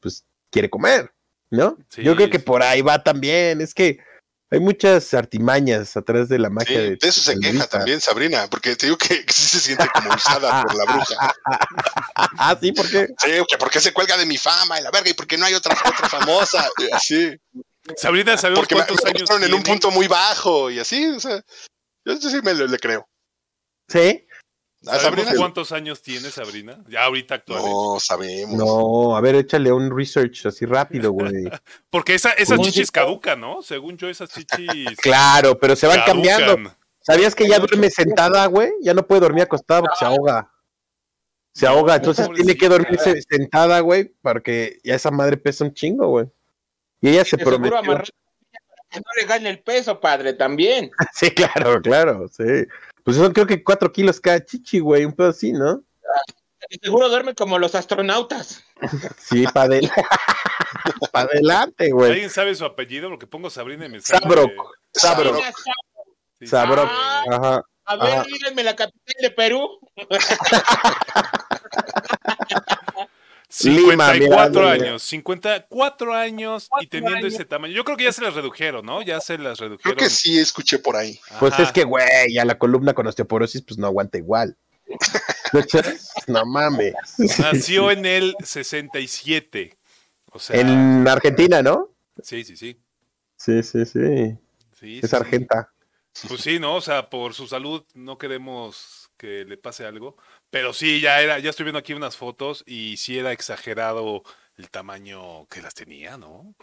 pues 0.00 0.24
quiere 0.50 0.68
comer, 0.68 1.12
¿no? 1.50 1.78
Sí. 1.88 2.02
Yo 2.02 2.16
creo 2.16 2.30
que 2.30 2.38
por 2.40 2.62
ahí 2.62 2.82
va 2.82 3.02
también. 3.02 3.60
Es 3.60 3.74
que 3.74 3.98
hay 4.52 4.58
muchas 4.58 5.14
artimañas 5.14 5.96
atrás 5.96 6.28
de 6.28 6.38
la 6.40 6.48
Sí, 6.48 6.54
magia 6.54 6.80
de, 6.80 6.96
de 6.96 7.08
eso 7.08 7.20
se 7.20 7.38
queja 7.38 7.66
también 7.68 8.00
Sabrina, 8.00 8.48
porque 8.50 8.74
te 8.74 8.86
digo 8.86 8.98
que, 8.98 9.24
que 9.24 9.32
sí 9.32 9.42
se 9.42 9.60
siente 9.60 9.88
como 9.94 10.12
usada 10.12 10.64
por 10.64 10.74
la 10.74 10.84
bruja. 10.84 11.34
Ah, 12.36 12.56
sí, 12.60 12.72
porque 12.72 13.08
Sí, 13.18 13.30
por 13.58 13.70
qué 13.70 13.80
se 13.80 13.92
cuelga 13.92 14.16
de 14.16 14.26
mi 14.26 14.36
fama 14.36 14.78
y 14.78 14.82
la 14.82 14.90
verga 14.90 15.08
y 15.10 15.14
por 15.14 15.26
qué 15.26 15.38
no 15.38 15.46
hay 15.46 15.54
otra, 15.54 15.74
otra 15.74 16.08
famosa. 16.08 16.68
Y 16.78 16.90
así. 16.92 17.36
Sabrina, 17.96 18.36
¿sabemos 18.36 18.60
Porque 18.60 18.74
me, 18.74 18.80
cuántos 18.80 19.04
me 19.04 19.10
años 19.10 19.22
pusieron 19.22 19.44
en 19.44 19.54
un 19.54 19.62
punto 19.62 19.90
muy 19.90 20.06
bajo 20.06 20.70
y 20.70 20.78
así, 20.78 21.06
o 21.08 21.20
sea, 21.20 21.42
yo 22.04 22.16
sí 22.16 22.40
me 22.42 22.54
le, 22.54 22.68
le 22.68 22.78
creo. 22.78 23.08
sí. 23.88 24.26
¿A 24.86 24.96
¿Sabemos 24.96 25.24
Sabrina? 25.24 25.32
cuántos 25.36 25.72
años 25.72 26.00
tiene 26.02 26.30
Sabrina? 26.30 26.78
Ya 26.88 27.04
ahorita 27.04 27.34
actuales. 27.34 27.66
No 27.66 28.00
sabemos. 28.00 28.54
No, 28.54 29.14
a 29.14 29.20
ver, 29.20 29.34
échale 29.34 29.70
un 29.70 29.94
research 29.94 30.46
así 30.46 30.64
rápido, 30.64 31.12
güey. 31.12 31.32
Porque 31.90 32.14
esa, 32.14 32.30
esas 32.32 32.58
chichis 32.60 32.90
caducan, 32.90 33.40
¿no? 33.40 33.62
Según 33.62 33.98
yo, 33.98 34.08
esas 34.08 34.30
chichis 34.30 34.96
Claro, 35.02 35.58
pero 35.58 35.76
se 35.76 35.86
van 35.86 36.00
caducan. 36.00 36.22
cambiando. 36.22 36.74
¿Sabías 37.00 37.34
que 37.34 37.46
ya 37.46 37.58
duerme 37.58 37.90
sentada, 37.90 38.46
güey? 38.46 38.70
Ya 38.80 38.94
no 38.94 39.06
puede 39.06 39.20
dormir 39.20 39.42
acostada 39.42 39.80
porque 39.80 39.96
se 39.98 40.04
ahoga. 40.06 40.50
Se 41.52 41.66
ahoga, 41.66 41.96
entonces 41.96 42.28
tiene 42.34 42.56
que 42.56 42.68
dormirse 42.68 43.20
sentada, 43.22 43.80
güey, 43.80 44.14
porque 44.22 44.78
ya 44.84 44.94
esa 44.94 45.10
madre 45.10 45.36
pesa 45.36 45.64
un 45.64 45.74
chingo, 45.74 46.08
güey. 46.08 46.26
Y 47.00 47.08
ella 47.08 47.24
se 47.24 47.36
prometió. 47.36 47.76
amarrar 47.76 48.06
para 48.06 48.88
que 48.90 48.98
no 49.00 49.20
le 49.20 49.26
gane 49.26 49.50
el 49.50 49.60
peso, 49.60 50.00
padre, 50.00 50.32
también. 50.34 50.90
Sí, 51.14 51.30
claro, 51.32 51.82
claro, 51.82 52.28
sí. 52.28 52.44
Pues 53.04 53.16
son 53.16 53.32
creo 53.32 53.46
que 53.46 53.62
cuatro 53.64 53.92
kilos 53.92 54.20
cada 54.20 54.44
chichi, 54.44 54.78
güey, 54.80 55.04
un 55.04 55.12
pedo 55.12 55.28
así, 55.30 55.52
¿no? 55.52 55.82
seguro 56.82 57.08
duerme 57.08 57.34
como 57.34 57.58
los 57.58 57.74
astronautas. 57.74 58.62
Sí, 59.18 59.44
para 59.52 59.66
adelante. 59.66 60.02
para 61.12 61.28
adelante, 61.30 61.90
güey. 61.90 62.12
¿Alguien 62.12 62.30
sabe 62.30 62.54
su 62.54 62.64
apellido? 62.64 63.08
Porque 63.08 63.26
pongo 63.26 63.50
Sabrina 63.50 63.86
y 63.86 63.88
me 63.88 64.00
sale- 64.00 64.20
Sabroc. 64.22 64.50
Sabro. 64.92 65.32
Mira, 65.34 65.52
Sí, 66.38 66.46
Sabroc. 66.46 66.88
Ah. 66.90 67.24
Ajá. 67.30 67.62
A 67.84 67.96
ver, 67.96 68.12
Ajá. 68.14 68.24
díganme 68.24 68.62
la 68.64 68.76
capital 68.76 69.14
de 69.20 69.30
Perú. 69.30 69.78
54 73.52 74.14
Lima, 74.14 74.48
mira, 74.68 74.70
años, 74.72 75.02
54 75.02 76.14
años 76.14 76.68
y 76.80 76.86
teniendo 76.86 77.18
años. 77.18 77.34
ese 77.34 77.44
tamaño. 77.44 77.74
Yo 77.74 77.84
creo 77.84 77.96
que 77.96 78.04
ya 78.04 78.12
se 78.12 78.22
las 78.22 78.34
redujeron, 78.34 78.86
¿no? 78.86 79.02
Ya 79.02 79.20
se 79.20 79.38
las 79.38 79.58
Creo 79.58 79.70
redujeron. 79.70 79.98
que 79.98 80.08
sí 80.08 80.38
escuché 80.38 80.78
por 80.78 80.94
ahí. 80.96 81.18
Pues 81.40 81.52
Ajá. 81.54 81.64
es 81.64 81.72
que, 81.72 81.82
güey, 81.84 82.32
ya 82.32 82.44
la 82.44 82.58
columna 82.58 82.94
con 82.94 83.06
osteoporosis, 83.08 83.62
pues 83.62 83.76
no 83.78 83.86
aguanta 83.88 84.18
igual. 84.18 84.56
no 86.28 86.46
mames. 86.46 86.94
Nació 87.38 87.90
en 87.90 88.06
el 88.06 88.34
67. 88.42 89.76
O 90.32 90.38
sea, 90.38 90.60
En 90.60 91.06
Argentina, 91.08 91.62
¿no? 91.62 91.90
sí, 92.22 92.44
sí, 92.44 92.56
sí. 92.56 92.80
Sí, 93.36 93.62
sí, 93.62 93.84
sí. 93.84 94.36
sí, 94.78 95.00
Es 95.02 95.10
sí. 95.10 95.16
argenta. 95.16 95.72
Pues 96.28 96.40
sí, 96.42 96.58
¿no? 96.58 96.76
O 96.76 96.80
sea, 96.80 97.08
por 97.08 97.34
su 97.34 97.46
salud 97.46 97.84
no 97.94 98.18
queremos 98.18 99.10
que 99.16 99.44
le 99.44 99.56
pase 99.56 99.86
algo. 99.86 100.16
Pero 100.50 100.72
sí, 100.72 101.00
ya 101.00 101.20
era, 101.20 101.38
ya 101.38 101.50
estoy 101.50 101.64
viendo 101.64 101.78
aquí 101.78 101.92
unas 101.94 102.16
fotos 102.16 102.64
y 102.66 102.96
sí 102.96 103.18
era 103.18 103.32
exagerado 103.32 104.22
el 104.56 104.68
tamaño 104.70 105.46
que 105.48 105.62
las 105.62 105.74
tenía, 105.74 106.16
¿no? 106.16 106.54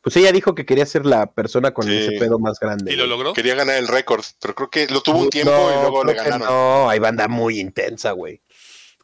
Pues 0.00 0.16
ella 0.16 0.32
dijo 0.32 0.54
que 0.54 0.64
quería 0.66 0.86
ser 0.86 1.06
la 1.06 1.32
persona 1.32 1.72
con 1.72 1.86
Sí. 1.86 1.96
ese 1.96 2.12
pedo 2.18 2.38
más 2.38 2.58
grande. 2.60 2.92
¿Y 2.92 2.96
lo 2.96 3.06
logró? 3.06 3.32
Quería 3.32 3.54
ganar 3.54 3.76
el 3.76 3.88
récord, 3.88 4.24
pero 4.40 4.54
creo 4.54 4.70
que 4.70 4.86
lo 4.88 5.00
tuvo 5.02 5.18
un 5.18 5.24
No, 5.24 5.30
tiempo 5.30 5.50
y 5.52 5.80
luego 5.80 6.04
le 6.04 6.14
ganaron. 6.14 6.40
No, 6.48 6.88
hay 6.88 6.98
banda 6.98 7.28
muy 7.28 7.58
intensa, 7.60 8.12
güey. 8.12 8.40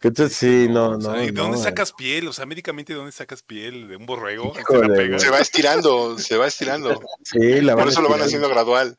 Entonces 0.00 0.36
sí, 0.36 0.66
no, 0.68 0.90
O 0.90 0.94
no. 0.98 1.00
sea, 1.00 1.12
¿De 1.12 1.32
no, 1.32 1.42
dónde 1.42 1.56
güey. 1.56 1.64
sacas 1.68 1.92
piel? 1.92 2.28
O 2.28 2.32
sea, 2.32 2.44
médicamente, 2.46 2.92
¿de 2.92 2.98
dónde 2.98 3.12
sacas 3.12 3.42
piel? 3.42 3.88
¿De 3.88 3.96
un 3.96 4.04
borrego? 4.06 4.54
¿Se 4.54 4.60
Híjole, 4.60 4.88
la 4.88 4.94
pega? 4.94 5.08
güey. 5.08 5.20
Se 5.20 5.30
va 5.30 5.38
estirando, 5.38 6.18
se 6.18 6.36
va 6.36 6.46
estirando. 6.46 7.00
Sí, 7.24 7.60
la 7.62 7.74
Por 7.74 7.88
eso 7.88 8.02
lo 8.02 8.08
van 8.10 8.20
haciendo 8.20 8.48
gradual. 8.48 8.98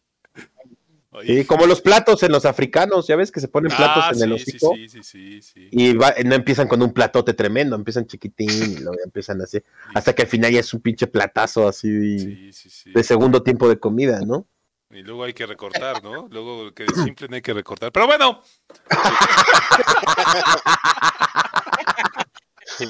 Sí, 1.24 1.46
como 1.46 1.66
los 1.66 1.82
platos 1.82 2.24
en 2.24 2.32
los 2.32 2.46
africanos, 2.46 3.08
ya 3.08 3.16
ves 3.16 3.32
que 3.32 3.40
se 3.40 3.48
ponen 3.48 3.72
platos 3.76 4.04
ah, 4.08 4.12
en 4.14 4.22
el 4.24 4.34
hocico 4.34 4.74
sí, 4.76 5.42
sí, 5.42 5.68
y 5.72 5.94
va- 5.94 6.14
no 6.26 6.36
empiezan 6.36 6.68
con 6.68 6.82
un 6.82 6.94
platote 6.94 7.34
tremendo, 7.34 7.76
empiezan 7.76 8.06
chiquitín 8.08 8.50
y 8.50 8.50
luego 8.84 8.98
empiezan 9.04 9.42
así, 9.42 9.62
hasta 9.94 10.14
que 10.14 10.24
al 10.24 10.28
final 10.28 10.52
ya 10.52 10.60
es 10.60 10.74
un 10.74 10.82
pinche 10.82 11.08
platazo 11.08 11.68
así 11.68 12.20
Sí, 12.20 12.54
sí, 12.54 12.70
sí. 12.70 12.92
de 12.92 13.04
segundo 13.04 13.44
tiempo 13.44 13.70
de 13.70 13.80
comida, 13.80 14.22
¿no? 14.22 14.48
Y 14.92 15.02
luego 15.02 15.24
hay 15.24 15.34
que 15.34 15.46
recortar, 15.46 16.02
¿no? 16.04 16.28
Luego 16.32 16.74
que 16.74 16.86
de 16.86 16.94
simple 16.94 17.28
no 17.28 17.36
hay 17.36 17.42
que 17.42 17.54
recortar. 17.54 17.92
Pero 17.92 18.08
bueno, 18.08 18.42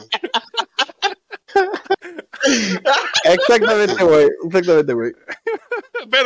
Exactamente, 3.23 4.03
güey, 4.03 4.27
exactamente, 4.45 4.93
güey. 4.93 5.11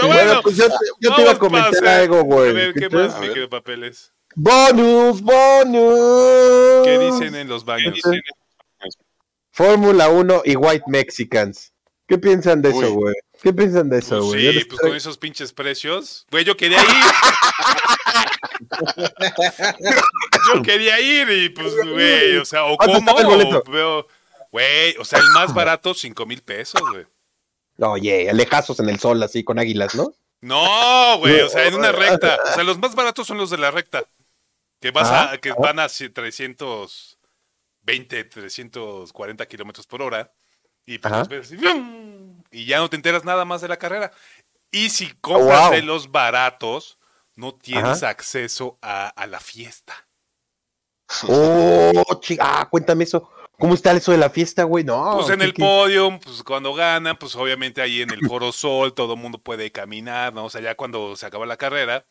Bueno, 0.07 0.23
bueno. 0.25 0.41
pues 0.43 0.57
yo, 0.57 0.67
te- 0.67 0.73
yo 0.99 1.15
te 1.15 1.21
iba 1.21 1.31
a 1.31 1.35
a 1.35 1.39
comentar 1.39 1.87
algo, 1.87 2.17
A 2.17 2.21
güey. 2.23 2.53
ver, 2.53 2.73
¿qué 2.73 2.87
¿Qué 2.87 2.95
más, 2.95 3.19
mi 3.19 3.27
querido 3.27 3.49
Papeles? 3.49 4.13
Bonus, 4.35 5.21
bonus. 5.21 6.85
¿Qué 6.85 6.97
dicen 6.99 7.35
en 7.35 7.47
los 7.49 7.65
baños? 7.65 7.99
Fórmula 9.51 10.09
1 10.09 10.41
y 10.45 10.55
White 10.55 10.85
Mexicans. 10.87 11.73
¿Qué 12.07 12.17
piensan 12.17 12.61
de 12.61 12.69
eso, 12.69 12.93
güey? 12.93 13.15
¿Qué 13.41 13.53
piensan 13.53 13.89
de 13.89 13.99
eso, 13.99 14.17
Pues 14.19 14.25
güey? 14.29 14.53
Sí, 14.53 14.65
pues 14.65 14.79
traigo- 14.79 14.87
con 14.89 14.95
esos 14.97 15.17
pinches 15.17 15.51
precios. 15.53 16.25
Güey, 16.31 16.43
yo 16.45 16.55
quería 16.57 16.81
ir. 16.81 16.87
yo 20.55 20.61
quería 20.61 20.99
ir 20.99 21.29
y 21.29 21.49
pues, 21.49 21.75
güey, 21.75 22.37
o 22.37 22.45
sea, 22.45 22.65
o 22.65 22.77
¿Cuánto 22.77 23.13
cómo, 23.13 23.59
o 23.59 23.63
veo, 23.71 24.07
güey, 24.51 24.95
o 24.97 25.05
sea, 25.05 25.19
el 25.19 25.27
más 25.33 25.53
barato, 25.53 25.93
cinco 25.93 26.25
mil 26.25 26.41
pesos, 26.41 26.81
güey. 26.91 27.05
Oye, 27.81 28.29
alejazos 28.29 28.79
en 28.79 28.89
el 28.89 28.99
sol, 28.99 29.21
así, 29.23 29.43
con 29.43 29.57
águilas, 29.59 29.95
¿no? 29.95 30.13
No, 30.41 31.17
güey, 31.19 31.41
o 31.41 31.49
sea, 31.49 31.67
en 31.67 31.75
una 31.75 31.91
recta. 31.91 32.39
O 32.49 32.53
sea, 32.53 32.63
los 32.63 32.79
más 32.79 32.95
baratos 32.95 33.27
son 33.27 33.37
los 33.37 33.49
de 33.49 33.57
la 33.57 33.71
recta. 33.71 34.03
Que 34.79 34.91
vas 34.91 35.11
a, 35.11 35.37
que 35.37 35.51
ajá. 35.51 35.59
van 35.59 35.79
a 35.79 35.89
320, 35.89 38.23
340 38.23 39.45
kilómetros 39.45 39.85
por 39.85 40.01
hora. 40.01 40.31
Y 40.85 40.97
pues 40.97 41.51
y 42.51 42.65
ya 42.65 42.79
no 42.79 42.89
te 42.89 42.95
enteras 42.95 43.25
nada 43.25 43.45
más 43.45 43.61
de 43.61 43.67
la 43.67 43.77
carrera. 43.77 44.11
Y 44.71 44.89
si 44.89 45.11
compras 45.21 45.63
wow. 45.63 45.71
de 45.71 45.81
los 45.81 46.11
baratos, 46.11 46.97
no 47.35 47.55
tienes 47.55 48.03
Ajá. 48.03 48.09
acceso 48.09 48.77
a, 48.81 49.09
a 49.09 49.27
la 49.27 49.39
fiesta. 49.39 50.07
Oh, 51.27 52.19
chi- 52.21 52.37
ah, 52.39 52.67
cuéntame 52.69 53.03
eso. 53.03 53.29
¿Cómo 53.59 53.73
está 53.73 53.91
eso 53.91 54.11
de 54.11 54.17
la 54.17 54.29
fiesta, 54.29 54.63
güey? 54.63 54.83
No. 54.83 55.17
Pues 55.17 55.29
en 55.29 55.39
¿qué- 55.39 55.45
el 55.45 55.53
qué? 55.53 55.61
podium, 55.61 56.19
pues 56.19 56.41
cuando 56.43 56.73
ganan, 56.73 57.17
pues 57.17 57.35
obviamente 57.35 57.81
ahí 57.81 58.01
en 58.01 58.11
el 58.11 58.25
Foro 58.27 58.51
Sol 58.51 58.93
todo 58.93 59.13
el 59.13 59.19
mundo 59.19 59.37
puede 59.37 59.71
caminar, 59.71 60.33
¿no? 60.33 60.45
O 60.45 60.49
sea, 60.49 60.61
ya 60.61 60.75
cuando 60.75 61.15
se 61.15 61.25
acaba 61.25 61.45
la 61.45 61.57
carrera, 61.57 62.05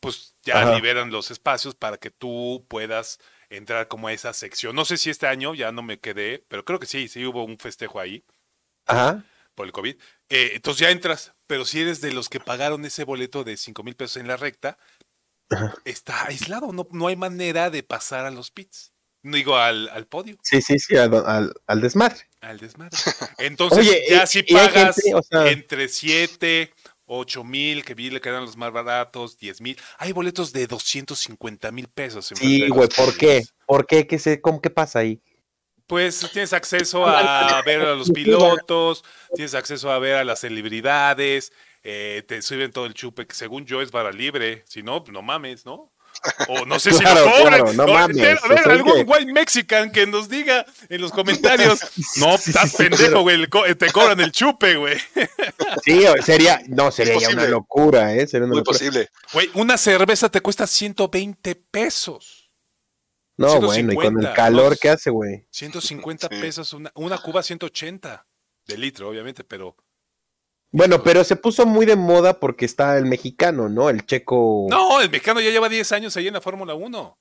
pues 0.00 0.36
ya 0.42 0.62
Ajá. 0.62 0.74
liberan 0.74 1.10
los 1.10 1.30
espacios 1.30 1.74
para 1.74 1.96
que 1.98 2.10
tú 2.10 2.64
puedas 2.68 3.18
entrar 3.50 3.88
como 3.88 4.08
a 4.08 4.12
esa 4.12 4.32
sección. 4.32 4.74
No 4.74 4.84
sé 4.84 4.96
si 4.96 5.10
este 5.10 5.26
año 5.26 5.54
ya 5.54 5.72
no 5.72 5.82
me 5.82 5.98
quedé, 6.00 6.44
pero 6.48 6.64
creo 6.64 6.78
que 6.78 6.86
sí, 6.86 7.08
sí 7.08 7.24
hubo 7.26 7.44
un 7.44 7.58
festejo 7.58 8.00
ahí 8.00 8.24
Ajá. 8.86 9.24
por 9.54 9.66
el 9.66 9.72
COVID. 9.72 9.96
Eh, 10.30 10.52
entonces 10.54 10.80
ya 10.80 10.90
entras, 10.90 11.34
pero 11.46 11.64
si 11.64 11.80
eres 11.80 12.00
de 12.00 12.12
los 12.12 12.28
que 12.28 12.40
pagaron 12.40 12.84
ese 12.84 13.04
boleto 13.04 13.44
de 13.44 13.56
5 13.56 13.82
mil 13.82 13.94
pesos 13.96 14.16
en 14.18 14.28
la 14.28 14.36
recta, 14.36 14.78
está 15.84 16.26
aislado, 16.26 16.72
no, 16.72 16.86
no 16.92 17.06
hay 17.08 17.16
manera 17.16 17.70
de 17.70 17.82
pasar 17.82 18.24
a 18.24 18.30
los 18.30 18.50
pits. 18.50 18.91
No 19.22 19.36
digo 19.36 19.56
al, 19.56 19.88
al 19.90 20.06
podio, 20.06 20.36
Sí, 20.42 20.60
sí, 20.62 20.78
sí, 20.78 20.96
al, 20.96 21.14
al, 21.14 21.52
al 21.66 21.80
desmadre. 21.80 22.16
al 22.40 22.58
desmadre. 22.58 22.96
Entonces 23.38 23.78
Oye, 23.78 24.02
ya 24.10 24.24
y- 24.24 24.26
si 24.26 24.40
y 24.40 24.52
pagas 24.52 24.96
gente, 24.96 25.14
o 25.14 25.22
sea- 25.22 25.48
entre 25.50 25.88
7, 25.88 26.72
8 27.06 27.44
mil, 27.44 27.84
que 27.84 27.94
vi 27.94 28.10
le 28.10 28.20
quedan 28.20 28.42
los 28.44 28.56
más 28.56 28.72
baratos, 28.72 29.36
10 29.38 29.60
mil. 29.60 29.78
Hay 29.98 30.12
boletos 30.12 30.52
de 30.52 30.66
250 30.66 31.70
mil 31.70 31.86
pesos. 31.88 32.30
en 32.32 32.36
Sí, 32.38 32.68
güey, 32.68 32.88
¿por 32.88 33.16
qué? 33.16 33.44
¿Por 33.66 33.86
qué? 33.86 34.06
¿Qué, 34.06 34.18
se, 34.18 34.40
cómo, 34.40 34.60
¿Qué 34.60 34.70
pasa 34.70 35.00
ahí? 35.00 35.20
Pues 35.86 36.28
tienes 36.32 36.52
acceso 36.52 37.04
a 37.06 37.62
ver 37.64 37.82
a 37.82 37.94
los 37.94 38.10
pilotos, 38.12 39.04
tienes 39.34 39.54
acceso 39.54 39.90
a 39.92 39.98
ver 39.98 40.16
a 40.16 40.24
las 40.24 40.40
celebridades, 40.40 41.52
eh, 41.84 42.22
te 42.26 42.40
suben 42.42 42.72
todo 42.72 42.86
el 42.86 42.94
chupe, 42.94 43.26
que 43.26 43.34
según 43.34 43.66
yo 43.66 43.82
es 43.82 43.90
vara 43.90 44.10
libre, 44.10 44.64
si 44.66 44.82
no, 44.82 45.04
no 45.12 45.22
mames, 45.22 45.64
¿no? 45.66 45.91
O 46.48 46.64
no 46.66 46.78
sé 46.78 46.92
si 46.92 47.02
lo 47.02 47.10
cobran. 47.10 47.46
claro, 47.48 47.72
no 47.72 47.84
O- 47.84 47.92
mames, 47.92 48.18
A 48.18 48.48
ver, 48.48 48.62
sea, 48.62 48.72
algún 48.72 48.94
que- 48.94 49.02
white 49.02 49.32
mexican 49.32 49.90
que 49.90 50.06
nos 50.06 50.28
diga 50.28 50.64
en 50.88 51.00
los 51.00 51.10
comentarios. 51.12 51.80
No, 52.16 52.36
Sí, 52.38 52.50
estás 52.50 52.70
sí, 52.70 52.76
pendejo, 52.78 53.22
güey. 53.22 53.46
co- 53.48 53.64
Te 53.76 53.90
cobran 53.90 54.20
el 54.20 54.32
chupe, 54.32 54.76
güey. 54.76 54.96
Sí, 55.84 56.04
sería, 56.24 56.60
no, 56.68 56.90
sería 56.92 57.18
ya 57.18 57.30
una 57.30 57.46
locura, 57.46 58.14
¿eh? 58.14 58.26
Sería 58.26 58.44
una 58.46 58.52
Muy 58.54 58.58
locura. 58.58 58.78
posible. 58.78 59.08
Güey, 59.32 59.50
una 59.54 59.76
cerveza 59.78 60.28
te 60.28 60.40
cuesta 60.40 60.66
120 60.66 61.54
pesos. 61.56 62.50
No, 63.38 63.60
bueno, 63.60 63.92
y 63.92 63.94
con 63.96 64.04
150, 64.04 64.28
el 64.28 64.34
calor 64.36 64.72
¿no? 64.72 64.76
que 64.78 64.88
hace, 64.90 65.10
güey. 65.10 65.46
150 65.50 66.28
Sí. 66.30 66.40
pesos, 66.40 66.72
una, 66.74 66.92
una 66.94 67.18
cuba 67.18 67.42
180 67.42 68.26
de 68.66 68.78
litro, 68.78 69.08
obviamente, 69.08 69.42
pero. 69.42 69.74
Bueno, 70.72 71.02
pero 71.02 71.22
se 71.22 71.36
puso 71.36 71.66
muy 71.66 71.84
de 71.84 71.96
moda 71.96 72.40
porque 72.40 72.64
está 72.64 72.96
el 72.96 73.04
mexicano, 73.04 73.68
¿no? 73.68 73.90
El 73.90 74.06
checo. 74.06 74.66
No, 74.70 75.00
el 75.00 75.10
mexicano 75.10 75.40
ya 75.40 75.50
lleva 75.50 75.68
10 75.68 75.92
años 75.92 76.16
ahí 76.16 76.28
en 76.28 76.34
la 76.34 76.40
Fórmula 76.40 76.74
1. 76.74 77.18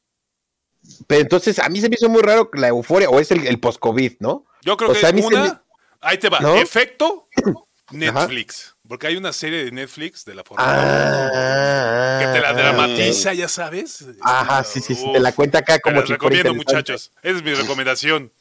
Pero 1.06 1.22
entonces 1.22 1.60
a 1.60 1.68
mí 1.70 1.80
se 1.82 1.89
me 1.89 1.95
hizo 1.95 2.10
muy 2.10 2.22
raro 2.22 2.49
la 2.54 2.70
euforia, 2.70 3.10
o 3.10 3.20
es 3.20 3.30
el, 3.32 3.45
el 3.45 3.60
post-COVID, 3.60 4.14
¿no? 4.20 4.45
Yo 4.64 4.78
creo 4.78 4.89
O 4.91 4.93
que 4.93 4.99
sea, 5.02 5.10
se 5.10 5.16
una. 5.22 5.43
me- 5.43 5.60
Ahí 5.99 6.18
te 6.18 6.30
va. 6.30 6.39
¿No? 6.39 6.56
Efecto 6.56 7.28
Netflix. 7.91 8.76
Porque 8.88 9.08
hay 9.08 9.16
una 9.18 9.32
serie 9.34 9.66
de 9.66 9.72
Netflix 9.72 10.26
de 10.26 10.34
la 10.34 10.43
Fórmula 10.43 10.72
1 10.72 10.82
Ah, 10.84 12.20
que 12.22 12.28
te 12.34 12.41
la 12.41 12.49
ah, 12.49 12.54
dramatiza, 12.54 13.34
ya 13.34 13.47
sabes. 13.47 14.06
Ajá, 14.22 14.64
sí, 14.64 14.82
sí, 14.82 14.95
sí. 14.95 15.06
Te 15.14 15.20
la 15.20 15.32
cuenta 15.34 15.60
acá 15.60 15.76
Te 15.76 15.82
como 15.82 15.97
si 16.02 16.08
fuera 16.08 16.14
recomiendo, 16.18 16.54
muchachos. 16.54 17.12
Esa 17.22 17.38
es 17.38 17.43
mi 17.43 17.54
recomendación. 17.54 18.32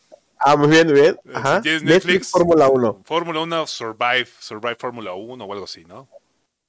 Ah, 0.41 0.57
muy 0.57 0.69
bien, 0.69 0.87
muy 0.87 1.01
bien. 1.01 1.21
Eh, 1.27 1.33
Ajá. 1.35 1.57
si 1.57 1.63
tienes 1.63 1.83
Netflix, 1.83 2.05
Netflix, 2.05 2.31
Fórmula 2.31 2.69
1. 2.69 3.03
Fórmula 3.05 3.41
1 3.41 3.67
Survive, 3.67 4.29
Survive 4.39 4.77
Fórmula 4.77 5.13
1 5.13 5.45
o 5.45 5.53
algo 5.53 5.65
así, 5.65 5.85
¿no? 5.85 6.09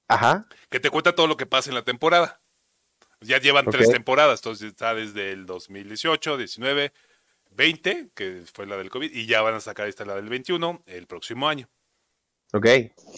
Ajá. 0.08 0.46
que 0.70 0.82
te 0.82 0.90
cuenta 0.90 1.16
todo 1.16 1.28
lo 1.28 1.38
que 1.38 1.46
pasa 1.46 1.70
en 1.70 1.76
la 1.76 1.84
temporada. 1.84 2.42
Ya 3.22 3.40
llevan 3.40 3.66
tres 3.68 3.90
temporadas, 3.90 4.40
entonces 4.40 4.68
está 4.70 4.94
desde 4.94 5.32
el 5.32 5.46
2018, 5.46 6.38
19, 6.38 6.92
20, 7.52 8.10
que 8.14 8.44
fue 8.52 8.66
la 8.66 8.78
del 8.78 8.90
COVID, 8.90 9.12
y 9.14 9.26
ya 9.28 9.42
van 9.42 9.56
a 9.56 9.62
sacar 9.62 9.88
esta 9.88 10.06
la 10.06 10.16
del 10.16 10.28
21 10.28 10.84
el 10.88 11.08
próximo 11.08 11.48
año. 11.48 11.70
Ok. 12.52 12.66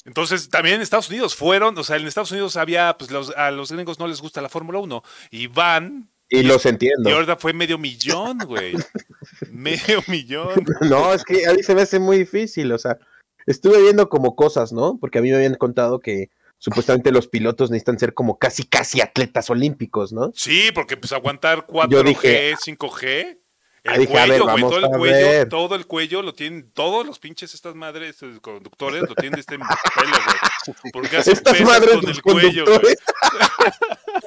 Entonces, 0.05 0.49
también 0.49 0.75
en 0.75 0.81
Estados 0.81 1.09
Unidos 1.09 1.35
fueron, 1.35 1.77
o 1.77 1.83
sea, 1.83 1.95
en 1.95 2.05
Estados 2.05 2.31
Unidos 2.31 2.57
había, 2.57 2.95
pues 2.97 3.09
los, 3.11 3.31
a 3.35 3.49
los 3.49 3.71
gringos 3.71 3.97
no 3.97 4.07
les 4.07 4.21
gusta 4.21 4.41
la 4.41 4.49
Fórmula 4.49 4.79
1, 4.79 5.03
y 5.31 5.47
van, 5.47 6.11
Y 6.33 6.43
los 6.43 6.65
entiendo. 6.65 7.09
y 7.09 7.13
ahorita 7.13 7.35
fue 7.37 7.53
medio 7.53 7.77
millón, 7.77 8.39
güey. 8.39 8.73
medio 9.51 10.03
millón. 10.07 10.65
No, 10.81 11.13
es 11.13 11.23
que 11.23 11.45
a 11.47 11.53
mí 11.53 11.61
se 11.63 11.75
me 11.75 11.83
hace 11.83 11.99
muy 11.99 12.17
difícil, 12.17 12.71
o 12.71 12.77
sea, 12.77 12.97
estuve 13.45 13.81
viendo 13.81 14.09
como 14.09 14.35
cosas, 14.35 14.71
¿no? 14.73 14.97
Porque 14.99 15.19
a 15.19 15.21
mí 15.21 15.29
me 15.29 15.35
habían 15.35 15.55
contado 15.55 15.99
que 15.99 16.29
supuestamente 16.57 17.11
los 17.11 17.27
pilotos 17.27 17.69
necesitan 17.69 17.99
ser 17.99 18.13
como 18.13 18.39
casi, 18.39 18.63
casi 18.63 18.99
atletas 19.01 19.49
olímpicos, 19.49 20.11
¿no? 20.11 20.31
Sí, 20.33 20.71
porque 20.73 20.97
pues 20.97 21.11
aguantar 21.13 21.67
4G, 21.67 21.89
Yo 21.91 22.03
dije- 22.03 22.55
5G, 22.55 23.37
El 23.83 23.93
Ah, 23.93 23.97
dije, 23.97 24.17
a 24.17 24.25
ver, 24.25 24.39
cuello, 24.39 24.43
güey, 24.45 24.55
vamos 24.61 24.71
todo 24.71 24.79
el 24.85 24.97
cuello, 24.97 25.15
ver. 25.27 25.49
todo 25.49 25.75
el 25.75 25.85
cuello 25.87 26.21
lo 26.21 26.33
tienen, 26.33 26.71
todos 26.71 27.05
los 27.05 27.19
pinches 27.19 27.53
estas 27.53 27.75
madres 27.75 28.23
eh, 28.23 28.39
conductores 28.41 29.01
lo 29.01 29.13
tienen 29.13 29.33
de 29.33 29.41
este 29.41 29.57
pelo, 29.59 29.67
güey. 30.25 30.91
Porque 30.93 31.17
hacen 31.17 31.33
Estas 31.33 31.59
madres 31.61 31.93
con 31.97 32.09
el 32.09 32.21
cuello, 32.21 32.65
güey. 32.65 32.95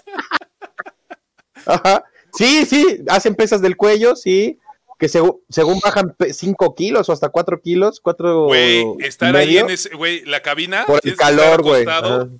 Ajá. 1.67 2.05
Sí, 2.33 2.65
sí, 2.67 3.03
hacen 3.09 3.35
pesas 3.35 3.61
del 3.63 3.77
cuello, 3.77 4.17
sí. 4.17 4.59
Que 4.99 5.09
segu- 5.09 5.43
según 5.51 5.79
bajan 5.81 6.17
5 6.33 6.75
kilos 6.75 7.09
o 7.09 7.13
hasta 7.13 7.29
4 7.29 7.61
kilos, 7.61 8.01
4 8.01 8.45
Güey, 8.47 8.85
estar 9.01 9.37
ahí 9.37 9.59
en 9.59 9.69
ese, 9.69 9.95
güey, 9.95 10.25
la 10.25 10.41
cabina, 10.41 10.87
Por 10.87 11.01
el 11.05 11.17
calor, 11.17 11.63
güey, 11.63 11.85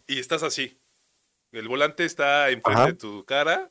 y 0.07 0.19
estás 0.19 0.43
así. 0.43 0.79
El 1.53 1.69
volante 1.69 2.05
está 2.07 2.49
enfrente 2.51 2.81
Ajá. 2.81 2.87
de 2.87 2.95
tu 2.95 3.25
cara 3.27 3.71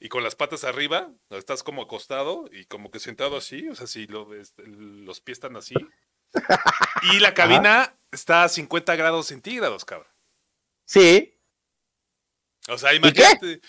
y 0.00 0.08
con 0.08 0.22
las 0.24 0.34
patas 0.34 0.64
arriba, 0.64 1.10
estás 1.30 1.62
como 1.62 1.82
acostado 1.82 2.48
y 2.52 2.64
como 2.66 2.90
que 2.90 2.98
sentado 2.98 3.36
así, 3.36 3.68
o 3.68 3.74
sea, 3.76 3.86
si 3.86 4.06
lo 4.08 4.28
los 4.56 5.20
pies 5.20 5.36
están 5.38 5.56
así. 5.56 5.74
Y 7.12 7.20
la 7.20 7.32
cabina 7.34 7.96
está 8.10 8.42
a 8.44 8.48
50 8.48 8.96
grados 8.96 9.26
centígrados, 9.26 9.84
cabrón. 9.84 10.10
Sí. 10.84 11.32
O 12.68 12.76
sea, 12.76 12.90
qué? 12.90 12.96
imagínate. 12.96 13.60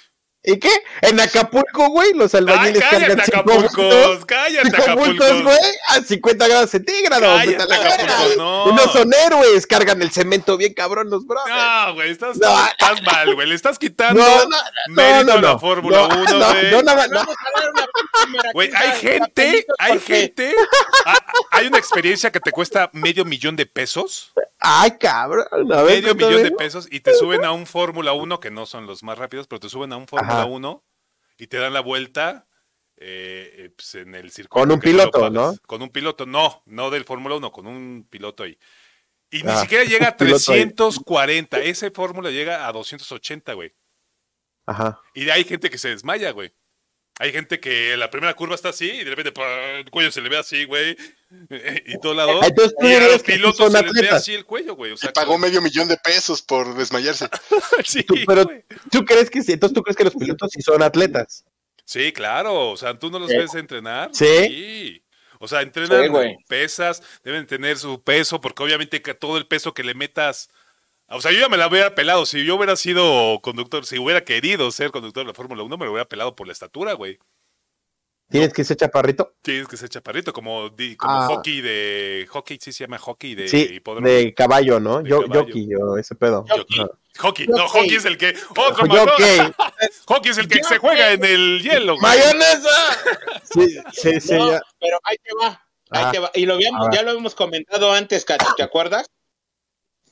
¿Y 0.49 0.57
qué? 0.59 0.71
En 1.01 1.19
Acapulco, 1.19 1.89
güey, 1.89 2.13
los 2.13 2.33
¡Ay, 2.33 2.39
albañiles 2.39 2.81
cargan 2.81 3.01
cállate, 3.17 3.23
cinco 3.25 3.37
Acapulco! 3.51 3.81
bultos, 3.81 4.25
¡Cállate, 4.25 4.69
cinco 4.71 4.95
bultos, 4.97 5.25
Acapulco! 5.27 5.49
güey, 5.49 5.71
a 5.89 6.01
50 6.01 6.47
grados 6.47 6.69
centígrados. 6.69 7.21
Cállate, 7.27 7.47
vete 7.49 7.63
a 7.63 7.65
la 7.67 7.79
verga. 7.79 8.03
Acapulco, 8.15 8.35
no. 8.41 8.65
Unos 8.65 8.93
son 8.93 9.13
héroes, 9.13 9.67
cargan 9.67 10.01
el 10.01 10.09
cemento 10.11 10.55
bien 10.55 10.73
cabrón 10.73 11.09
los 11.09 11.27
brothers. 11.27 11.53
No, 11.53 11.93
güey, 11.95 12.11
estás, 12.11 12.37
No. 12.37 12.65
estás 12.65 13.03
mal, 13.03 13.35
güey. 13.35 13.45
Le 13.49 13.55
estás 13.55 13.77
quitando 13.77 14.21
No, 14.21 14.45
no, 14.47 14.57
mérito 14.87 15.33
a 15.33 15.41
la 15.41 15.59
Fórmula 15.59 16.07
no, 16.07 16.21
1, 16.21 16.31
no, 16.39 16.49
güey. 16.53 16.71
no, 16.71 16.81
no. 16.81 16.93
Cámara 17.03 18.51
Güey, 18.53 18.71
hay 18.73 18.91
gente, 18.99 19.65
hay 19.79 19.99
gente. 19.99 20.55
ah, 21.05 21.17
Hay 21.51 21.67
una 21.67 21.77
experiencia 21.77 22.31
que 22.31 22.39
te 22.39 22.51
cuesta 22.51 22.89
medio 22.93 23.25
millón 23.25 23.57
de 23.57 23.65
pesos. 23.65 24.31
Ay, 24.59 24.91
cabrón. 24.99 25.45
A 25.71 25.83
ver, 25.83 26.01
Medio 26.01 26.15
millón 26.15 26.41
de 26.43 26.51
pesos 26.51 26.87
y 26.89 26.99
te 27.01 27.13
suben 27.13 27.45
a 27.45 27.51
un 27.51 27.67
Fórmula 27.67 28.13
1, 28.13 28.39
que 28.39 28.49
no 28.49 28.65
son 28.65 28.87
los 28.87 29.03
más 29.03 29.17
rápidos, 29.17 29.45
pero 29.47 29.59
te 29.59 29.69
suben 29.69 29.93
a 29.93 29.97
un 29.97 30.07
Fórmula 30.07 30.36
Ajá. 30.39 30.45
1 30.45 30.85
y 31.37 31.47
te 31.47 31.57
dan 31.57 31.73
la 31.73 31.81
vuelta 31.81 32.47
eh, 32.97 33.53
eh, 33.57 33.69
pues, 33.75 33.95
en 33.95 34.15
el 34.15 34.31
circuito. 34.31 34.61
Con 34.61 34.71
un 34.71 34.79
piloto. 34.79 35.29
¿no? 35.29 35.55
Con 35.67 35.81
un 35.81 35.89
piloto, 35.89 36.25
no, 36.25 36.63
no 36.65 36.89
del 36.89 37.05
Fórmula 37.05 37.35
1, 37.35 37.51
con 37.51 37.67
un 37.67 38.07
piloto 38.09 38.43
ahí. 38.43 38.57
Y 39.29 39.43
ni 39.43 39.51
Ah, 39.51 39.61
siquiera 39.61 39.83
llega 39.89 40.07
a 40.09 40.17
piloto 40.17 40.51
ahí. 40.51 40.61
340. 40.61 41.59
Ese 41.59 41.91
Fórmula 41.91 42.31
llega 42.31 42.67
a 42.67 42.71
280, 42.71 43.53
güey. 43.53 43.75
Ajá. 44.65 44.99
Y 45.13 45.29
hay 45.29 45.43
gente 45.43 45.69
que 45.69 45.77
se 45.77 45.89
desmaya, 45.89 46.31
güey. 46.31 46.53
Hay 47.19 47.31
gente 47.31 47.59
que 47.59 47.97
la 47.97 48.09
primera 48.11 48.33
curva 48.35 48.53
está 48.55 48.69
así 48.69 48.89
y 48.89 49.03
de 49.03 49.09
repente 49.15 49.33
el 49.79 49.89
cuello 49.89 50.11
se 50.11 50.21
le 50.21 50.29
ve 50.29 50.37
así, 50.37 50.65
güey. 50.65 50.95
Y 51.87 51.99
todo 51.99 52.13
lado. 52.13 52.41
Entonces, 52.43 52.73
¿tú 52.79 52.87
y 52.87 52.93
a 52.93 52.99
los 53.07 53.23
pilotos 53.23 53.71
se 53.73 53.83
les 53.83 53.93
ve 53.93 54.09
así 54.09 54.33
el 54.33 54.45
cuello, 54.45 54.75
güey. 54.75 54.91
O 54.91 54.95
Y 54.95 54.97
sea, 54.97 55.11
pagó 55.11 55.37
medio 55.37 55.61
millón 55.61 55.87
de 55.87 55.97
pesos 55.97 56.41
por 56.41 56.73
desmayarse. 56.75 57.27
sí, 57.85 58.03
Tú- 58.03 58.15
pero 58.25 58.45
güey. 58.45 58.63
tú 58.91 59.03
crees 59.03 59.29
que 59.29 59.41
sí, 59.43 59.53
entonces 59.53 59.73
tú 59.75 59.81
crees 59.83 59.97
que 59.97 60.03
los 60.05 60.15
pilotos 60.15 60.51
sí 60.53 60.61
son 60.61 60.81
atletas. 60.83 61.43
Sí, 61.85 62.11
claro. 62.13 62.69
O 62.71 62.77
sea, 62.77 62.97
tú 62.97 63.09
no 63.09 63.19
los 63.19 63.29
Sí. 63.29 63.37
ves 63.37 63.53
entrenar. 63.55 64.09
¿Sí? 64.13 64.25
Sí. 64.47 65.03
O 65.39 65.47
sea, 65.47 65.61
entrenan 65.61 66.05
Sí, 66.11 66.35
pesas, 66.47 67.03
deben 67.23 67.45
tener 67.45 67.77
su 67.77 68.01
peso, 68.01 68.41
porque 68.41 68.63
obviamente 68.63 69.01
que 69.01 69.13
todo 69.13 69.37
el 69.37 69.47
peso 69.47 69.73
que 69.73 69.83
le 69.83 69.93
metas. 69.93 70.49
O 71.09 71.21
sea, 71.21 71.31
yo 71.31 71.39
ya 71.39 71.49
me 71.49 71.57
la 71.57 71.67
hubiera 71.67 71.95
pelado. 71.95 72.25
Si 72.25 72.43
yo 72.45 72.55
hubiera 72.55 72.75
sido 72.75 73.39
conductor, 73.41 73.85
si 73.85 73.97
hubiera 73.97 74.23
querido 74.25 74.69
ser 74.71 74.91
conductor 74.91 75.23
de 75.23 75.29
la 75.29 75.33
Fórmula 75.33 75.63
1, 75.63 75.77
me 75.77 75.85
lo 75.85 75.91
hubiera 75.91 76.07
pelado 76.09 76.35
por 76.35 76.47
la 76.47 76.53
estatura, 76.53 76.93
güey. 76.93 77.17
Tienes 78.29 78.51
que 78.51 78.65
ser 78.65 78.75
chaparrito. 78.75 79.35
Tienes 79.41 79.69
que 79.69 79.77
ser 79.77 79.87
chaparrito, 79.87 80.33
como, 80.33 80.67
di- 80.67 80.97
como 80.97 81.13
Ah. 81.13 81.27
hockey 81.27 81.61
de. 81.61 82.27
Hockey 82.29 82.57
sí 82.61 82.73
se 82.73 82.83
llama 82.83 82.97
hockey 82.97 83.35
de 83.35 83.47
Sí, 83.47 83.69
hipódromo. 83.75 84.05
de 84.05 84.33
caballo, 84.33 84.81
¿no? 84.81 85.01
De 85.01 85.09
Yo, 85.09 85.21
caballo. 85.21 85.45
jockey, 85.45 85.67
yo, 85.69 85.97
ese 85.97 86.13
pedo. 86.13 86.45
Hockey. 86.49 86.79
Ajá. 86.81 86.89
Hockey, 87.19 87.47
no, 87.47 87.67
Hockey. 87.69 87.95
es 87.95 88.03
el 88.03 88.17
que. 88.17 88.35
Otro 88.49 88.85
más, 88.85 88.99
Jockey. 88.99 89.37
Hockey 90.07 90.31
es 90.31 90.37
el 90.39 90.49
que 90.49 90.57
Yo 90.61 90.67
se 90.67 90.77
juega 90.77 91.13
en 91.13 91.23
el 91.23 91.61
hielo, 91.63 91.93
güey. 91.97 92.01
¡Mayonesa! 92.01 92.69
Sí, 93.53 93.77
sí, 93.93 94.19
sí. 94.19 94.33
No, 94.33 94.51
ya. 94.51 94.61
pero 94.77 94.99
ahí 95.03 95.15
te 95.23 95.29
va, 95.41 95.65
ahí 95.91 96.11
te 96.11 96.19
va. 96.19 96.29
Y 96.35 96.45
lo 96.45 96.55
habíamos, 96.55 96.89
ya 96.93 97.03
lo 97.03 97.11
hemos 97.11 97.33
comentado 97.33 97.93
antes, 97.93 98.25
Cacho, 98.25 98.53
¿te 98.57 98.63
acuerdas? 98.63 99.09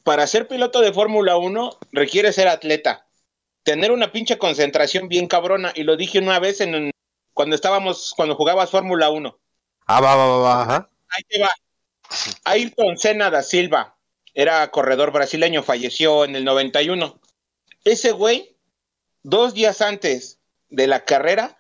Para 0.06 0.28
ser 0.28 0.48
piloto 0.48 0.82
de 0.82 0.94
Fórmula 0.94 1.36
1 1.36 1.80
requiere 1.92 2.32
ser 2.32 2.48
atleta, 2.48 3.08
tener 3.64 3.92
una 3.92 4.12
pinche 4.12 4.38
concentración 4.38 5.08
bien 5.08 5.28
cabrona. 5.28 5.74
Y 5.74 5.82
lo 5.82 5.98
dije 5.98 6.20
una 6.20 6.38
vez 6.38 6.62
en 6.62 6.92
cuando 7.34 7.56
estábamos, 7.56 8.14
cuando 8.16 8.36
jugabas 8.36 8.70
Fórmula 8.70 9.10
1. 9.10 9.36
Ah, 9.88 10.02
va, 10.02 10.16
va, 10.16 10.28
va, 10.28 10.38
va, 10.38 10.62
ajá. 10.62 10.90
Ahí 11.10 11.24
te 11.28 11.40
va. 11.40 11.50
Ayrton 12.44 13.00
Senna 13.00 13.32
da 13.32 13.42
Silva 13.42 13.98
era 14.36 14.70
corredor 14.70 15.12
brasileño, 15.12 15.64
falleció 15.64 16.24
en 16.24 16.36
el 16.36 16.46
91. 16.46 17.20
Ese 17.84 18.12
güey, 18.12 18.56
dos 19.24 19.56
días 19.56 19.82
antes 19.82 20.38
de 20.70 20.86
la 20.86 21.04
carrera, 21.04 21.58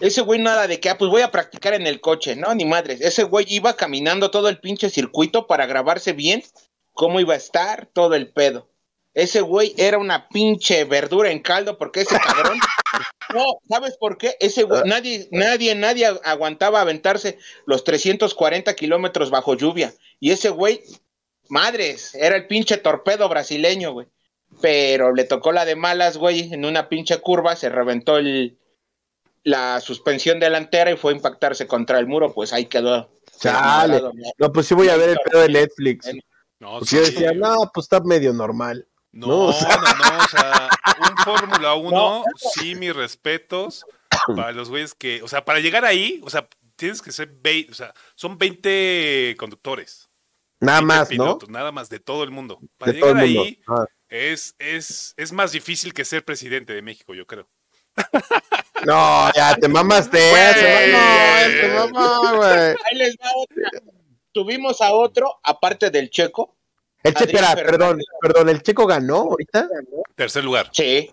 ese 0.00 0.20
güey 0.22 0.40
nada 0.40 0.66
de 0.66 0.80
que, 0.80 0.90
ah, 0.90 0.98
pues 0.98 1.12
voy 1.12 1.22
a 1.22 1.30
practicar 1.30 1.74
en 1.74 1.86
el 1.86 2.00
coche, 2.00 2.34
no, 2.34 2.52
ni 2.56 2.64
madres. 2.64 3.00
Ese 3.02 3.22
güey 3.22 3.46
iba 3.50 3.76
caminando 3.76 4.32
todo 4.32 4.48
el 4.48 4.58
pinche 4.58 4.90
circuito 4.90 5.46
para 5.46 5.66
grabarse 5.66 6.12
bien 6.12 6.42
cómo 6.94 7.20
iba 7.20 7.34
a 7.34 7.36
estar 7.36 7.86
todo 7.92 8.14
el 8.14 8.32
pedo. 8.32 8.70
Ese 9.12 9.42
güey 9.42 9.74
era 9.76 9.98
una 9.98 10.28
pinche 10.28 10.84
verdura 10.84 11.30
en 11.30 11.40
caldo 11.40 11.76
porque 11.76 12.00
ese 12.00 12.18
cabrón. 12.18 12.58
No, 13.32 13.44
¿sabes 13.68 13.96
por 13.96 14.16
qué? 14.16 14.36
Ese 14.38 14.62
güey, 14.62 14.82
nadie, 14.84 15.26
nadie, 15.32 15.74
nadie 15.74 16.06
aguantaba 16.22 16.80
aventarse 16.80 17.38
los 17.66 17.82
340 17.82 18.72
kilómetros 18.74 19.30
bajo 19.30 19.54
lluvia. 19.54 19.92
Y 20.20 20.30
ese 20.30 20.50
güey, 20.50 20.82
madres, 21.48 22.14
era 22.14 22.36
el 22.36 22.46
pinche 22.46 22.76
torpedo 22.76 23.28
brasileño, 23.28 23.92
güey. 23.92 24.06
Pero 24.60 25.12
le 25.12 25.24
tocó 25.24 25.50
la 25.50 25.64
de 25.64 25.74
malas, 25.74 26.16
güey, 26.16 26.52
en 26.52 26.64
una 26.64 26.88
pinche 26.88 27.18
curva, 27.18 27.56
se 27.56 27.70
reventó 27.70 28.18
el, 28.18 28.56
la 29.42 29.80
suspensión 29.80 30.38
delantera 30.38 30.92
y 30.92 30.96
fue 30.96 31.12
a 31.12 31.16
impactarse 31.16 31.66
contra 31.66 31.98
el 31.98 32.06
muro, 32.06 32.32
pues 32.32 32.52
ahí 32.52 32.66
quedó. 32.66 33.10
Chale. 33.40 34.00
No, 34.38 34.52
pues 34.52 34.66
sí 34.66 34.74
voy 34.74 34.90
a 34.90 34.96
ver 34.96 35.08
el 35.08 35.18
pedo 35.18 35.42
de 35.42 35.48
Netflix. 35.48 36.08
No, 36.64 36.78
Pues 36.78 36.88
sí, 36.90 36.96
yo 36.96 37.02
decía, 37.02 37.32
no, 37.32 37.70
pues 37.74 37.84
está 37.84 38.00
medio 38.00 38.32
normal. 38.32 38.88
No, 39.12 39.26
No, 39.26 39.32
no, 39.36 39.44
o 39.44 39.46
no, 39.48 39.52
sea- 39.52 39.76
o 40.24 40.28
sea, 40.28 40.68
un 41.10 41.16
Fórmula 41.18 41.74
1, 41.74 41.90
No. 41.92 42.24
sí, 42.54 42.74
mis 42.74 42.96
respetos 42.96 43.84
para 44.34 44.52
los 44.52 44.70
güeyes 44.70 44.94
que, 44.94 45.22
o 45.22 45.28
sea, 45.28 45.44
para 45.44 45.60
llegar 45.60 45.84
ahí, 45.84 46.20
o 46.24 46.30
sea, 46.30 46.48
tienes 46.76 47.02
que 47.02 47.12
ser 47.12 47.28
20, 47.40 47.70
o 47.70 47.74
sea, 47.74 47.92
son 48.14 48.38
20 48.38 49.36
conductores. 49.38 50.08
Nada 50.60 50.78
20 50.80 50.86
más, 50.94 51.10
¿no? 51.12 51.38
Nada 51.48 51.70
más 51.70 51.88
de 51.90 52.00
todo 52.00 52.24
el 52.24 52.30
mundo. 52.30 52.58
Para 52.78 52.92
De 52.92 52.98
todo 53.00 53.10
llegar 53.10 53.24
el 53.24 53.30
mundo. 53.34 53.42
ahí 53.44 53.60
Ah. 53.68 53.84
es, 54.08 54.54
es, 54.58 55.12
es 55.18 55.32
más 55.32 55.52
difícil 55.52 55.92
que 55.92 56.04
ser 56.06 56.24
presidente 56.24 56.72
de 56.72 56.80
México, 56.82 57.14
yo 57.14 57.26
creo. 57.26 57.48
No, 58.86 59.30
ya 59.34 59.54
te 59.56 59.66
mamaste. 59.68 60.18
Te 60.18 61.68
mamó, 61.74 62.36
güey. 62.36 62.50
Ahí 62.84 62.96
les 62.96 63.16
va 63.16 63.30
otra. 63.36 63.70
Tuvimos 64.32 64.80
a 64.82 64.92
otro, 64.92 65.40
aparte 65.42 65.90
del 65.90 66.10
checo. 66.10 66.53
El 67.04 67.14
che, 67.14 67.24
espera, 67.24 67.54
perdón, 67.54 68.00
perdón, 68.20 68.48
el 68.48 68.62
checo 68.62 68.86
ganó 68.86 69.16
ahorita. 69.18 69.68
Tercer 70.16 70.42
lugar. 70.44 70.70
Sí. 70.72 71.12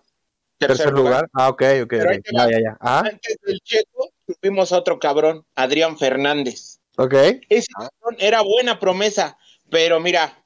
Tercer, 0.57 0.91
lugar. 0.93 1.27
Ah, 1.33 1.49
ok, 1.49 1.61
ok. 1.83 1.87
Pero 1.89 2.09
ahí 2.11 2.17
ok. 2.17 2.23
te 2.23 2.37
va. 2.37 2.45
Ya, 2.45 2.51
ya, 2.51 2.59
ya. 2.63 2.77
Ah, 2.79 3.03
Antes 3.05 3.37
del 3.45 3.59
checo, 3.61 4.09
tuvimos 4.25 4.71
a 4.71 4.77
otro 4.77 4.99
cabrón, 4.99 5.45
Adrián 5.55 5.97
Fernández. 5.97 6.79
ok. 6.97 7.13
Ese 7.49 7.67
cabrón 7.73 8.15
era 8.19 8.41
buena 8.41 8.79
promesa, 8.79 9.37
pero 9.69 9.99
mira, 9.99 10.43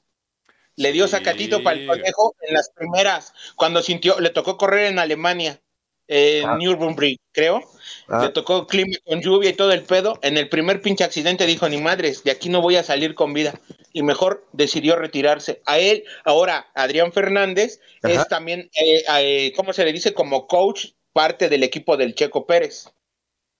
le 0.77 0.91
dio 0.93 1.05
Sí. 1.07 1.11
sacatito 1.11 1.61
para 1.63 1.77
el 1.79 1.85
conejo 1.87 2.33
en 2.41 2.53
las 2.53 2.69
primeras, 2.69 3.33
cuando 3.55 3.81
sintió, 3.81 4.19
le 4.19 4.29
tocó 4.31 4.57
correr 4.57 4.85
en 4.87 4.99
Alemania, 4.99 5.61
en 6.07 6.45
Ah. 6.47 6.57
Nürburgring, 6.57 7.17
creo. 7.31 7.61
Ah, 8.07 8.25
Le 8.25 8.29
tocó 8.29 8.67
clima 8.67 8.95
con 9.05 9.21
lluvia 9.21 9.49
y 9.49 9.53
todo 9.53 9.71
el 9.71 9.83
pedo. 9.83 10.19
En 10.21 10.37
el 10.37 10.47
primer 10.49 10.81
pinche 10.81 11.03
accidente 11.03 11.45
dijo, 11.45 11.67
ni 11.69 11.77
madres, 11.77 12.23
de 12.23 12.31
aquí 12.31 12.49
no 12.49 12.61
voy 12.61 12.75
a 12.75 12.83
salir 12.83 13.15
con 13.15 13.33
vida. 13.33 13.59
Y 13.93 14.03
mejor 14.03 14.45
decidió 14.53 14.95
retirarse. 14.95 15.61
A 15.65 15.79
él, 15.79 16.03
ahora, 16.23 16.67
Adrián 16.75 17.11
Fernández, 17.11 17.79
Ajá. 18.03 18.13
es 18.13 18.27
también, 18.27 18.69
eh, 18.79 19.03
eh, 19.19 19.53
¿cómo 19.55 19.73
se 19.73 19.83
le 19.85 19.93
dice? 19.93 20.13
Como 20.13 20.47
coach, 20.47 20.87
parte 21.13 21.49
del 21.49 21.63
equipo 21.63 21.97
del 21.97 22.13
Checo 22.13 22.45
Pérez. 22.45 22.89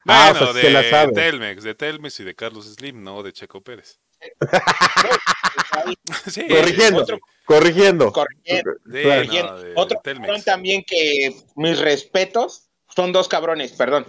Ah, 0.08 0.32
o 0.34 0.54
sea, 0.54 0.70
la 0.70 0.82
de 0.84 0.90
sabe. 0.92 1.14
Telmex, 1.14 1.64
de 1.64 1.74
Telmex 1.74 2.20
y 2.20 2.24
de 2.26 2.36
Carlos 2.36 2.66
Slim, 2.72 3.04
no 3.04 3.24
de 3.24 3.34
Checo 3.34 3.62
Pérez. 3.62 4.00
sí, 6.30 6.48
corrigiendo, 6.48 7.02
otro- 7.02 7.20
corrigiendo. 7.46 8.12
Corrigiendo. 8.12 8.72
sí, 8.86 9.02
Claro. 9.02 9.24
no, 9.24 9.30
Bien, 9.32 9.46
de 9.64 9.74
Otro 9.76 10.00
cabrón 10.04 10.44
también 10.44 10.84
que 10.86 11.36
mis 11.56 11.80
respetos 11.80 12.70
son 12.96 13.12
dos 13.12 13.28
cabrones, 13.28 13.72
perdón. 13.74 14.06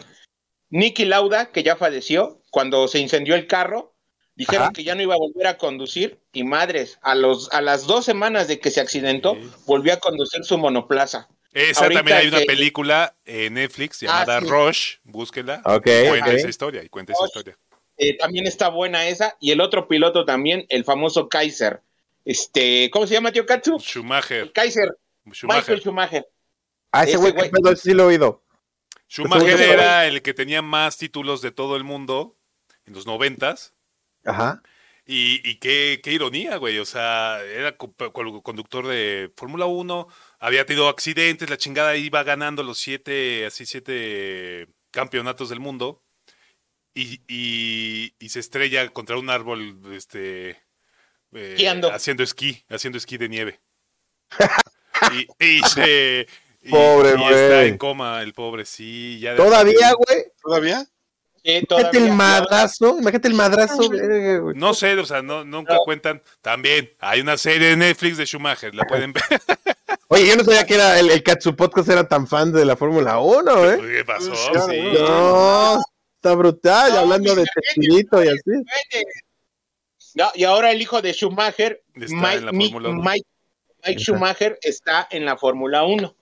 Nicky 0.70 1.04
Lauda, 1.04 1.46
que 1.52 1.62
ya 1.62 1.76
falleció 1.76 2.42
cuando 2.50 2.88
se 2.88 2.98
incendió 2.98 3.34
el 3.34 3.46
carro, 3.46 3.94
dijeron 4.34 4.64
Ajá. 4.64 4.72
que 4.72 4.84
ya 4.84 4.94
no 4.94 5.02
iba 5.02 5.14
a 5.14 5.18
volver 5.18 5.46
a 5.46 5.58
conducir 5.58 6.20
y 6.32 6.44
madres, 6.44 6.98
a 7.02 7.14
los 7.14 7.50
a 7.52 7.60
las 7.62 7.86
dos 7.86 8.04
semanas 8.04 8.48
de 8.48 8.58
que 8.58 8.70
se 8.70 8.80
accidentó, 8.80 9.34
Sí. 9.34 9.50
volvió 9.66 9.92
a 9.94 9.98
conducir 9.98 10.44
su 10.44 10.58
monoplaza. 10.58 11.28
Esa 11.52 11.84
Ahorita 11.84 12.00
también 12.00 12.18
hay 12.18 12.28
una 12.28 12.40
que- 12.40 12.44
película 12.46 13.16
en 13.24 13.54
Netflix 13.54 14.00
llamada 14.00 14.36
Ah, 14.36 14.40
sí. 14.42 14.46
Rush, 14.46 14.96
búsquela. 15.04 15.62
Ok, 15.64 15.86
y 15.86 16.08
cuenta 16.08 16.32
esa 16.32 16.48
historia, 16.48 16.82
y 16.84 16.88
cuenta 16.90 17.14
esa 17.14 17.24
historia. 17.24 17.56
Eh, 17.96 18.16
también 18.16 18.46
está 18.46 18.68
buena 18.68 19.06
esa. 19.08 19.36
Y 19.40 19.50
el 19.52 19.60
otro 19.60 19.88
piloto 19.88 20.24
también, 20.24 20.66
el 20.68 20.84
famoso 20.84 21.28
Kaiser. 21.28 21.82
Este, 22.24 22.90
¿cómo 22.90 23.06
se 23.06 23.14
llama, 23.14 23.32
tío 23.32 23.46
Katsu? 23.46 23.78
Schumacher. 23.78 24.52
Kaiser, 24.52 24.96
Michael 25.24 25.80
Schumacher. 25.80 26.26
Ah, 26.92 27.02
ese 27.04 27.12
Ese 27.12 27.18
güey, 27.18 27.32
güey. 27.32 27.50
pedo, 27.50 27.76
sí 27.76 27.92
lo 27.94 28.04
he 28.04 28.06
oído. 28.06 28.42
Schumacher 29.08 29.60
era 29.60 30.06
el 30.06 30.22
que 30.22 30.34
tenía 30.34 30.62
más 30.62 30.98
títulos 30.98 31.40
de 31.42 31.52
todo 31.52 31.76
el 31.76 31.84
mundo 31.84 32.36
en 32.86 32.94
los 32.94 33.06
noventas. 33.06 33.74
Ajá. 34.24 34.62
Y, 35.08 35.48
y 35.48 35.56
qué, 35.60 36.00
qué 36.02 36.12
ironía, 36.12 36.56
güey. 36.56 36.78
O 36.80 36.84
sea, 36.84 37.40
era 37.44 37.76
co- 37.76 37.94
co- 37.94 38.42
conductor 38.42 38.86
de 38.88 39.30
Fórmula 39.36 39.66
1, 39.66 40.08
había 40.40 40.66
tenido 40.66 40.88
accidentes, 40.88 41.48
la 41.48 41.56
chingada 41.56 41.96
iba 41.96 42.24
ganando 42.24 42.64
los 42.64 42.78
siete, 42.78 43.46
así 43.46 43.66
siete 43.66 44.66
campeonatos 44.90 45.48
del 45.48 45.60
mundo. 45.60 46.02
Y, 46.98 47.20
y- 47.28 48.14
y 48.18 48.28
se 48.30 48.40
estrella 48.40 48.88
contra 48.88 49.18
un 49.18 49.28
árbol, 49.28 49.78
este, 49.92 50.58
eh, 51.32 51.80
haciendo 51.92 52.22
esquí, 52.22 52.64
haciendo 52.70 52.96
esquí 52.96 53.18
de 53.18 53.28
nieve. 53.28 53.60
y, 55.12 55.44
y 55.44 55.60
se... 55.68 56.26
y- 56.62 56.70
Pobre 56.70 57.10
y 57.18 57.22
está 57.22 57.64
en 57.66 57.76
coma 57.78 58.22
el 58.22 58.32
pobre, 58.32 58.64
sí. 58.64 59.18
Ya 59.20 59.36
Todavía, 59.36 59.92
güey. 59.92 60.24
¿Todavía? 60.42 60.84
Sí, 61.44 61.58
Imagínate 61.70 61.98
el 61.98 62.12
madrazo. 62.12 62.96
Imagínate 62.98 63.28
el 63.28 63.34
madrazo. 63.34 63.76
güey. 63.76 64.56
No 64.56 64.74
sé, 64.74 64.94
o 64.94 65.04
sea, 65.04 65.20
no, 65.22 65.44
nunca 65.44 65.76
cuentan. 65.84 66.22
También 66.40 66.90
hay 66.98 67.20
una 67.20 67.36
serie 67.36 67.68
de 67.68 67.76
Netflix 67.76 68.16
de 68.16 68.24
Schumacher, 68.26 68.74
la 68.74 68.84
pueden 68.84 69.12
ver. 69.12 69.22
Oye, 70.08 70.26
yo 70.26 70.34
no 70.36 70.44
sabía 70.44 70.64
que 70.66 70.74
era 70.74 70.98
el, 70.98 71.10
el 71.10 71.22
Katsu 71.22 71.54
Podcast 71.54 71.88
era 71.90 72.08
tan 72.08 72.26
fan 72.26 72.52
de 72.52 72.64
la 72.64 72.74
Fórmula 72.76 73.18
1, 73.20 73.70
¿eh? 73.70 73.78
¿Qué 73.80 74.04
pasó? 74.04 74.34
Sí. 74.34 74.80
No, 74.94 75.80
está 76.16 76.34
brutal. 76.34 76.92
No, 76.92 76.98
hablando 77.00 77.34
de 77.34 77.44
Chespirito 77.44 78.22
y 78.24 78.28
así. 78.28 78.50
No, 80.14 80.30
y 80.34 80.44
ahora 80.44 80.70
el 80.72 80.80
hijo 80.80 81.02
de 81.02 81.12
Schumacher, 81.12 81.82
Está 81.94 82.16
Mike, 82.16 82.34
en 82.36 82.46
la 82.46 82.52
Mick- 82.52 82.72
Fórmula 82.72 82.88
1. 82.90 83.02
Mike- 83.02 83.26
Mike 83.86 84.00
Schumacher, 84.02 84.58
está 84.62 85.06
en 85.10 85.24
la 85.24 85.36
Fórmula 85.36 85.84
1. 85.84 86.16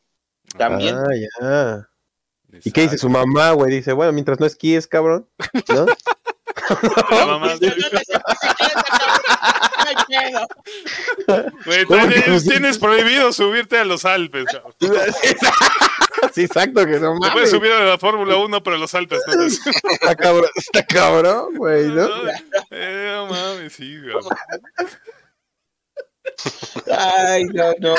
También. 0.58 0.96
Ah, 0.96 1.06
ya. 1.14 1.88
¿Y 2.64 2.70
qué 2.70 2.82
dice 2.82 2.98
su 2.98 3.08
mamá, 3.08 3.52
güey? 3.52 3.70
Dice, 3.72 3.92
bueno, 3.92 4.12
mientras 4.12 4.38
no 4.40 4.46
esquíes, 4.46 4.86
cabrón. 4.86 5.28
¿No? 5.68 5.86
La 7.10 7.26
mamá, 7.26 7.54
Dice, 7.54 7.66
"No 7.76 7.86
andes 7.86 8.08
en 8.08 8.22
bicicleta, 8.30 8.82
cabrón". 8.98 9.20
No 9.84 9.90
hay 9.90 9.96
pedo. 10.08 10.46
güey, 11.66 11.84
¿Cómo 11.84 12.08
que 12.08 12.40
tienes, 12.40 12.78
prohibido 12.78 13.32
subirte 13.32 13.78
a 13.78 13.84
los 13.84 14.04
Alpes. 14.04 14.46
cabrón. 14.46 14.74
sí, 16.34 16.42
exacto, 16.44 16.86
que 16.86 16.98
no 17.00 17.18
Te 17.20 17.30
puedes 17.32 17.50
subir 17.50 17.70
a 17.72 17.84
la 17.84 17.98
Fórmula 17.98 18.36
1, 18.36 18.62
pero 18.62 18.76
a 18.76 18.78
los 18.78 18.94
Alpes 18.94 19.20
no. 19.26 19.42
Está 19.44 20.16
cabrón, 20.16 20.48
está 20.56 20.84
cabrón, 20.86 21.54
güey, 21.56 21.86
¿no? 21.88 22.08
No, 22.08 22.30
eh, 22.70 23.12
no 23.14 23.26
mames, 23.26 23.72
sí, 23.74 24.00
güey. 24.00 24.14
Ay, 26.90 27.44
no, 27.44 27.72
no. 27.80 27.94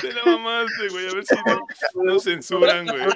Te 0.00 0.12
la 0.12 0.24
mamaste, 0.24 0.88
güey. 0.90 1.08
A 1.08 1.14
ver 1.14 1.24
si 1.24 1.34
no, 1.34 1.60
no 2.04 2.20
censuran, 2.20 2.86
güey. 2.86 3.06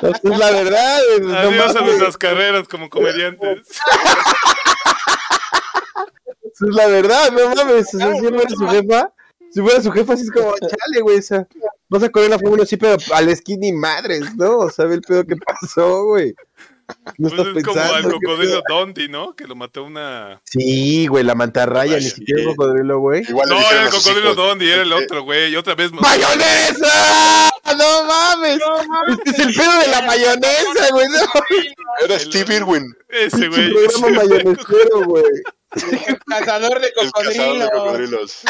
Pues 0.00 0.20
es 0.24 0.38
la 0.38 0.50
verdad, 0.50 1.00
güey, 1.08 1.20
no 1.20 1.36
Adiós 1.36 1.76
a 1.76 1.80
nuestras 1.82 2.16
carreras 2.16 2.66
como 2.68 2.90
comediantes. 2.90 3.68
Esa 6.42 6.66
es 6.66 6.74
la 6.74 6.86
verdad, 6.88 7.30
no 7.32 7.54
mames. 7.54 7.94
O 7.94 7.98
sea, 7.98 8.14
si 8.14 8.20
fuera 8.20 8.48
su 8.50 8.66
jefa, 8.68 9.12
si 9.50 9.62
fuera 9.62 9.82
su 9.82 9.92
jefa, 9.92 10.12
así 10.14 10.24
es 10.24 10.32
como, 10.32 10.54
chale, 10.58 11.00
güey. 11.02 11.18
O 11.18 11.22
sea, 11.22 11.46
vas 11.88 12.02
a 12.02 12.08
correr 12.08 12.30
la 12.30 12.38
Fórmula 12.38 12.66
sí, 12.66 12.76
pero 12.76 12.96
al 13.14 13.40
ni 13.46 13.72
madres, 13.72 14.34
¿no? 14.34 14.58
O 14.58 14.70
sea, 14.70 14.86
ve 14.86 14.96
el 14.96 15.02
pedo 15.02 15.24
que 15.24 15.36
pasó, 15.36 16.04
güey. 16.04 16.34
No 17.18 17.28
Pues 17.28 17.32
estás 17.32 17.56
es 17.56 17.64
como 17.64 17.80
al 17.80 17.86
pensando. 18.02 18.18
¿qué 18.18 18.26
cocodrilo? 18.26 18.62
Dondi, 18.68 19.08
¿no? 19.08 19.34
Que 19.36 19.44
lo 19.46 19.54
mató 19.56 19.84
una. 19.84 20.40
Sí, 20.44 21.06
güey, 21.06 21.22
la 21.24 21.34
mantarraya, 21.34 21.96
ni 21.96 22.02
siquiera 22.02 22.40
el 22.42 22.46
cocodrilo, 22.48 22.98
güey. 23.00 23.22
Igual 23.28 23.48
No, 23.48 23.58
era 23.58 23.84
el 23.84 23.90
cocodrilo 23.90 24.20
hijos, 24.32 24.36
Dondi, 24.36 24.70
era 24.70 24.82
el 24.82 24.92
"Eh, 24.92 24.94
otro, 24.94 25.22
güey. 25.22 25.52
Y 25.52 25.56
otra 25.56 25.74
vez. 25.74 25.92
¡Mayonesa! 25.92 27.50
¡No 27.76 28.04
mames! 28.04 28.58
Este 29.08 29.30
es 29.30 29.38
el 29.40 29.54
pedo 29.54 29.78
de 29.80 29.88
la 29.88 30.02
mayonesa, 30.02 30.88
güey. 30.92 31.08
¿no? 31.08 32.04
Era 32.04 32.18
Steve 32.18 32.56
Irwin, 32.56 32.94
Ese, 33.08 33.44
Es 33.44 33.48
güey. 33.48 33.72
programa 33.72 34.22
mayonesero, 34.22 35.04
güey. 35.04 35.24
Cazador 36.26 36.80
de 36.80 36.86
el 36.86 37.12
cazador 37.12 37.58
de 37.58 37.68
cocodrilos. 37.70 38.40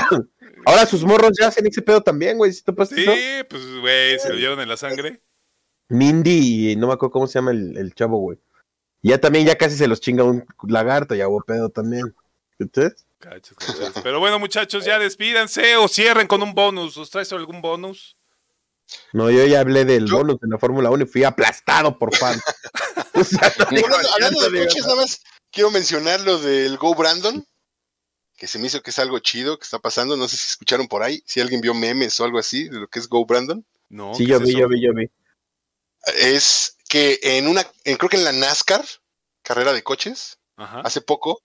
Ahora 0.66 0.86
sus 0.86 1.03
morros 1.05 1.32
ya 1.41 1.49
hacen 1.49 1.66
ese 1.66 1.82
pedo 1.82 2.01
también, 2.03 2.36
güey. 2.39 2.53
¿Sí 2.53 2.62
topaste 2.62 3.01
eso? 3.03 3.12
Sí, 3.12 3.45
pues, 3.49 3.62
güey, 3.80 4.18
se 4.18 4.28
lo 4.28 4.36
llevan 4.36 4.61
en 4.61 4.68
la 4.68 4.76
sangre. 4.76 5.20
Mindy 5.89 6.72
y 6.72 6.76
no 6.76 6.86
me 6.86 6.93
acuerdo 6.95 7.12
cómo 7.12 7.26
se 7.26 7.39
llama 7.39 7.51
el, 7.53 7.76
el 7.76 7.95
chavo, 7.95 8.18
güey. 8.18 8.39
Y 9.03 9.11
ya 9.11 9.18
también 9.20 9.47
ya 9.47 9.57
casi 9.57 9.76
se 9.76 9.86
los 9.89 10.01
chinga 10.01 10.24
un 10.24 10.45
lagarto, 10.66 11.14
ya 11.14 11.28
hubo 11.28 11.41
pedo 11.43 11.68
también. 11.70 12.14
Cachas. 13.18 13.57
Pero 14.03 14.18
bueno, 14.20 14.39
muchachos, 14.39 14.84
ya 14.84 14.99
despídanse 14.99 15.76
o 15.76 15.86
cierren 15.89 16.26
con 16.26 16.43
un 16.43 16.55
bonus. 16.55 16.97
¿Os 16.97 17.11
traes 17.11 17.32
algún 17.32 17.61
bonus? 17.62 18.16
No, 19.12 19.30
yo 19.30 19.45
ya 19.47 19.61
hablé 19.61 19.84
del 19.84 20.07
Yo- 20.07 20.16
bonus 20.18 20.41
de 20.41 20.49
la 20.49 20.59
Fórmula 20.59 20.91
1 20.91 21.05
y 21.05 21.07
fui 21.07 21.24
aplastado 21.24 21.99
por 21.99 22.14
fan. 22.14 22.39
O 23.14 23.24
sea, 23.24 23.53
no 23.59 23.64
digo 23.76 23.89
Hablando, 24.14 24.49
de 24.49 24.61
coches, 24.61 24.82
nada 24.84 24.95
más 24.95 25.22
quiero 25.51 25.72
mencionar 25.72 26.20
lo 26.20 26.39
del 26.39 26.76
Go 26.76 26.95
Brandon, 26.95 27.45
que 28.36 28.47
se 28.47 28.61
me 28.61 28.66
hizo 28.68 28.80
que 28.80 28.91
es 28.91 28.99
algo 29.01 29.18
chido 29.18 29.59
que 29.59 29.64
está 29.64 29.80
pasando. 29.80 30.16
No 30.16 30.28
sé 30.28 30.36
si 30.36 30.47
escucharon 30.47 30.86
por 30.86 31.03
ahí, 31.03 31.20
si 31.26 31.41
alguien 31.41 31.61
vio 31.61 31.74
memes 31.74 32.20
o 32.20 32.24
algo 32.24 32.39
así 32.39 32.68
de 32.68 32.78
lo 32.78 32.86
que 32.86 33.01
es 33.01 33.09
Go 33.09 33.26
Brandon. 33.26 33.64
No. 33.89 34.14
Sí, 34.14 34.24
¿qué 34.24 34.30
yo 34.32 34.41
vi, 34.41 34.51
eso? 34.51 34.59
yo 34.61 34.68
vi, 34.68 34.80
yo 34.86 34.95
vi. 34.95 35.11
Es 36.16 36.76
que 36.88 37.18
en 37.22 37.49
una, 37.49 37.66
en- 37.84 37.96
creo 37.96 38.09
que 38.09 38.16
en 38.16 38.24
la 38.24 38.32
NASCAR, 38.32 38.84
carrera 39.42 39.72
de 39.72 39.82
coches, 39.82 40.38
Ajá. 40.57 40.80
hace 40.80 41.01
poco, 41.01 41.42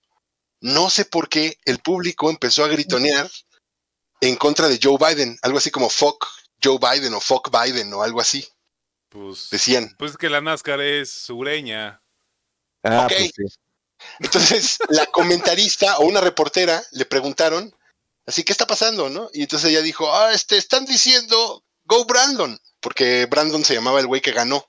no 0.61 0.89
sé 0.89 1.05
por 1.05 1.27
qué 1.29 1.57
el 1.65 1.79
público 1.79 2.29
empezó 2.29 2.63
a 2.63 2.67
gritonear 2.69 3.29
en 4.21 4.35
contra 4.37 4.67
de 4.67 4.79
Joe 4.81 4.97
Biden, 4.97 5.37
algo 5.41 5.57
así 5.57 5.69
como 5.71 5.89
fuck 5.89 6.25
Joe 6.63 6.77
Biden 6.79 7.13
o 7.13 7.19
fuck 7.19 7.49
Biden 7.51 7.93
o 7.93 8.01
algo 8.03 8.21
así, 8.21 8.47
Pues, 9.09 9.49
decían. 9.49 9.93
pues 9.99 10.15
que 10.17 10.29
la 10.29 10.39
NASCAR 10.39 10.79
es 10.81 11.11
sureña. 11.11 12.01
Ah, 12.83 13.05
Ok. 13.05 13.13
pues 13.17 13.31
sí. 13.35 13.43
Entonces, 14.19 14.77
la 14.89 15.05
comentarista 15.07 15.97
o 15.99 16.05
una 16.05 16.21
reportera 16.21 16.81
le 16.91 17.05
preguntaron, 17.05 17.75
así, 18.25 18.43
¿qué 18.43 18.53
está 18.53 18.65
pasando, 18.65 19.09
no? 19.09 19.29
Y 19.33 19.41
entonces 19.43 19.69
ella 19.69 19.81
dijo, 19.81 20.13
ah, 20.13 20.33
este, 20.33 20.57
están 20.57 20.85
diciendo, 20.85 21.63
go 21.83 22.05
Brandon, 22.05 22.57
porque 22.83 23.25
Brandon 23.25 23.63
se 23.63 23.73
llamaba 23.73 24.01
el 24.01 24.07
güey 24.07 24.21
que 24.21 24.33
ganó. 24.33 24.63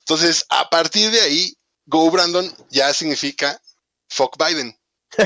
Entonces, 0.00 0.44
a 0.50 0.68
partir 0.68 1.10
de 1.10 1.22
ahí, 1.22 1.56
go 1.86 2.10
Brandon 2.10 2.46
ya 2.70 2.92
significa 2.92 3.58
fuck 4.08 4.36
Biden. 4.38 4.76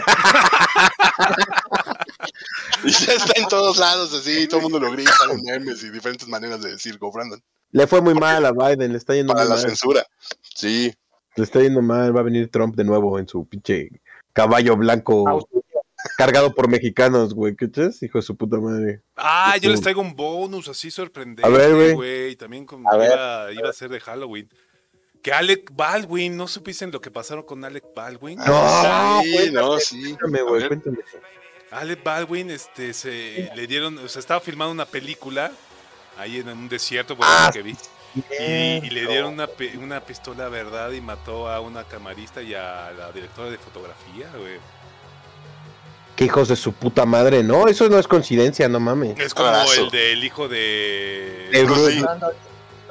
y 2.85 2.91
ya 2.91 3.15
está 3.15 3.33
en 3.37 3.49
todos 3.49 3.79
lados, 3.79 4.15
así, 4.15 4.47
todo 4.47 4.59
el 4.59 4.65
mundo 4.65 4.79
lo 4.79 4.93
grita, 4.93 5.13
en 5.31 5.43
memes 5.43 5.83
y 5.83 5.91
diferentes 5.91 6.29
maneras 6.29 6.63
de 6.63 6.73
decir 6.73 6.99
go 6.99 7.11
Brandon. 7.11 7.43
Le 7.73 7.87
fue 7.87 8.01
muy 8.01 8.15
mal 8.15 8.47
a 8.47 8.53
Biden, 8.53 8.93
le 8.93 8.99
está 8.99 9.15
yendo 9.15 9.33
Para 9.33 9.45
muy 9.45 9.57
la 9.57 9.57
mal. 9.57 9.69
censura. 9.69 10.07
Sí. 10.55 10.95
Le 11.35 11.45
está 11.45 11.61
yendo 11.61 11.83
mal, 11.83 12.17
va 12.17 12.21
a 12.21 12.25
venir 12.25 12.51
Trump 12.51 12.77
de 12.77 12.85
nuevo 12.85 13.19
en 13.19 13.27
su 13.27 13.47
pinche 13.47 13.89
caballo 14.33 14.77
blanco 14.77 15.49
cargado 16.17 16.55
por 16.55 16.69
mexicanos, 16.69 17.35
güey. 17.35 17.55
¿Qué 17.57 17.69
es? 17.75 18.03
Hijo 18.03 18.19
de 18.19 18.23
su 18.23 18.37
puta 18.37 18.59
madre. 18.59 19.03
Ah, 19.17 19.57
yo 19.61 19.71
les 19.71 19.81
traigo 19.81 20.01
un 20.01 20.15
bonus 20.17 20.69
así 20.69 20.91
sorprendente, 20.91 21.47
A 21.47 21.51
ver, 21.51 21.75
güey. 21.75 21.93
güey. 21.95 22.37
También 22.37 22.65
con, 22.65 22.85
A 22.87 22.97
ver. 22.97 23.11
iba, 23.13 23.53
iba 23.53 23.69
a 23.71 23.73
ser 23.73 23.91
de 23.91 24.01
Halloween. 24.01 24.49
Que 25.23 25.33
Alec 25.33 25.71
Baldwin, 25.75 26.37
¿no 26.37 26.47
supiste 26.47 26.87
lo 26.87 27.01
que 27.01 27.11
pasaron 27.11 27.43
con 27.45 27.65
Alec 27.65 27.85
Baldwin? 27.95 28.39
No, 28.39 29.21
sí, 29.23 29.33
cuéntame, 29.33 29.51
no, 29.53 29.79
sí. 29.79 30.03
Cuéntame, 30.05 30.43
güey, 30.43 30.67
cuéntame. 30.69 30.99
Alec 31.73 32.03
Baldwin, 32.05 32.51
este, 32.51 32.95
se 32.95 33.51
le 33.55 33.67
dieron, 33.67 33.99
o 33.99 34.09
sea, 34.09 34.21
estaba 34.21 34.41
filmando 34.41 34.73
una 34.73 34.87
película 34.87 35.51
ahí 36.17 36.39
en 36.39 36.49
un 36.49 36.69
desierto, 36.69 37.17
por 37.17 37.27
Ah, 37.29 37.47
lo 37.49 37.53
que 37.53 37.63
vi. 37.63 37.77
Y, 38.41 38.87
y 38.87 38.91
le 38.91 39.07
dieron 39.07 39.35
una, 39.35 39.49
una 39.81 40.01
pistola, 40.01 40.49
¿verdad? 40.49 40.93
Y 40.93 41.01
mató 41.01 41.49
a 41.49 41.61
una 41.61 41.85
camarista 41.85 42.41
y 42.41 42.55
a 42.55 42.91
la 42.97 43.13
directora 43.13 43.51
de 43.51 43.59
fotografía, 43.59 44.31
güey. 44.37 44.59
Qué 46.19 46.25
hijos 46.25 46.49
de 46.49 46.57
su 46.57 46.73
puta 46.73 47.07
madre, 47.07 47.45
no, 47.45 47.69
eso 47.69 47.89
no 47.89 47.97
es 47.97 48.09
coincidencia, 48.09 48.69
no 48.69 48.81
mames. 48.81 49.17
Es 49.21 49.33
como 49.35 49.51
Abrazo. 49.51 49.85
el 49.85 49.91
del 49.91 50.25
hijo 50.25 50.49
de... 50.49 51.49
De 51.53 51.63
Bruce 51.63 51.93
Lee. 51.93 52.01
Brandon, 52.03 52.31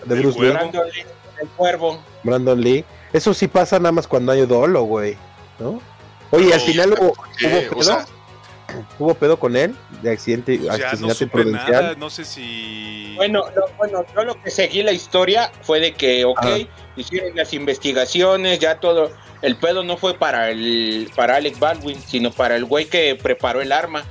de 0.05 0.15
El 0.15 0.21
Bruce 0.21 0.39
Lee, 0.39 0.45
cuervo. 0.51 0.53
Brandon 0.71 0.87
Lee, 0.87 1.05
el 1.41 1.47
cuervo. 1.49 2.03
Brandon 2.23 2.61
Lee. 2.61 2.85
Eso 3.11 3.33
sí 3.33 3.49
pasa 3.49 3.79
nada 3.79 3.91
más 3.91 4.07
cuando 4.07 4.31
hay 4.31 4.45
dolo, 4.45 4.83
güey, 4.83 5.17
¿no? 5.59 5.81
Oye, 6.31 6.47
No, 6.47 6.53
al 6.53 6.61
final 6.61 6.93
hubo, 6.97 7.13
¿Qué? 7.37 7.67
hubo 7.69 7.81
O 7.81 7.83
sea, 7.83 8.05
hubo 8.99 9.13
pedo 9.15 9.37
con 9.39 9.55
él 9.55 9.75
de 10.01 10.11
accidente, 10.11 10.57
Ya 10.57 10.77
no 10.77 10.85
asesinato 10.85 11.13
supe 11.13 11.23
imprudencial. 11.25 11.83
nada, 11.83 11.95
no 11.95 12.09
sé 12.09 12.25
si... 12.25 13.13
Bueno, 13.15 13.45
no, 13.55 13.61
bueno, 13.77 14.05
yo 14.15 14.23
lo 14.23 14.41
que 14.41 14.51
seguí 14.51 14.83
la 14.83 14.91
historia 14.91 15.51
fue 15.61 15.79
de 15.79 15.93
que, 15.93 16.25
ok, 16.25 16.39
Ajá. 16.39 16.57
hicieron 16.95 17.35
las 17.35 17.53
investigaciones, 17.53 18.59
ya 18.59 18.79
todo. 18.79 19.11
El 19.41 19.55
pedo 19.55 19.83
no 19.83 19.97
fue 19.97 20.15
para 20.15 20.49
el 20.49 21.11
para 21.15 21.35
Alec 21.35 21.59
Baldwin, 21.59 22.01
sino 22.01 22.31
para 22.31 22.55
el 22.55 22.65
güey 22.65 22.85
que 22.85 23.15
preparó 23.15 23.61
el 23.61 23.71
arma. 23.71 24.03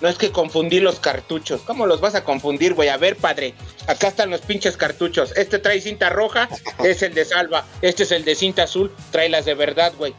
No 0.00 0.08
es 0.08 0.16
que 0.16 0.30
confundí 0.30 0.80
los 0.80 0.98
cartuchos. 0.98 1.60
¿Cómo 1.60 1.86
los 1.86 2.00
vas 2.00 2.14
a 2.14 2.24
confundir, 2.24 2.72
güey? 2.72 2.88
A 2.88 2.96
ver, 2.96 3.16
padre, 3.16 3.52
acá 3.86 4.08
están 4.08 4.30
los 4.30 4.40
pinches 4.40 4.76
cartuchos. 4.78 5.36
Este 5.36 5.58
trae 5.58 5.80
cinta 5.80 6.08
roja, 6.08 6.48
es 6.84 7.02
el 7.02 7.12
de 7.12 7.26
salva. 7.26 7.66
Este 7.82 8.04
es 8.04 8.12
el 8.12 8.24
de 8.24 8.34
cinta 8.34 8.62
azul, 8.62 8.90
trae 9.10 9.28
las 9.28 9.44
de 9.44 9.54
verdad, 9.54 9.92
güey. 9.98 10.14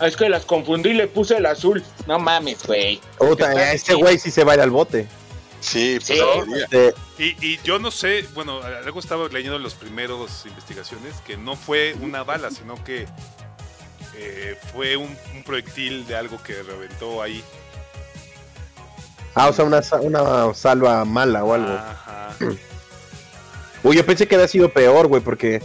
Ah, 0.00 0.06
Es 0.06 0.16
que 0.16 0.28
las 0.28 0.44
confundí, 0.44 0.92
le 0.92 1.06
puse 1.08 1.36
el 1.36 1.46
azul. 1.46 1.82
No 2.06 2.18
mames, 2.18 2.64
güey. 2.66 3.00
Puta, 3.18 3.72
este 3.72 3.94
güey 3.94 4.18
sí 4.18 4.30
se 4.30 4.44
va 4.44 4.52
a 4.52 4.54
ir 4.56 4.60
al 4.60 4.70
bote. 4.70 5.06
Sí, 5.60 5.98
pues 5.98 6.06
Sí. 6.06 6.20
Este, 6.62 6.94
Y, 7.18 7.24
y 7.44 7.60
yo 7.64 7.78
no 7.80 7.90
sé, 7.90 8.24
bueno, 8.34 8.60
luego 8.84 9.00
estaba 9.00 9.26
leyendo 9.28 9.58
los 9.58 9.74
primeros 9.74 10.46
investigaciones 10.46 11.14
que 11.26 11.36
no 11.36 11.56
fue 11.56 11.94
una 12.00 12.22
bala, 12.22 12.50
sino 12.50 12.82
que 12.84 13.06
eh, 14.16 14.56
fue 14.72 14.96
un, 14.96 15.16
un 15.34 15.42
proyectil 15.42 16.06
de 16.06 16.16
algo 16.16 16.40
que 16.42 16.62
reventó 16.62 17.20
ahí. 17.22 17.42
ah, 19.34 19.48
o 19.48 19.52
sea, 19.52 19.64
una, 19.64 19.80
una 20.00 20.54
salva 20.54 21.04
mala 21.04 21.44
o 21.44 21.54
algo. 21.54 21.72
Ajá. 21.72 22.36
Uy, 23.82 23.96
yo 23.96 24.06
pensé 24.06 24.26
que 24.28 24.34
había 24.36 24.48
sido 24.48 24.68
peor, 24.72 25.06
güey, 25.08 25.22
porque 25.22 25.60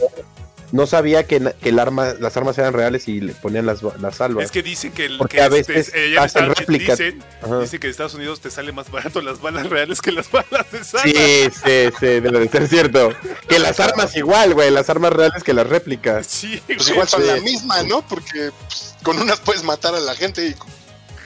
no 0.73 0.87
sabía 0.87 1.27
que, 1.27 1.53
que 1.61 1.69
el 1.69 1.77
arma, 1.77 2.15
las 2.19 2.35
armas 2.35 2.57
eran 2.57 2.73
reales 2.73 3.07
y 3.07 3.21
le 3.21 3.33
ponían 3.33 3.67
las, 3.67 3.83
las 4.01 4.15
salvas. 4.15 4.45
Es 4.45 4.51
que 4.51 4.63
dicen 4.63 4.91
que, 4.91 5.05
el, 5.05 5.19
Porque 5.19 5.37
que 5.37 5.43
a 5.43 5.45
este, 5.45 5.73
veces 5.73 5.93
eh, 5.93 6.11
ya 6.11 6.17
en 6.17 6.23
hacen 6.25 6.47
réplicas. 6.55 6.97
dicen, 6.97 7.79
que 7.79 7.87
en 7.87 7.91
Estados 7.91 8.15
Unidos 8.15 8.41
te 8.41 8.49
sale 8.49 8.71
más 8.71 8.89
barato 8.89 9.21
las 9.21 9.39
balas 9.39 9.69
reales 9.69 10.01
que 10.01 10.11
las 10.11 10.31
balas 10.31 10.71
de 10.71 10.83
salva. 10.83 11.03
Sí, 11.05 11.13
sí, 11.53 11.93
sí, 11.99 12.05
debe 12.05 12.39
de 12.39 12.49
ser 12.49 12.67
cierto. 12.67 13.11
Que 13.47 13.59
las 13.59 13.79
armas 13.79 14.17
igual, 14.17 14.55
güey, 14.55 14.71
las 14.71 14.89
armas 14.89 15.13
reales 15.13 15.43
que 15.43 15.53
las 15.53 15.67
réplicas. 15.67 16.25
Sí, 16.25 16.59
Pues 16.65 16.79
güey. 16.79 16.89
igual 16.91 17.07
son 17.07 17.21
Sí. 17.21 17.27
la 17.27 17.35
misma, 17.41 17.83
¿no? 17.83 18.01
Porque 18.07 18.49
pues, 18.67 18.95
con 19.03 19.19
unas 19.21 19.39
puedes 19.41 19.63
matar 19.63 19.93
a 19.93 19.99
la 19.99 20.15
gente 20.15 20.43
y 20.47 20.55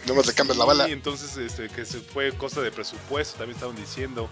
nomás 0.10 0.28
le 0.28 0.34
cambias 0.34 0.58
la 0.58 0.66
bala. 0.66 0.90
Y 0.90 0.92
entonces 0.92 1.38
este, 1.38 1.70
que 1.70 1.86
se 1.86 2.00
fue 2.02 2.34
cosa 2.34 2.60
de 2.60 2.70
presupuesto, 2.72 3.38
también 3.38 3.56
estaban 3.56 3.78
diciendo 3.78 4.30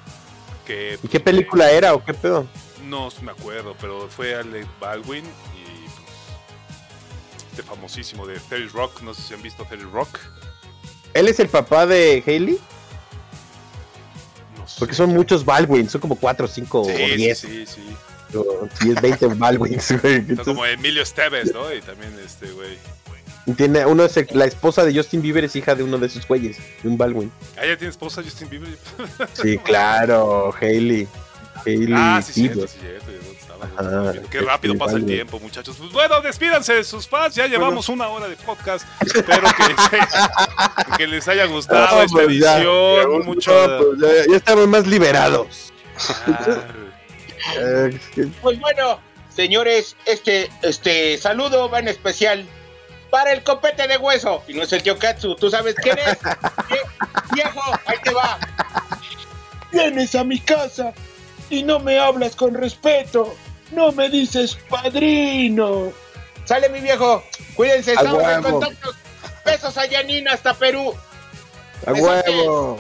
que... 0.68 1.00
¿Y 1.02 1.08
qué 1.08 1.22
película 1.22 1.72
era 1.72 1.94
o 1.94 2.04
qué 2.04 2.14
pedo? 2.14 2.46
No 2.88 3.10
me 3.22 3.32
acuerdo, 3.32 3.76
pero 3.82 4.08
fue 4.10 4.36
Alec 4.36 4.68
Baldwin 4.80 5.24
y 5.26 5.88
pues, 5.90 7.44
este 7.52 7.64
famosísimo 7.64 8.26
de 8.28 8.40
Terry 8.42 8.68
Rock, 8.68 9.02
no 9.02 9.14
sé 9.14 9.22
si 9.22 9.34
han 9.34 9.42
visto 9.42 9.64
Terry 9.66 9.84
Rock. 9.92 10.20
¿Él 11.14 11.28
es 11.28 11.40
el 11.40 11.48
papá 11.50 11.86
de 11.86 12.22
Haley? 12.26 12.60
No 14.58 14.68
sé. 14.68 14.76
Porque 14.80 14.94
son 14.94 15.10
muchos 15.12 15.44
Baldwin, 15.46 15.90
son 15.90 16.02
como 16.02 16.16
4, 16.16 16.48
5 16.48 16.82
o 16.82 16.86
Sí, 16.86 16.92
sí, 16.96 17.16
10. 17.16 17.38
sí, 17.40 17.66
sí. 17.66 17.82
o 18.38 18.68
10, 18.82 19.02
20 19.02 19.28
Baldwins, 19.28 20.02
güey. 20.02 20.16
Entonces, 20.16 20.46
como 20.46 20.66
Emilio 20.66 21.02
Esteves, 21.02 21.54
¿no? 21.54 21.74
Y 21.74 21.82
también 21.82 22.14
este 22.24 22.48
güey. 22.52 22.78
tiene, 23.56 23.86
uno 23.86 24.04
es 24.04 24.18
el- 24.18 24.28
la 24.34 24.46
esposa 24.46 24.84
de 24.84 24.94
Justin 24.94 25.22
Bieber 25.22 25.44
es 25.46 25.56
hija 25.56 25.74
de 25.76 25.84
uno 25.84 25.98
de 25.98 26.08
esos 26.08 26.28
güeyes, 26.28 26.58
de 26.84 26.90
un 26.90 26.98
Baldwin. 26.98 27.32
Ah, 27.58 27.66
ya 27.66 27.78
tiene 27.78 27.92
esposa 27.92 28.22
Justin 28.24 28.50
Bieber. 28.50 28.78
Sí, 29.42 29.58
claro, 29.60 30.54
Haley. 30.60 31.08
Haley 31.66 31.94
Ah, 31.94 32.22
sí, 32.26 32.34
cierto, 32.34 32.68
sí, 32.68 32.78
cierto. 32.80 33.12
¿y 33.12 33.16
dónde 33.16 33.32
estaba? 33.40 33.66
Ajá, 34.12 34.22
Qué 34.30 34.42
rápido 34.42 34.78
pasa 34.78 34.98
el 34.98 35.06
tiempo, 35.06 35.40
muchachos. 35.40 35.76
Pues 35.80 35.92
bueno, 35.92 36.22
despídanse 36.22 36.74
de 36.76 36.84
sus 36.84 37.08
fans. 37.08 37.36
Ya 37.36 37.48
llevamos 37.48 37.90
una 37.90 38.08
hora 38.10 38.28
de 38.28 38.36
podcast. 38.38 38.86
Espero 39.02 39.48
que, 39.58 40.98
que 40.98 41.08
les 41.08 41.28
haya 41.28 41.46
gustado 41.46 41.96
No, 41.96 42.02
esta 42.04 42.14
pues 42.24 42.40
ya. 42.40 42.56
edición. 42.58 43.20
No, 43.20 43.26
Mucho. 43.26 43.52
pues 43.98 44.00
ya, 44.26 44.32
ya 44.32 44.38
estamos 44.38 44.68
más 44.68 44.86
liberados. 44.88 45.72
Ah, 46.28 46.68
Pues 48.42 48.60
bueno, 48.60 49.00
señores, 49.30 49.96
este, 50.06 50.50
este 50.64 51.18
saludo 51.18 51.70
va 51.70 51.80
en 51.80 51.88
especial 51.90 52.46
para 53.12 53.32
el 53.34 53.44
copete 53.44 53.88
de 53.88 53.98
hueso. 53.98 54.44
Y 54.48 54.54
no 54.56 54.64
es 54.64 54.74
el 54.74 54.82
tío 54.84 54.98
Katsu, 54.98 55.36
¿tú 55.36 55.50
sabes 55.50 55.76
quién 55.76 55.98
es? 56.00 56.18
¿Qué? 56.68 56.78
Viejo, 57.34 57.62
ahí 57.86 57.98
te 58.04 58.14
va. 58.14 58.40
Vienes 59.72 60.16
a 60.16 60.24
mi 60.24 60.40
casa 60.40 60.94
y 61.50 61.64
no 61.64 61.80
me 61.80 62.00
hablas 62.00 62.36
con 62.36 62.54
respeto. 62.54 63.36
No 63.72 63.92
me 63.92 64.10
dices 64.10 64.58
padrino. 64.70 65.92
Sale 66.46 66.70
mi 66.70 66.80
viejo, 66.80 67.24
cuídense, 67.56 67.92
A 67.92 67.96
estamos 67.96 68.22
en 68.24 68.28
huevo. 68.30 68.60
contacto. 68.60 68.92
Besos 69.46 69.78
a 69.78 69.86
Yanina 69.86 70.34
hasta 70.34 70.54
Perú. 70.54 70.94
a 71.86 71.92
huevo. 71.94 72.80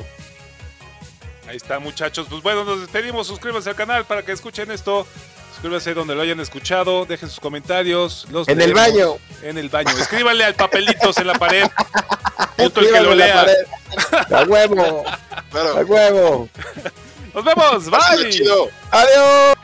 Ahí 1.48 1.58
está, 1.58 1.80
muchachos. 1.80 2.28
Pues 2.30 2.42
bueno, 2.42 2.64
nos 2.64 2.82
despedimos. 2.82 3.28
Suscríbanse 3.28 3.70
al 3.70 3.76
canal 3.76 4.06
para 4.06 4.24
que 4.24 4.32
escuchen 4.32 4.72
esto. 4.72 5.06
Suscríbanse 5.54 5.94
donde 5.94 6.16
lo 6.16 6.22
hayan 6.22 6.40
escuchado. 6.40 7.06
Dejen 7.06 7.30
sus 7.30 7.40
comentarios. 7.40 8.28
Los 8.32 8.48
En 8.48 8.62
el 8.62 8.74
baño. 8.74 9.18
En 9.44 9.58
el 9.58 9.70
baño. 9.70 9.92
Escríbanle 9.98 10.44
al 10.44 10.56
papelitos 10.56 11.18
en 11.18 11.28
la 11.28 11.34
pared. 11.36 11.68
Punto 12.58 12.82
el 12.82 12.92
que 12.92 13.00
lo 13.02 13.12
en 13.12 13.18
lea. 13.20 13.46
A 14.32 14.44
huevo, 14.44 15.04
a 15.54 15.82
huevo. 15.82 16.50
Nos 17.36 17.44
vemos. 17.44 17.90
Pásale 17.90 18.24
Bye. 18.24 18.32
chido. 18.32 18.70
Adiós. 18.92 19.56